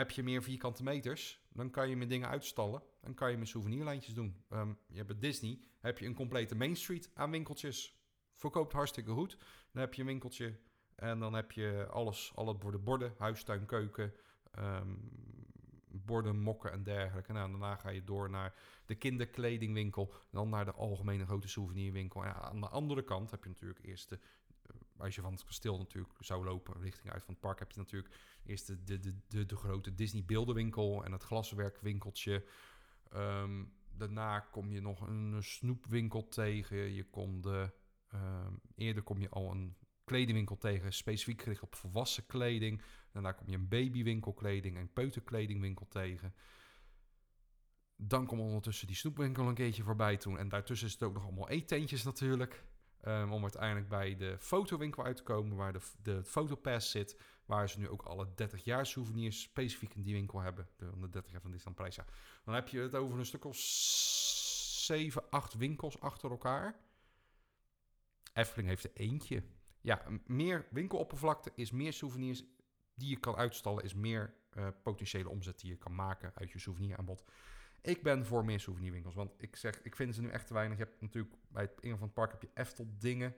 [0.00, 2.82] heb je meer vierkante meters, dan kan je meer dingen uitstallen.
[3.00, 4.44] Dan kan je met souvenirlijntjes doen.
[4.48, 7.98] Ehm, je hebt Disney, heb je een complete Main Street aan winkeltjes.
[8.34, 9.38] Verkoopt hartstikke goed.
[9.72, 10.58] Dan heb je een winkeltje
[10.94, 14.14] en dan heb je alles, alle borden, borden, huistuin, keuken,
[14.50, 14.94] ehm,
[15.86, 17.32] borden, mokken en dergelijke.
[17.32, 18.54] Nou, daarna ga je door naar
[18.86, 22.24] de kinderkledingwinkel, dan naar de algemene grote souvenirwinkel.
[22.24, 24.18] En aan de andere kant heb je natuurlijk eerst de,
[25.00, 27.78] als je van het kasteel natuurlijk zou lopen richting uit van het park, heb je
[27.78, 28.14] natuurlijk
[28.44, 32.44] eerst de, de, de, de, grote Disney beeldenwinkel en het glaswerkwinkeltje.
[33.10, 33.64] Ehm,
[33.96, 36.76] daarna kom je nog een snoepwinkel tegen.
[36.76, 37.70] Je komt de,
[38.08, 42.82] ehm, eerder kom je al een kledingwinkel tegen, specifiek gericht op volwassen kleding.
[43.12, 46.34] Daarna kom je een babywinkelkleding en peuterkledingwinkel tegen.
[47.96, 50.38] Dan komt ondertussen die snoepwinkel een keertje voorbij toen.
[50.38, 52.64] En daartussen is het ook nog allemaal eetentjes natuurlijk.
[53.04, 57.20] Um, om uiteindelijk bij de fotowinkel uit te komen, waar de, de fotopass zit.
[57.46, 60.68] Waar ze nu ook alle 30 jaar souvenirs specifiek in die winkel hebben.
[60.76, 61.94] De, de 30 jaar van Disneyland.
[61.94, 62.04] Ja.
[62.44, 66.80] Dan heb je het over een stuk of 7, 8 winkels achter elkaar.
[68.32, 69.42] Efteling heeft er eentje.
[69.80, 72.44] Ja, meer winkeloppervlakte is meer souvenirs
[72.94, 76.58] die je kan uitstallen, is meer uh, potentiële omzet die je kan maken uit je
[76.58, 77.24] souveniraanbod.
[77.82, 80.78] Ik ben voor meer souvenirwinkels, want ik zeg, ik vind ze nu echt te weinig.
[80.78, 83.36] Je hebt natuurlijk bij het ingang van het park heb je Eftel dingen.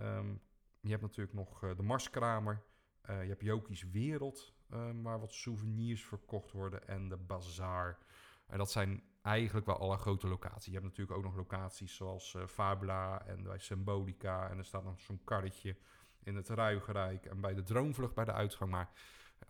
[0.00, 0.40] Um,
[0.80, 2.62] je hebt natuurlijk nog uh, de Marskramer.
[3.10, 6.88] Uh, je hebt Joki's Wereld, um, waar wat souvenirs verkocht worden.
[6.88, 7.98] En de Bazaar.
[8.46, 10.64] En dat zijn eigenlijk wel alle grote locaties.
[10.64, 14.50] Je hebt natuurlijk ook nog locaties zoals uh, Fabula en bij Symbolica.
[14.50, 15.76] En er staat nog zo'n karretje
[16.22, 18.70] in het Ruigerijk en bij de Droomvlucht bij de uitgang.
[18.70, 18.90] Maar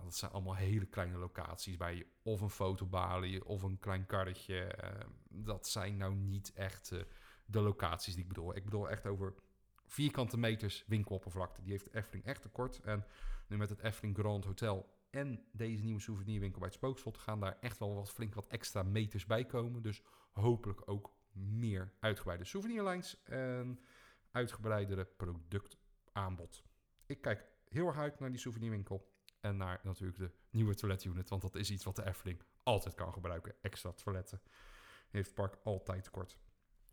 [0.05, 4.65] Dat zijn allemaal hele kleine locaties bij of een fotobalie of een klein karretje.
[4.65, 7.01] Eh, dat zijn nou niet echt eh,
[7.47, 8.57] de locaties die ik bedoel.
[8.57, 9.35] Ik bedoel echt over
[9.87, 11.63] vierkante meters winkeloppervlakte.
[11.63, 12.81] Die heeft Efteling echt tekort.
[12.81, 13.05] En
[13.47, 17.59] nu met het Efteling Grand Hotel en deze nieuwe souvenirwinkel bij het Spookslot gaan daar
[17.61, 19.83] echt wel wat flink wat extra meters bij komen.
[19.83, 20.03] Dus
[20.33, 23.81] hopelijk ook meer uitgebreide souvenirlines en
[24.31, 26.65] uitgebreidere productaanbod.
[27.07, 29.15] Ik kijk heel erg uit naar die souvenirwinkel
[29.47, 33.13] en naar natuurlijk de nieuwe toiletunit, want dat is iets wat de Efteling altijd kan
[33.13, 33.55] gebruiken.
[33.63, 34.41] Extra toiletten
[35.11, 36.39] heeft het park altijd tekort.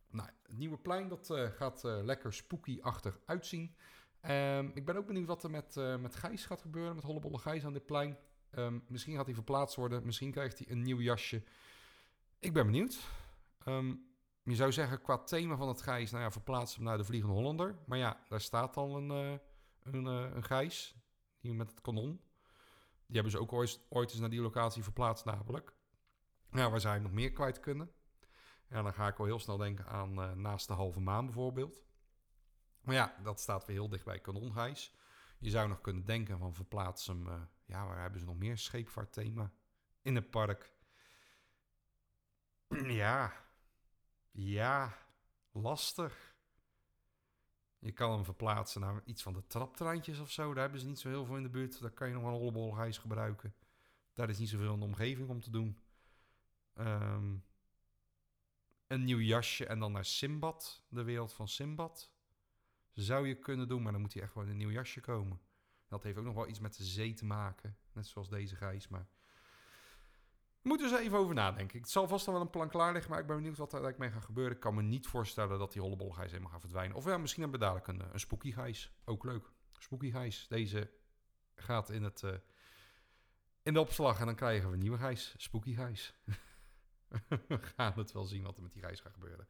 [0.09, 3.75] Nou, het nieuwe plein dat uh, gaat uh, lekker spooky-achtig uitzien.
[4.21, 7.37] Um, ik ben ook benieuwd wat er met, uh, met Gijs gaat gebeuren, met Hollebolle
[7.37, 8.17] Gijs aan dit plein.
[8.51, 11.43] Um, misschien gaat hij verplaatst worden, misschien krijgt hij een nieuw jasje.
[12.39, 12.99] Ik ben benieuwd.
[13.65, 14.11] Um,
[14.43, 17.35] je zou zeggen, qua thema van het Gijs, nou ja, verplaatst hem naar de Vliegende
[17.35, 17.75] Hollander.
[17.85, 19.39] Maar ja, daar staat al een,
[19.83, 20.95] een, een Gijs,
[21.39, 22.21] die met het kanon.
[23.05, 25.73] Die hebben ze ook ooit, ooit eens naar die locatie verplaatst namelijk.
[26.49, 27.91] Nou, waar je nog meer kwijt kunnen?
[28.69, 31.81] Ja, dan ga ik al heel snel denken aan uh, Naast de Halve Maan bijvoorbeeld.
[32.81, 34.95] Maar ja, dat staat weer heel dicht bij kanongijs.
[35.39, 37.27] Je zou nog kunnen denken van verplaats hem...
[37.27, 39.51] Uh, ja, waar hebben ze nog meer scheepvaartthema?
[40.01, 40.71] In het park.
[43.03, 43.33] ja,
[44.31, 44.97] ja,
[45.51, 46.32] lastig.
[47.83, 50.53] Je kan hem verplaatsen naar iets van de traptreintjes of zo.
[50.53, 51.81] Daar hebben ze niet zo heel veel in de buurt.
[51.81, 53.53] Daar kan je nog wel een hollebolgijs gebruiken.
[54.13, 55.79] Daar is niet zoveel in de omgeving om te doen.
[56.75, 57.43] Um,
[58.87, 62.11] een nieuw jasje en dan naar Simbad, de wereld van Simbad.
[62.93, 65.39] Zou je kunnen doen, maar dan moet hij echt gewoon een nieuw jasje komen.
[65.87, 67.77] Dat heeft ook nog wel iets met de zee te maken.
[67.91, 69.07] Net zoals deze gijs, maar...
[70.63, 71.79] Moeten eens even over nadenken.
[71.79, 74.11] Het zal vast wel een plan klaar liggen, maar ik ben benieuwd wat daar mee
[74.11, 74.53] gaat gebeuren.
[74.53, 76.97] Ik kan me niet voorstellen dat die hollebolgijs helemaal gaat verdwijnen.
[76.97, 78.91] Of ja, misschien hebben we dadelijk een, een spooky gijs.
[79.05, 79.51] Ook leuk.
[79.77, 80.47] Spooky gijs.
[80.47, 80.91] Deze
[81.55, 82.31] gaat in, het, uh,
[83.63, 85.35] in de opslag en dan krijgen we een nieuwe gijs.
[85.37, 86.13] Spooky gijs.
[87.47, 89.47] we gaan het wel zien wat er met die reis gaat gebeuren.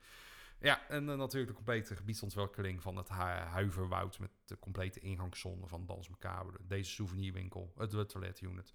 [0.60, 4.19] Ja, en uh, natuurlijk de complete gebiedsontwikkeling van het hu Huiverwoud...
[4.19, 6.57] met de complete ingangszone van Dans Macabre.
[6.68, 8.73] Deze souvenirwinkel, het toiletunit.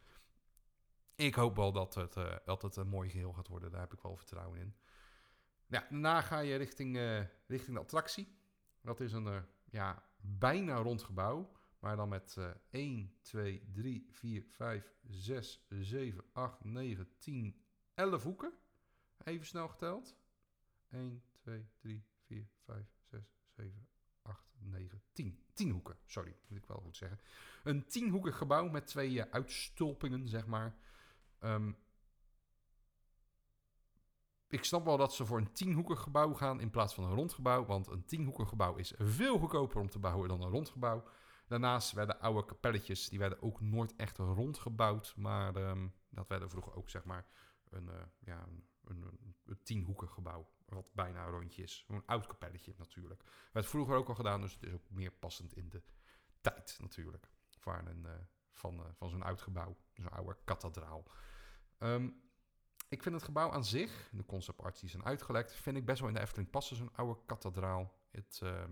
[1.18, 3.70] Ik hoop wel dat het, uh, dat het een mooi geheel gaat worden.
[3.70, 4.74] Daar heb ik wel vertrouwen in.
[5.66, 8.36] Ja, daarna ga je richting, uh, richting de attractie.
[8.80, 11.56] Dat is een ja, bijna rond gebouw...
[11.78, 17.62] Maar dan met uh, 1, 2, 3, 4, 5, 6, 7, 8, 9, 10,
[17.94, 18.52] 11 hoeken.
[19.24, 20.16] Even snel geteld.
[20.90, 23.20] 1, 2, 3, 4, 5, 6,
[23.56, 23.88] 7,
[24.22, 25.44] 8, 9, 10.
[25.52, 27.20] 10 hoeken, sorry, moet ik wel goed zeggen.
[27.64, 30.76] Een tienhoekig gebouw met twee uh, uitstulpingen, zeg maar.
[31.40, 31.76] Um,
[34.48, 37.64] ik snap wel dat ze voor een tienhoekig gebouw gaan in plaats van een rondgebouw.
[37.64, 41.04] Want een tienhoekig gebouw is veel goedkoper om te bouwen dan een rondgebouw.
[41.46, 45.14] Daarnaast werden oude kapelletjes, die werden ook nooit echt rondgebouwd.
[45.16, 47.26] Maar um, dat werden vroeger ook, zeg maar,
[47.70, 48.46] een, uh, ja,
[48.84, 49.02] een,
[49.56, 50.48] een, gebouw.
[50.66, 51.84] Wat bijna een rondje is.
[51.88, 53.22] Een oud kapelletje natuurlijk.
[53.52, 55.82] Werd vroeger ook al gedaan, dus het is ook meer passend in de
[56.40, 57.28] tijd natuurlijk.
[57.58, 58.12] Van, een, uh,
[58.58, 59.76] van, uh, van zo'n oud gebouw.
[59.94, 61.04] Zo'n oude kathedraal.
[61.78, 62.26] Um,
[62.88, 66.00] ik vind het gebouw aan zich, de concept arts die zijn uitgelekt, vind ik best
[66.00, 67.92] wel in de Efteling passen, zo'n oude kathedraal.
[68.10, 68.64] Het uh,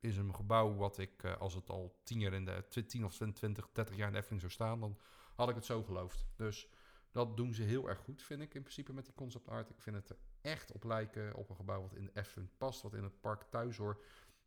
[0.00, 3.16] is een gebouw wat ik, uh, als het al 10 jaar in de 10 of
[3.16, 4.98] 20, 30 jaar in de Efteling zou staan, dan
[5.34, 6.26] had ik het zo geloofd.
[6.36, 6.68] Dus
[7.10, 9.70] dat doen ze heel erg goed, vind ik in principe met die concept art.
[9.70, 12.82] Ik vind het er echt op lijken op een gebouw wat in de Efteling past,
[12.82, 14.04] wat in het park thuis hoort.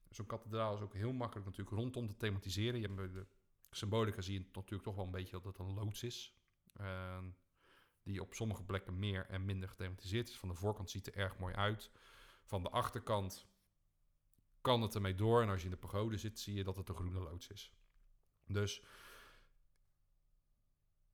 [0.09, 2.79] Zo'n kathedraal is ook heel makkelijk natuurlijk rondom te thematiseren.
[2.79, 3.27] Je hebt de
[3.75, 6.37] symbolica zie je natuurlijk toch wel een beetje dat het een loods is.
[6.81, 7.17] Uh,
[8.03, 10.37] die op sommige plekken meer en minder gethematiseerd is.
[10.37, 11.91] Van de voorkant ziet er erg mooi uit.
[12.43, 13.47] Van de achterkant
[14.61, 15.41] kan het ermee door.
[15.41, 17.73] En als je in de pagode zit, zie je dat het een groene loods is.
[18.45, 18.83] Dus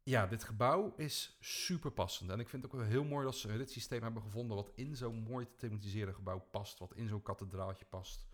[0.03, 2.30] ja, dit gebouw is super passend.
[2.30, 4.56] En ik vind het ook wel heel mooi dat ze dit systeem hebben gevonden...
[4.56, 6.80] wat in zo'n mooi te thematiseren gebouw past.
[6.80, 8.27] Wat in zo'n kathedraaltje past.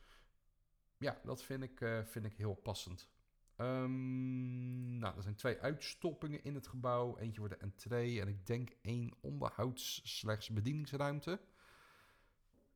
[0.97, 3.09] Ja, dat vind ik, uh, vind ik heel passend.
[3.57, 7.17] Um, nou, er zijn twee uitstoppingen in het gebouw.
[7.17, 11.39] Eentje voor de entree en ik denk één onderhouds slechts bedieningsruimte.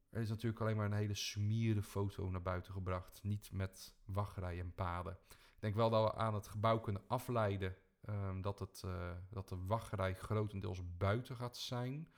[0.10, 3.24] Er is natuurlijk alleen maar een hele smierde foto naar buiten gebracht.
[3.24, 5.18] Niet met wachtrij en paden.
[5.30, 7.76] Ik denk wel dat we aan het gebouw kunnen afleiden
[8.10, 12.10] um, dat, het, uh, dat de wachtrij grotendeels buiten gaat zijn.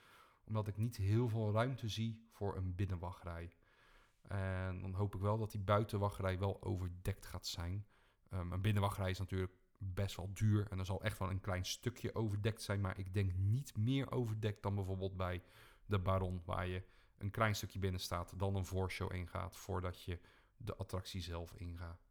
[0.44, 3.54] Omdat ik niet heel veel ruimte zie voor een binnenwachtrij.
[4.22, 7.86] En dan hoop ik wel dat die buitenwachtrij wel overdekt gaat zijn.
[8.34, 10.66] Um, een binnenwachtrij is natuurlijk best wel duur.
[10.70, 12.80] En er zal echt wel een klein stukje overdekt zijn.
[12.80, 15.42] Maar ik denk niet meer overdekt dan bijvoorbeeld bij
[15.86, 16.42] de Baron.
[16.44, 16.82] Waar je
[17.18, 20.18] een klein stukje binnen staat, dan een voorshow ingaat voordat je
[20.56, 22.06] de attractie zelf ingaat.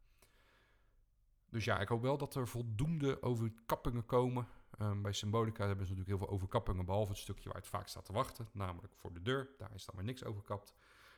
[1.48, 4.46] Dus ja, ik hoop wel dat er voldoende overkappingen komen.
[4.78, 7.88] Ehm, bij Symbolica hebben ze natuurlijk heel veel overkappingen, behalve het stukje waar het vaak
[7.88, 9.48] staat te wachten, namelijk voor de deur.
[9.58, 10.74] Daar is dan maar niks overkapt.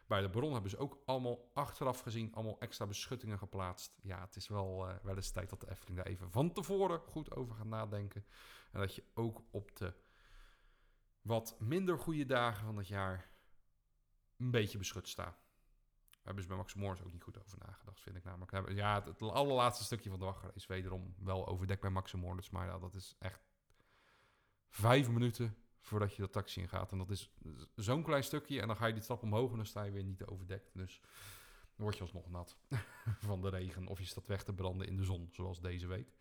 [0.06, 3.98] Bij de Baron hebben ze ook allemaal achteraf gezien, allemaal extra beschuttingen geplaatst.
[4.02, 7.00] Ja, het is wel, eh, wel eens tijd dat de Efteling daar even van tevoren
[7.00, 8.24] goed over gaat nadenken.
[8.72, 9.94] En dat je ook op de
[11.22, 13.30] wat minder goede dagen van het jaar
[14.36, 15.42] een beetje beschut staat.
[16.10, 18.72] Daar hebben ze bij Max ook niet goed over nagedacht, vind ik namelijk.
[18.72, 22.50] Ja, het, allerlaatste stukje van de wacht is wederom wel overdekt bij Max Moors.
[22.50, 23.46] Maar dat is echt
[24.68, 26.92] vijf minuten voordat je de taxi in gaat.
[26.92, 27.30] En dat is
[27.74, 28.60] zo'n klein stukje.
[28.60, 30.70] En dan ga je die trap omhoog en dan sta je weer niet overdekt.
[30.74, 31.00] Dus
[31.76, 32.56] dan word je alsnog nat
[33.28, 33.86] van de regen.
[33.86, 36.12] Of je staat weg te branden in de zon, zoals deze week.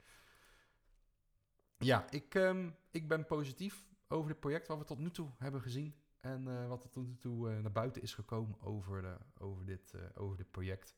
[1.77, 5.61] Ja, ik, ehm, ik ben positief over dit project wat we tot nu toe hebben
[5.61, 5.95] gezien.
[6.19, 9.65] En uh, wat er tot nu toe uh, naar buiten is gekomen over, uh, over,
[9.65, 10.95] dit, over dit project.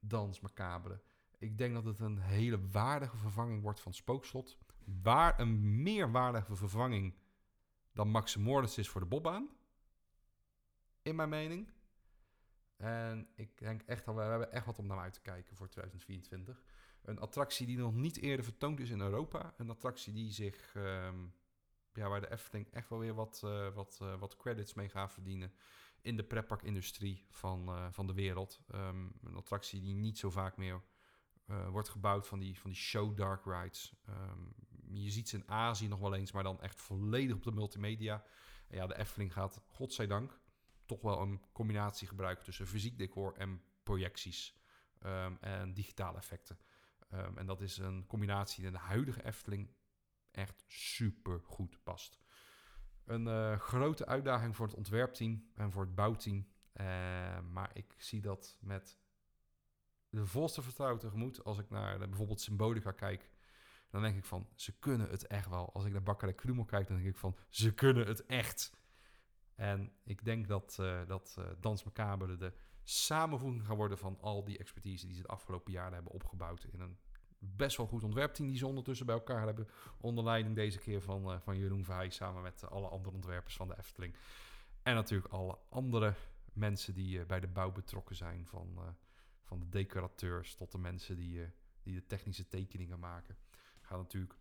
[0.00, 1.00] Dans Macabre.
[1.38, 4.58] Ik denk dat het een hele waardige vervanging wordt van Spookslot.
[5.02, 7.14] Waar een meer waardige vervanging
[7.92, 9.50] dan Max Morris is voor de bobbaan.
[11.02, 11.72] In mijn mening.
[12.76, 15.68] En ik denk echt dat we, hebben echt wat om naar uit te kijken voor
[15.68, 16.62] 2024.
[17.02, 19.54] Een attractie die nog niet eerder vertoond is in Europa.
[19.56, 21.34] Een attractie die zich, um,
[21.92, 25.12] ja, waar de Efteling echt wel weer wat, uh, wat, uh, wat credits mee gaat
[25.12, 25.52] verdienen
[26.00, 28.60] in de pretparkindustrie van, uh, van de wereld.
[28.74, 30.82] Um, een attractie die niet zo vaak meer
[31.70, 33.94] wordt gebouwd van die, van die show dark rides.
[34.08, 34.54] Um,
[34.92, 38.24] je ziet ze in Azië nog wel eens, maar dan echt volledig op de multimedia.
[38.68, 40.40] En ja, de Efteling gaat, godzijdank,
[40.86, 44.60] toch wel een combinatie gebruiken tussen fysiek decor en projecties
[45.00, 46.58] um, en digitale effecten.
[47.12, 49.70] Um, en dat is een combinatie die in de huidige Efteling
[50.30, 52.18] echt super goed past.
[53.04, 56.36] Een uh, grote uitdaging voor het ontwerpteam en voor het bouwteam.
[56.36, 56.86] Uh,
[57.40, 58.98] maar ik zie dat met
[60.08, 61.44] de volste vertrouwen tegemoet.
[61.44, 63.30] Als ik naar bijvoorbeeld Symbolica kijk,
[63.92, 65.72] dan denk ik van, ze kunnen het echt wel.
[65.72, 68.72] Als ik naar Bakker de Krumel kijk, dan denk ik van, ze kunnen het echt.
[69.54, 72.52] En ik denk dat, uh, dat uh, Dans de
[72.82, 76.80] samenvoeging gaat worden van al die expertise die ze de afgelopen jaren hebben opgebouwd in
[76.80, 76.98] een
[77.38, 79.68] best wel goed ontwerpteam die ze ondertussen bij elkaar hebben.
[80.00, 83.68] Onder leiding deze keer van, uh, van Jeroen Verheij samen met alle andere ontwerpers van
[83.68, 84.16] de Efteling.
[84.82, 86.14] En natuurlijk alle andere
[86.52, 88.46] mensen die bij de bouw betrokken zijn.
[88.46, 88.96] Van,
[89.42, 91.52] van de decorateurs tot de mensen die,
[91.82, 93.36] die de technische tekeningen maken
[93.92, 94.38] gaan natuurlijk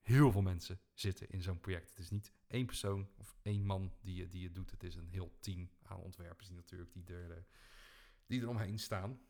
[0.00, 1.88] heel veel mensen zitten in zo'n project.
[1.88, 4.70] Het is niet één persoon of één man die, die het doet.
[4.70, 7.42] Het is een heel team aan ontwerpers die natuurlijk die er, eh,
[8.26, 9.20] die er omheen staan.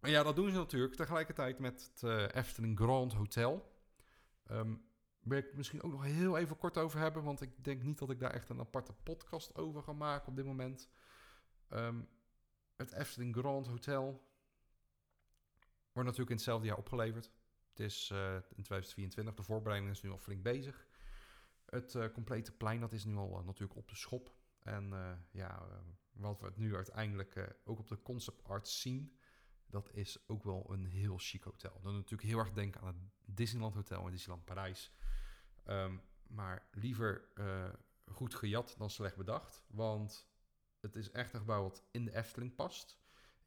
[0.00, 3.76] En ja, dat doen ze natuurlijk tegelijkertijd met het uh, Efteling Grand Hotel.
[4.50, 4.86] Um,
[5.20, 8.10] wil ik misschien ook nog heel even kort over hebben, want ik denk niet dat
[8.10, 10.88] ik daar echt een aparte podcast over ga maken op dit moment.
[11.70, 12.08] Um,
[12.76, 14.04] het Efteling Grand Hotel
[15.92, 17.30] wordt natuurlijk in hetzelfde jaar opgeleverd.
[17.78, 20.86] Het is uh, in 2024, de voorbereiding is nu al flink bezig.
[21.64, 24.36] Het uh, complete plein dat is nu al uh, natuurlijk op de schop.
[24.58, 24.92] En
[25.30, 25.68] ja,
[26.12, 29.18] wat we nu uiteindelijk ook op de concept art zien,
[29.66, 31.80] dat is ook wel een heel chic hotel.
[31.82, 34.92] Dan natuurlijk heel erg denken aan het Disneyland Hotel in Disneyland Parijs.
[35.66, 37.28] Um, maar liever
[38.04, 39.64] goed gejat dan slecht bedacht.
[39.66, 40.28] Want
[40.80, 42.98] het is echt een gebouw wat in de Efteling past.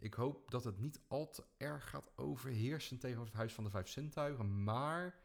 [0.01, 3.69] Ik hoop dat het niet al te erg gaat overheersen tegenover het Huis van de
[3.69, 4.63] Vijf Zintuigen.
[4.63, 5.19] Maar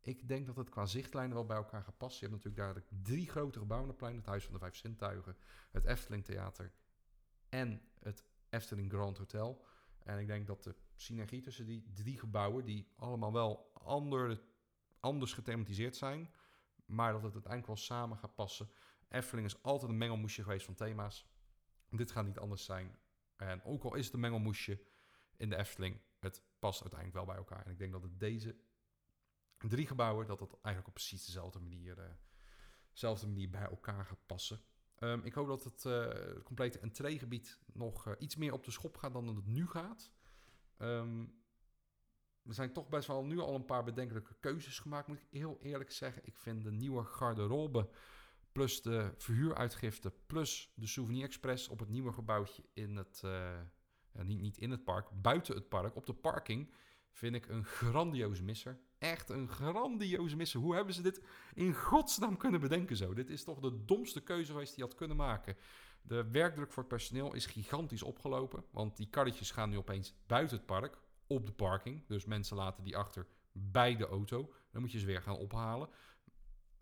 [0.00, 2.26] ik denk dat het qua zichtlijnen wel bij elkaar gaat passen.
[2.26, 4.16] Je hebt natuurlijk daar drie grote gebouwen op plein.
[4.16, 5.36] Het Huis van de Vijf Zintuigen,
[5.70, 6.72] het Efteling Theater
[7.48, 9.64] en het Efteling Grand Hotel.
[9.98, 14.42] En ik denk dat de synergie tussen die drie gebouwen, die allemaal wel ander,
[15.00, 16.30] anders gethematiseerd zijn,
[16.86, 18.68] maar dat het uiteindelijk wel samen gaat passen.
[19.08, 21.26] Efteling is altijd een mengelmoesje geweest van thema's.
[21.90, 22.96] Dit gaat niet anders zijn.
[23.48, 24.80] En ook al is het een mengelmoesje
[25.36, 27.66] in de Efteling, het past uiteindelijk wel bij elkaar.
[27.66, 28.56] En ik denk dat deze
[29.58, 32.04] drie gebouwen, dat het eigenlijk op precies dezelfde manier, uh,
[32.90, 34.60] dezelfde manier bij elkaar gaat passen.
[35.00, 38.96] Um, ik hoop dat het, uh, complete entreegebied nog uh, iets meer op de schop
[38.96, 40.12] gaat dan het nu gaat.
[40.78, 41.40] Um,
[42.44, 45.58] er zijn toch best wel nu al een paar bedenkelijke keuzes gemaakt, moet ik heel
[45.60, 46.26] eerlijk zeggen.
[46.26, 47.90] Ik vind de nieuwe garderobe
[48.52, 53.20] plus de verhuuruitgifte, plus de Souvenir Express op het nieuwe gebouwtje in het,
[54.12, 56.72] ja, niet, niet in het park, buiten het park, op de parking,
[57.12, 58.78] vind ik een grandioze misser.
[58.98, 60.60] Echt een grandioze misser.
[60.60, 61.22] Hoe hebben ze dit
[61.54, 63.14] in godsnaam kunnen bedenken zo?
[63.14, 65.56] Dit is toch de domste keuze geweest die je had kunnen maken.
[66.02, 70.56] De werkdruk voor het personeel is gigantisch opgelopen, want die karretjes gaan nu opeens buiten
[70.56, 72.06] het park, op de parking.
[72.06, 74.52] Dus mensen laten die achter bij de auto.
[74.70, 75.88] Dan moet je ze weer gaan ophalen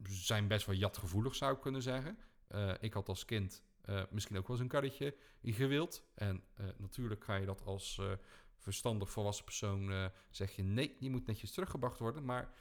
[0.09, 2.18] zijn best wel jatgevoelig, zou ik kunnen zeggen.
[2.55, 6.05] Uh, ik had als kind Eh, misschien ook wel eens een karretje gewild.
[6.14, 8.12] En eh, natuurlijk ga je dat als eh,
[8.56, 12.24] verstandig volwassen persoon zeg je nee, die moet netjes teruggebracht worden.
[12.24, 12.52] Maar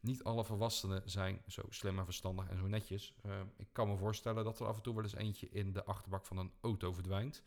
[0.00, 3.14] niet alle volwassenen zijn zo slim en verstandig en zo netjes.
[3.56, 6.26] Ik kan me voorstellen dat er af en toe wel eens eentje in de achterbak
[6.26, 7.42] van een auto verdwijnt.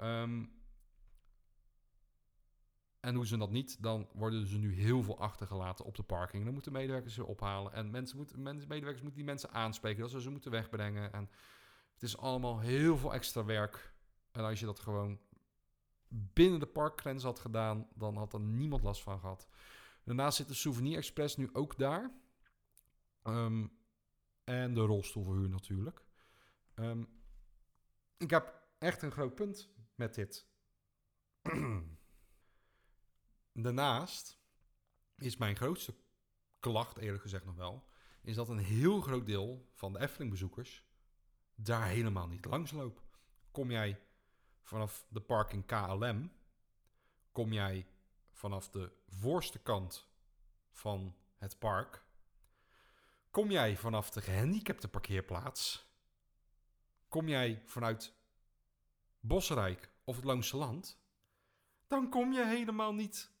[0.00, 0.52] Um,
[3.00, 6.44] en doen ze dat niet, dan worden ze nu heel veel achtergelaten op de parking.
[6.44, 7.72] Dan moeten medewerkers ze ophalen.
[7.72, 10.00] En mensen moeten, medewerkers moeten die mensen aanspreken.
[10.00, 11.12] Dat ze ze moeten wegbrengen.
[11.12, 11.30] En
[11.92, 13.92] het is allemaal heel veel extra werk.
[14.32, 15.20] En als je dat gewoon
[16.08, 19.48] binnen de parkgrens had gedaan, dan had er niemand last van gehad.
[20.04, 22.10] Daarnaast zit de Souvenir Express nu ook daar.
[23.24, 23.72] Um,
[24.44, 26.04] en de rolstoelverhuur natuurlijk.
[26.74, 27.08] Um,
[28.16, 30.46] ik heb echt een groot punt met dit.
[33.62, 34.38] Daarnaast
[35.16, 35.94] is mijn grootste
[36.60, 37.84] klacht, eerlijk gezegd nog wel,
[38.22, 40.84] is dat een heel groot deel van de Efteling-bezoekers
[41.54, 43.02] daar helemaal niet langs loopt.
[43.50, 44.00] Kom jij
[44.62, 46.32] vanaf de parking KLM,
[47.32, 47.86] kom jij
[48.32, 50.08] vanaf de voorste kant
[50.70, 52.04] van het park,
[53.30, 55.86] kom jij vanaf de gehandicapte parkeerplaats,
[57.08, 58.14] kom jij vanuit
[59.20, 61.00] Bosrijk of het Loonse Land,
[61.86, 63.36] dan kom je helemaal niet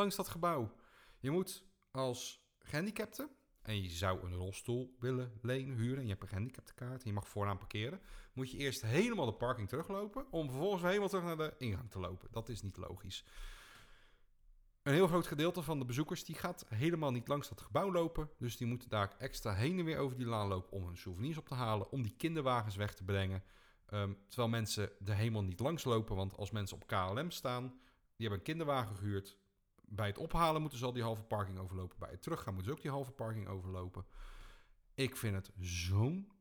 [0.00, 0.72] langs dat gebouw.
[1.18, 3.28] Je moet als gehandicapte,
[3.62, 7.12] en je zou een rolstoel willen lenen, huren, en je hebt een gehandicaptekaart en je
[7.12, 8.00] mag vooraan parkeren,
[8.32, 11.98] moet je eerst helemaal de parking teruglopen, om vervolgens helemaal terug naar de ingang te
[11.98, 12.28] lopen.
[12.30, 13.24] Dat is niet logisch.
[14.82, 18.30] Een heel groot gedeelte van de bezoekers die gaat helemaal niet langs dat gebouw lopen.
[18.38, 21.36] Dus die moeten daar extra heen en weer over die laan lopen om hun souvenirs
[21.36, 21.90] op te halen.
[21.90, 23.42] Om die kinderwagens weg te brengen.
[23.90, 26.16] Um, terwijl mensen er helemaal niet langs lopen.
[26.16, 27.62] Want als mensen op KLM staan,
[28.16, 29.38] die hebben een kinderwagen gehuurd
[29.90, 31.98] bij het ophalen moeten ze al die halve parking overlopen.
[31.98, 34.06] Bij het teruggaan moeten ze ook die halve parking overlopen.
[34.94, 36.32] Ik vind het zo'n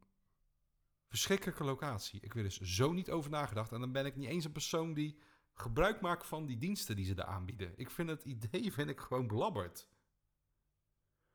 [1.07, 2.19] verschrikkelijke locatie.
[2.21, 3.71] Ik wil er zo niet over nagedacht.
[3.71, 5.19] En dan ben ik niet eens een persoon die
[5.53, 7.73] gebruik maakt van die diensten die ze daar aanbieden.
[7.75, 9.87] Ik vind het idee vind ik gewoon belabberd.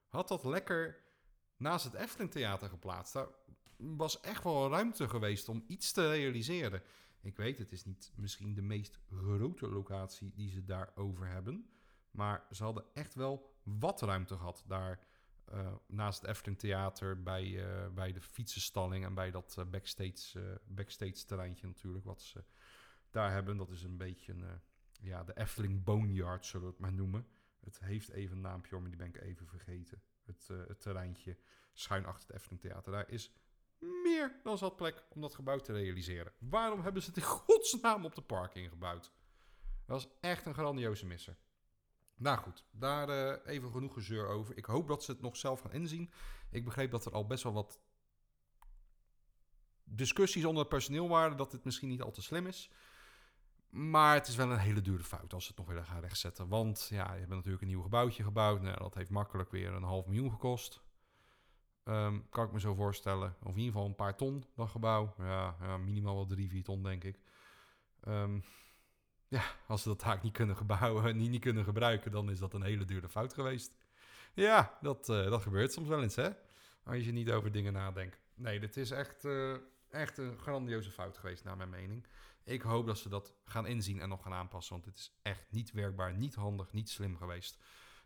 [0.06, 1.04] Had dat lekker
[1.56, 3.12] naast het Efteling Theater geplaatst.
[3.12, 3.28] Daar
[3.76, 6.82] was echt wel ruimte geweest om iets te realiseren.
[7.20, 11.68] Ik weet, het is niet misschien de meest grote locatie die ze daarover hebben.
[12.14, 15.06] Maar ze hadden echt wel wat ruimte gehad daar.
[15.52, 20.60] Uh, naast het Efteling Theater, bij, uh, bij de fietsenstalling en bij dat uh, backstage,
[20.66, 22.44] backstage terreintje natuurlijk, wat ze
[23.10, 23.56] daar hebben.
[23.56, 24.60] Dat is een beetje een,
[25.00, 27.26] ja, de Efteling Boneyard, zullen we het maar noemen.
[27.60, 30.02] Het heeft even een naampje, maar die ben ik even vergeten.
[30.24, 31.36] Het, het terreintje
[31.72, 32.92] schuin achter het Efteling Theater.
[32.92, 33.32] Daar is
[33.78, 36.32] meer dan zat plek om dat gebouw te realiseren.
[36.38, 39.12] Waarom hebben ze het in godsnaam op de parking gebouwd?
[39.86, 41.36] Dat was echt een grandioze misser.
[42.16, 44.56] Nou goed, daar uh, even genoeg gezeur over.
[44.56, 46.12] Ik hoop dat ze het nog zelf gaan inzien.
[46.50, 47.80] Ik begreep dat er al best wel wat
[49.84, 52.70] discussies onder het personeel waren dat dit misschien niet al te slim is.
[53.68, 56.48] Maar het is wel een hele dure fout als ze het nog willen gaan rechtzetten.
[56.48, 58.60] Want ja, je hebt natuurlijk een nieuw gebouwtje gebouwd.
[58.60, 60.82] Nou, dat heeft makkelijk weer een half miljoen gekost.
[61.84, 63.36] Um, kan ik me zo voorstellen.
[63.42, 65.14] Of in ieder geval een paar ton, dat gebouw.
[65.18, 67.20] Ja, ja minimaal wel drie, vier ton, denk ik.
[68.08, 68.44] Um,
[69.34, 72.54] ja, als ze dat taak niet kunnen gebouwen, niet, niet kunnen gebruiken, dan is dat
[72.54, 73.76] een hele dure fout geweest.
[74.34, 76.30] Ja, dat, uh, dat gebeurt soms wel eens, hè?
[76.84, 78.20] Als je niet over dingen nadenkt.
[78.34, 79.56] Nee, dit is echt, uh,
[79.88, 82.06] echt een grandioze fout geweest, naar mijn mening.
[82.44, 85.44] Ik hoop dat ze dat gaan inzien en nog gaan aanpassen, want dit is echt
[85.50, 87.58] niet werkbaar, niet handig, niet slim geweest.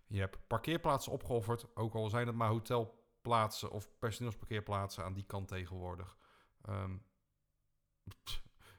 [0.07, 5.49] Je hebt parkeerplaatsen opgeofferd, ook al zijn het maar hotelplaatsen of personeelsparkeerplaatsen aan die kant
[5.49, 6.17] tegenwoordig.
[6.69, 7.03] Um,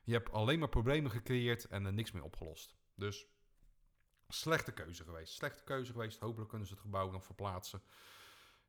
[0.10, 2.76] je hebt alleen maar problemen gecreëerd en er niks meer opgelost.
[2.95, 3.27] Dus
[4.27, 5.34] slechte keuze geweest.
[5.34, 6.19] Slechte keuze geweest.
[6.19, 7.81] Hopelijk kunnen ze het gebouw nog verplaatsen.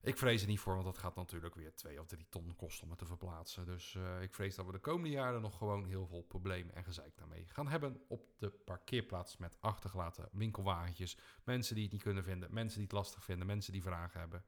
[0.00, 2.84] Ik vrees er niet voor, want dat gaat natuurlijk weer 2 of 3 ton kosten
[2.84, 3.66] om het te verplaatsen.
[3.66, 6.84] Dus uh, ik vrees dat we de komende jaren nog gewoon heel veel problemen en
[6.84, 11.18] gezeik daarmee gaan hebben op de parkeerplaats met achtergelaten winkelwagentjes.
[11.44, 14.44] Mensen die het niet kunnen vinden, mensen die het lastig vinden, mensen die vragen hebben.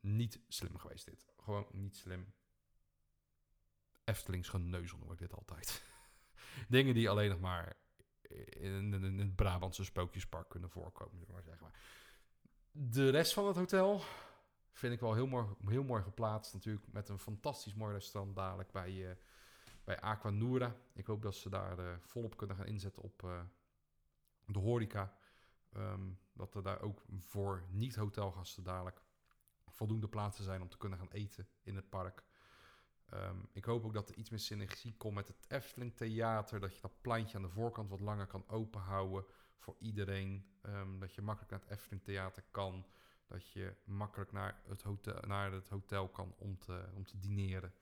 [0.00, 1.26] Niet slim geweest dit.
[1.36, 2.32] Gewoon niet slim.
[4.08, 5.82] Eftelings geneuzel noem ik dit altijd.
[6.68, 7.76] Dingen die alleen nog maar
[8.48, 11.80] in, het Brabantse sprookjespark kunnen voorkomen, zeggen maar.
[12.70, 14.02] De rest van het hotel
[14.72, 16.52] vind ik wel heel mooi, heel mooi geplaatst.
[16.52, 19.10] Natuurlijk met een fantastisch mooi restaurant dadelijk bij, uh,
[19.84, 20.76] bij Aqua Noura.
[20.92, 23.40] Ik hoop dat ze daar uh, volop kunnen gaan inzetten op uh,
[24.46, 25.16] de horeca.
[25.76, 29.02] Um, dat er daar ook voor niet-hotelgasten dadelijk
[29.66, 32.24] voldoende plaatsen zijn om te kunnen gaan eten in het park.
[33.14, 36.60] Um, ik hoop ook dat er iets meer synergie komt met het Efteling Theater.
[36.60, 39.24] Dat je dat pleintje aan de voorkant wat langer kan openhouden
[39.58, 40.46] voor iedereen.
[40.62, 42.86] Um, dat je makkelijk naar het Efteling Theater kan.
[43.26, 47.72] Dat je makkelijk naar het hotel, naar het hotel kan om te, om te dineren.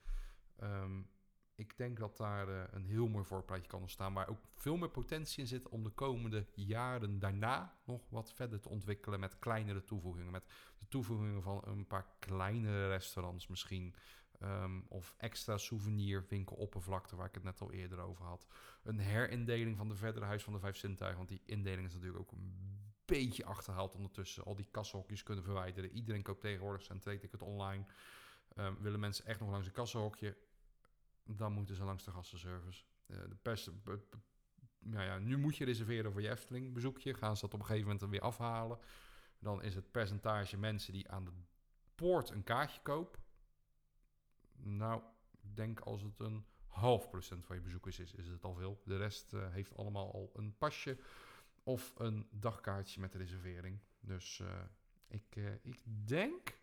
[0.62, 1.09] Um,
[1.57, 4.15] ik denk dat daar eh, een heel mooi voorplaatje kan ontstaan.
[4.15, 8.61] Waar ook veel meer potentie in zit om de komende jaren daarna nog wat verder
[8.61, 9.20] te ontwikkelen.
[9.20, 10.32] Met kleinere toevoegingen.
[10.32, 10.47] Met
[10.78, 13.94] de toevoegingen van een paar kleinere restaurants misschien.
[14.40, 18.46] Ehm, of extra souvenirwinkeloppervlakte, waar ik het net al eerder over had.
[18.82, 21.18] Een herindeling van de verdere Huis van de Vijf Zintuigen.
[21.18, 22.54] Want die indeling is natuurlijk ook een
[23.04, 24.44] beetje achterhaald ondertussen.
[24.44, 25.90] Al die kassenhokjes kunnen verwijderen.
[25.90, 27.00] Iedereen koopt tegenwoordig zijn
[27.30, 27.84] het online.
[28.56, 30.36] Um, willen mensen echt nog langs een kassenhokje?
[31.24, 32.84] Dan moeten ze langs de gastenservice.
[33.06, 33.36] Uh, de
[34.78, 37.14] nou ja, nu moet je reserveren voor je Efteling bezoekje.
[37.14, 38.78] Gaan ze dat op een gegeven moment weer afhalen.
[39.38, 41.32] Dan is het percentage mensen die aan de
[41.94, 43.20] poort een kaartje kopen.
[44.59, 45.03] Nou,
[45.41, 48.81] ik denk als het een half procent van je bezoekers is, is het al veel.
[48.85, 50.99] De rest uh, heeft allemaal al een pasje
[51.62, 53.81] of een dagkaartje met reservering.
[54.01, 54.49] Dus uh,
[55.09, 56.59] ik, uh, ik denk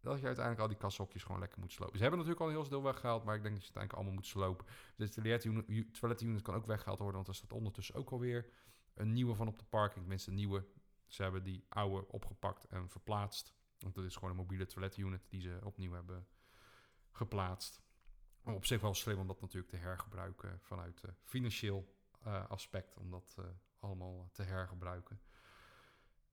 [0.00, 1.96] dat je uiteindelijk al die kashokjes gewoon lekker moet slopen.
[1.96, 3.92] Ze hebben natuurlijk al een heel deel weggehaald, maar ik denk dat je het uiteindelijk
[3.92, 4.66] allemaal moet slopen.
[4.96, 8.48] Dus de toiletunit kan ook weggehaald worden, want er staat ondertussen ook alweer
[8.94, 10.00] een nieuwe van op de parking.
[10.00, 10.66] Tenminste, een nieuwe.
[11.06, 13.54] Ze hebben die oude opgepakt en verplaatst.
[13.78, 16.26] Want dat is gewoon een mobiele toiletunit die ze opnieuw hebben
[17.16, 17.82] geplaatst.
[18.42, 21.94] op zich wel slim om dat natuurlijk te hergebruiken vanuit uh, financieel
[22.26, 22.96] uh, aspect.
[22.96, 23.44] Om dat uh,
[23.78, 25.20] allemaal te hergebruiken.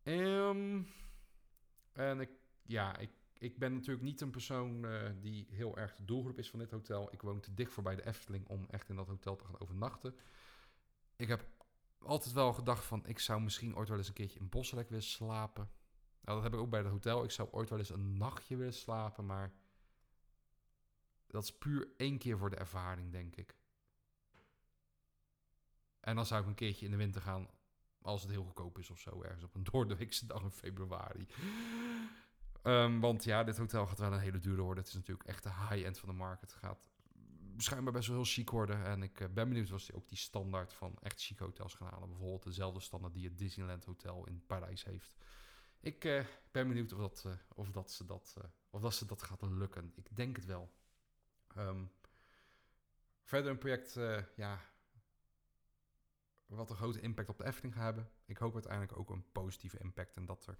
[0.03, 0.87] Um,
[1.91, 2.29] en ik,
[2.61, 4.85] ja, ik ik ben natuurlijk niet een persoon
[5.21, 7.13] die heel erg de doelgroep is van dit hotel.
[7.13, 10.15] Ik woon te dicht voorbij de Efteling om echt in dat hotel te gaan overnachten.
[11.15, 11.45] Ik heb
[11.99, 15.03] altijd wel gedacht van, ik zou misschien ooit wel eens een keertje in Bosrek willen
[15.03, 15.69] slapen.
[16.21, 17.23] Nou, dat heb ik ook bij het hotel.
[17.23, 19.53] Ik zou ooit wel eens een nachtje willen slapen, maar
[21.33, 23.55] dat is puur één keer voor de ervaring, denk ik.
[25.99, 27.47] En dan zou ik een keertje in de winter gaan,
[28.01, 31.27] als het heel goedkoop is of zo, ergens op een doordeweekse dag in februari.
[32.63, 34.83] Um, want ja, dit hotel gaat wel een hele dure worden.
[34.83, 36.41] Het is natuurlijk echt de high-end van de markt.
[36.41, 36.79] Het gaat
[37.57, 38.85] schijnbaar best wel heel chic worden.
[38.85, 41.87] En ik uh, ben benieuwd of ze ook die standaard van echt chic hotels gaan
[41.87, 42.09] halen.
[42.09, 45.15] Bijvoorbeeld dezelfde standaard die het Disneyland Hotel in Parijs heeft.
[45.79, 48.37] Ik uh, ben benieuwd of dat, uh, of, dat ze dat,
[48.69, 49.91] of dat ze dat gaat lukken.
[49.95, 50.71] Ik denk het wel.
[51.57, 51.91] Um,
[53.23, 53.93] verder een project,
[54.35, 54.59] ja,
[56.45, 58.09] wat een grote impact op de Efteling gaat hebben.
[58.25, 60.57] Ik hoop uiteindelijk ook een positieve impact en dat er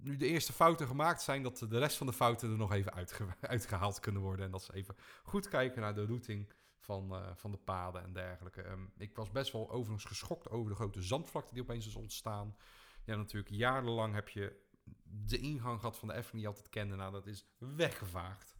[0.00, 2.92] nu de eerste fouten gemaakt zijn, dat de rest van de fouten er nog even
[3.40, 4.44] uitgehaald kunnen worden.
[4.44, 8.12] En dat ze even goed kijken naar de routing van, uh, van de paden en
[8.12, 8.68] dergelijke.
[8.68, 12.56] Um, ik was best wel overigens geschokt over de grote zandvlakte die opeens is ontstaan.
[13.04, 14.64] Ja, natuurlijk, jarenlang heb je
[15.02, 16.96] de ingang gehad van de Efteling die je altijd kende.
[16.96, 18.55] Nou, dat is weggevaagd.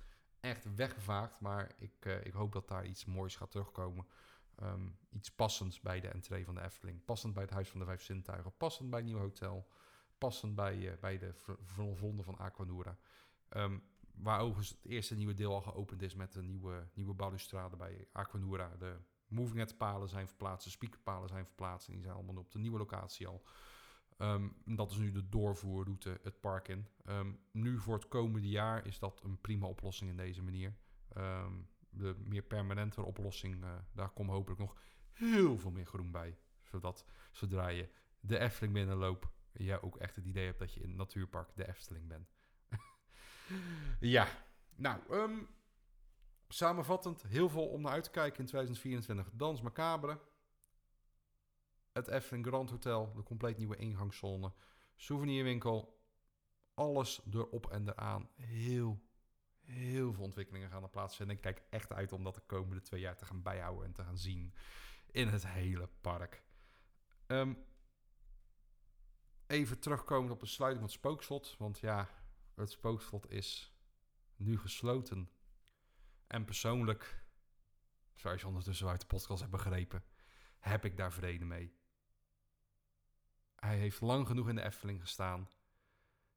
[0.47, 4.07] Echt weggevaagd, maar ik, uh, ik hoop dat daar iets moois gaat terugkomen.
[4.63, 7.05] Um, iets passends bij de entree van de Efteling.
[7.05, 8.57] Passend bij het Huis van de Vijf Zintuigen.
[8.57, 9.69] Passend bij het Nieuw Hotel
[10.19, 11.35] passend bij, uh, bij de
[11.95, 12.99] vonden van Aquanura.
[13.51, 13.83] Um,
[14.15, 18.09] waar overigens het eerste nieuwe deel al geopend is met een nieuwe, nieuwe balustrade bij
[18.13, 18.77] Aquanura.
[18.79, 18.97] De
[19.27, 22.79] moving palen zijn verplaatst, de speakerpalen zijn verplaatst en die zijn allemaal op de nieuwe
[22.79, 23.43] locatie al.
[24.19, 26.87] Um, dat is nu de doorvoerroute het park in.
[27.07, 30.75] Um, nu voor het komende jaar is dat een prima oplossing in deze manier.
[31.17, 34.77] Um, de meer permanente oplossing, uh, daar komt hopelijk nog
[35.13, 36.39] heel veel meer groen bij.
[36.63, 37.89] Zodat zodra je
[38.21, 41.69] de Efteling binnenloopt, jij ook echt het idee hebt dat je in het natuurpark de
[41.69, 42.35] Efteling bent.
[44.01, 44.29] ja,
[44.75, 45.01] nou,
[46.49, 49.31] samenvattend, heel veel om naar uit te kijken in 2024.
[49.33, 50.21] Dans Macabre,
[51.97, 54.53] het Efteling Grand Hotel, de compleet nieuwe ingangszone,
[54.97, 56.01] souvenirwinkel,
[56.75, 58.31] alles erop en eraan.
[58.37, 59.03] Heel,
[59.61, 61.37] heel veel ontwikkelingen gaan er plaatsvinden.
[61.37, 64.03] Ik kijk echt uit om dat de komende twee jaar te gaan bijhouden en te
[64.03, 64.55] gaan zien
[65.11, 66.45] in het hele park.
[67.27, 67.65] Um,
[69.47, 71.57] even terugkomen op de sluiting van het spookslot.
[71.59, 72.09] Want ja,
[72.55, 73.77] het spookslot is
[74.37, 75.31] nu gesloten.
[76.27, 77.25] En persoonlijk,
[78.15, 80.05] zoals je ondertussen uit de podcast hebt begrepen,
[80.59, 81.85] heb ik daar vrede mee.
[83.67, 85.49] Hij heeft lang genoeg in de Efteling gestaan.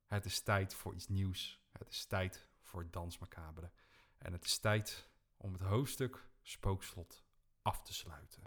[0.05, 1.61] Het is tijd voor iets nieuws.
[1.71, 3.71] Het is tijd voor Dans Macabre.
[4.17, 7.23] En het is tijd om het hoofdstuk Spookslot
[7.61, 8.43] af te sluiten.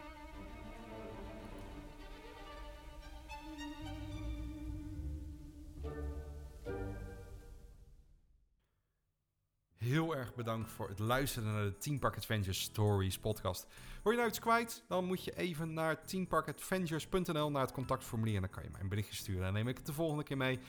[9.83, 13.67] Heel erg bedankt voor het luisteren naar de Team Park Adventures Stories podcast.
[14.03, 14.83] Wil je nou iets kwijt?
[14.87, 18.89] Dan moet je even naar teamparkadventures.nl naar het contactformulier en dan kan je mij een
[18.89, 19.41] berichtje sturen.
[19.41, 20.59] Dan neem ik het de volgende keer mee.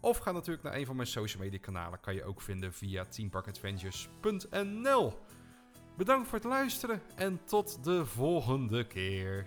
[0.00, 2.00] Of ga natuurlijk naar een van mijn social media kanalen.
[2.00, 5.18] Kan je ook vinden via teamparkadventures.nl.
[5.96, 9.46] Bedankt voor het luisteren en tot de volgende keer.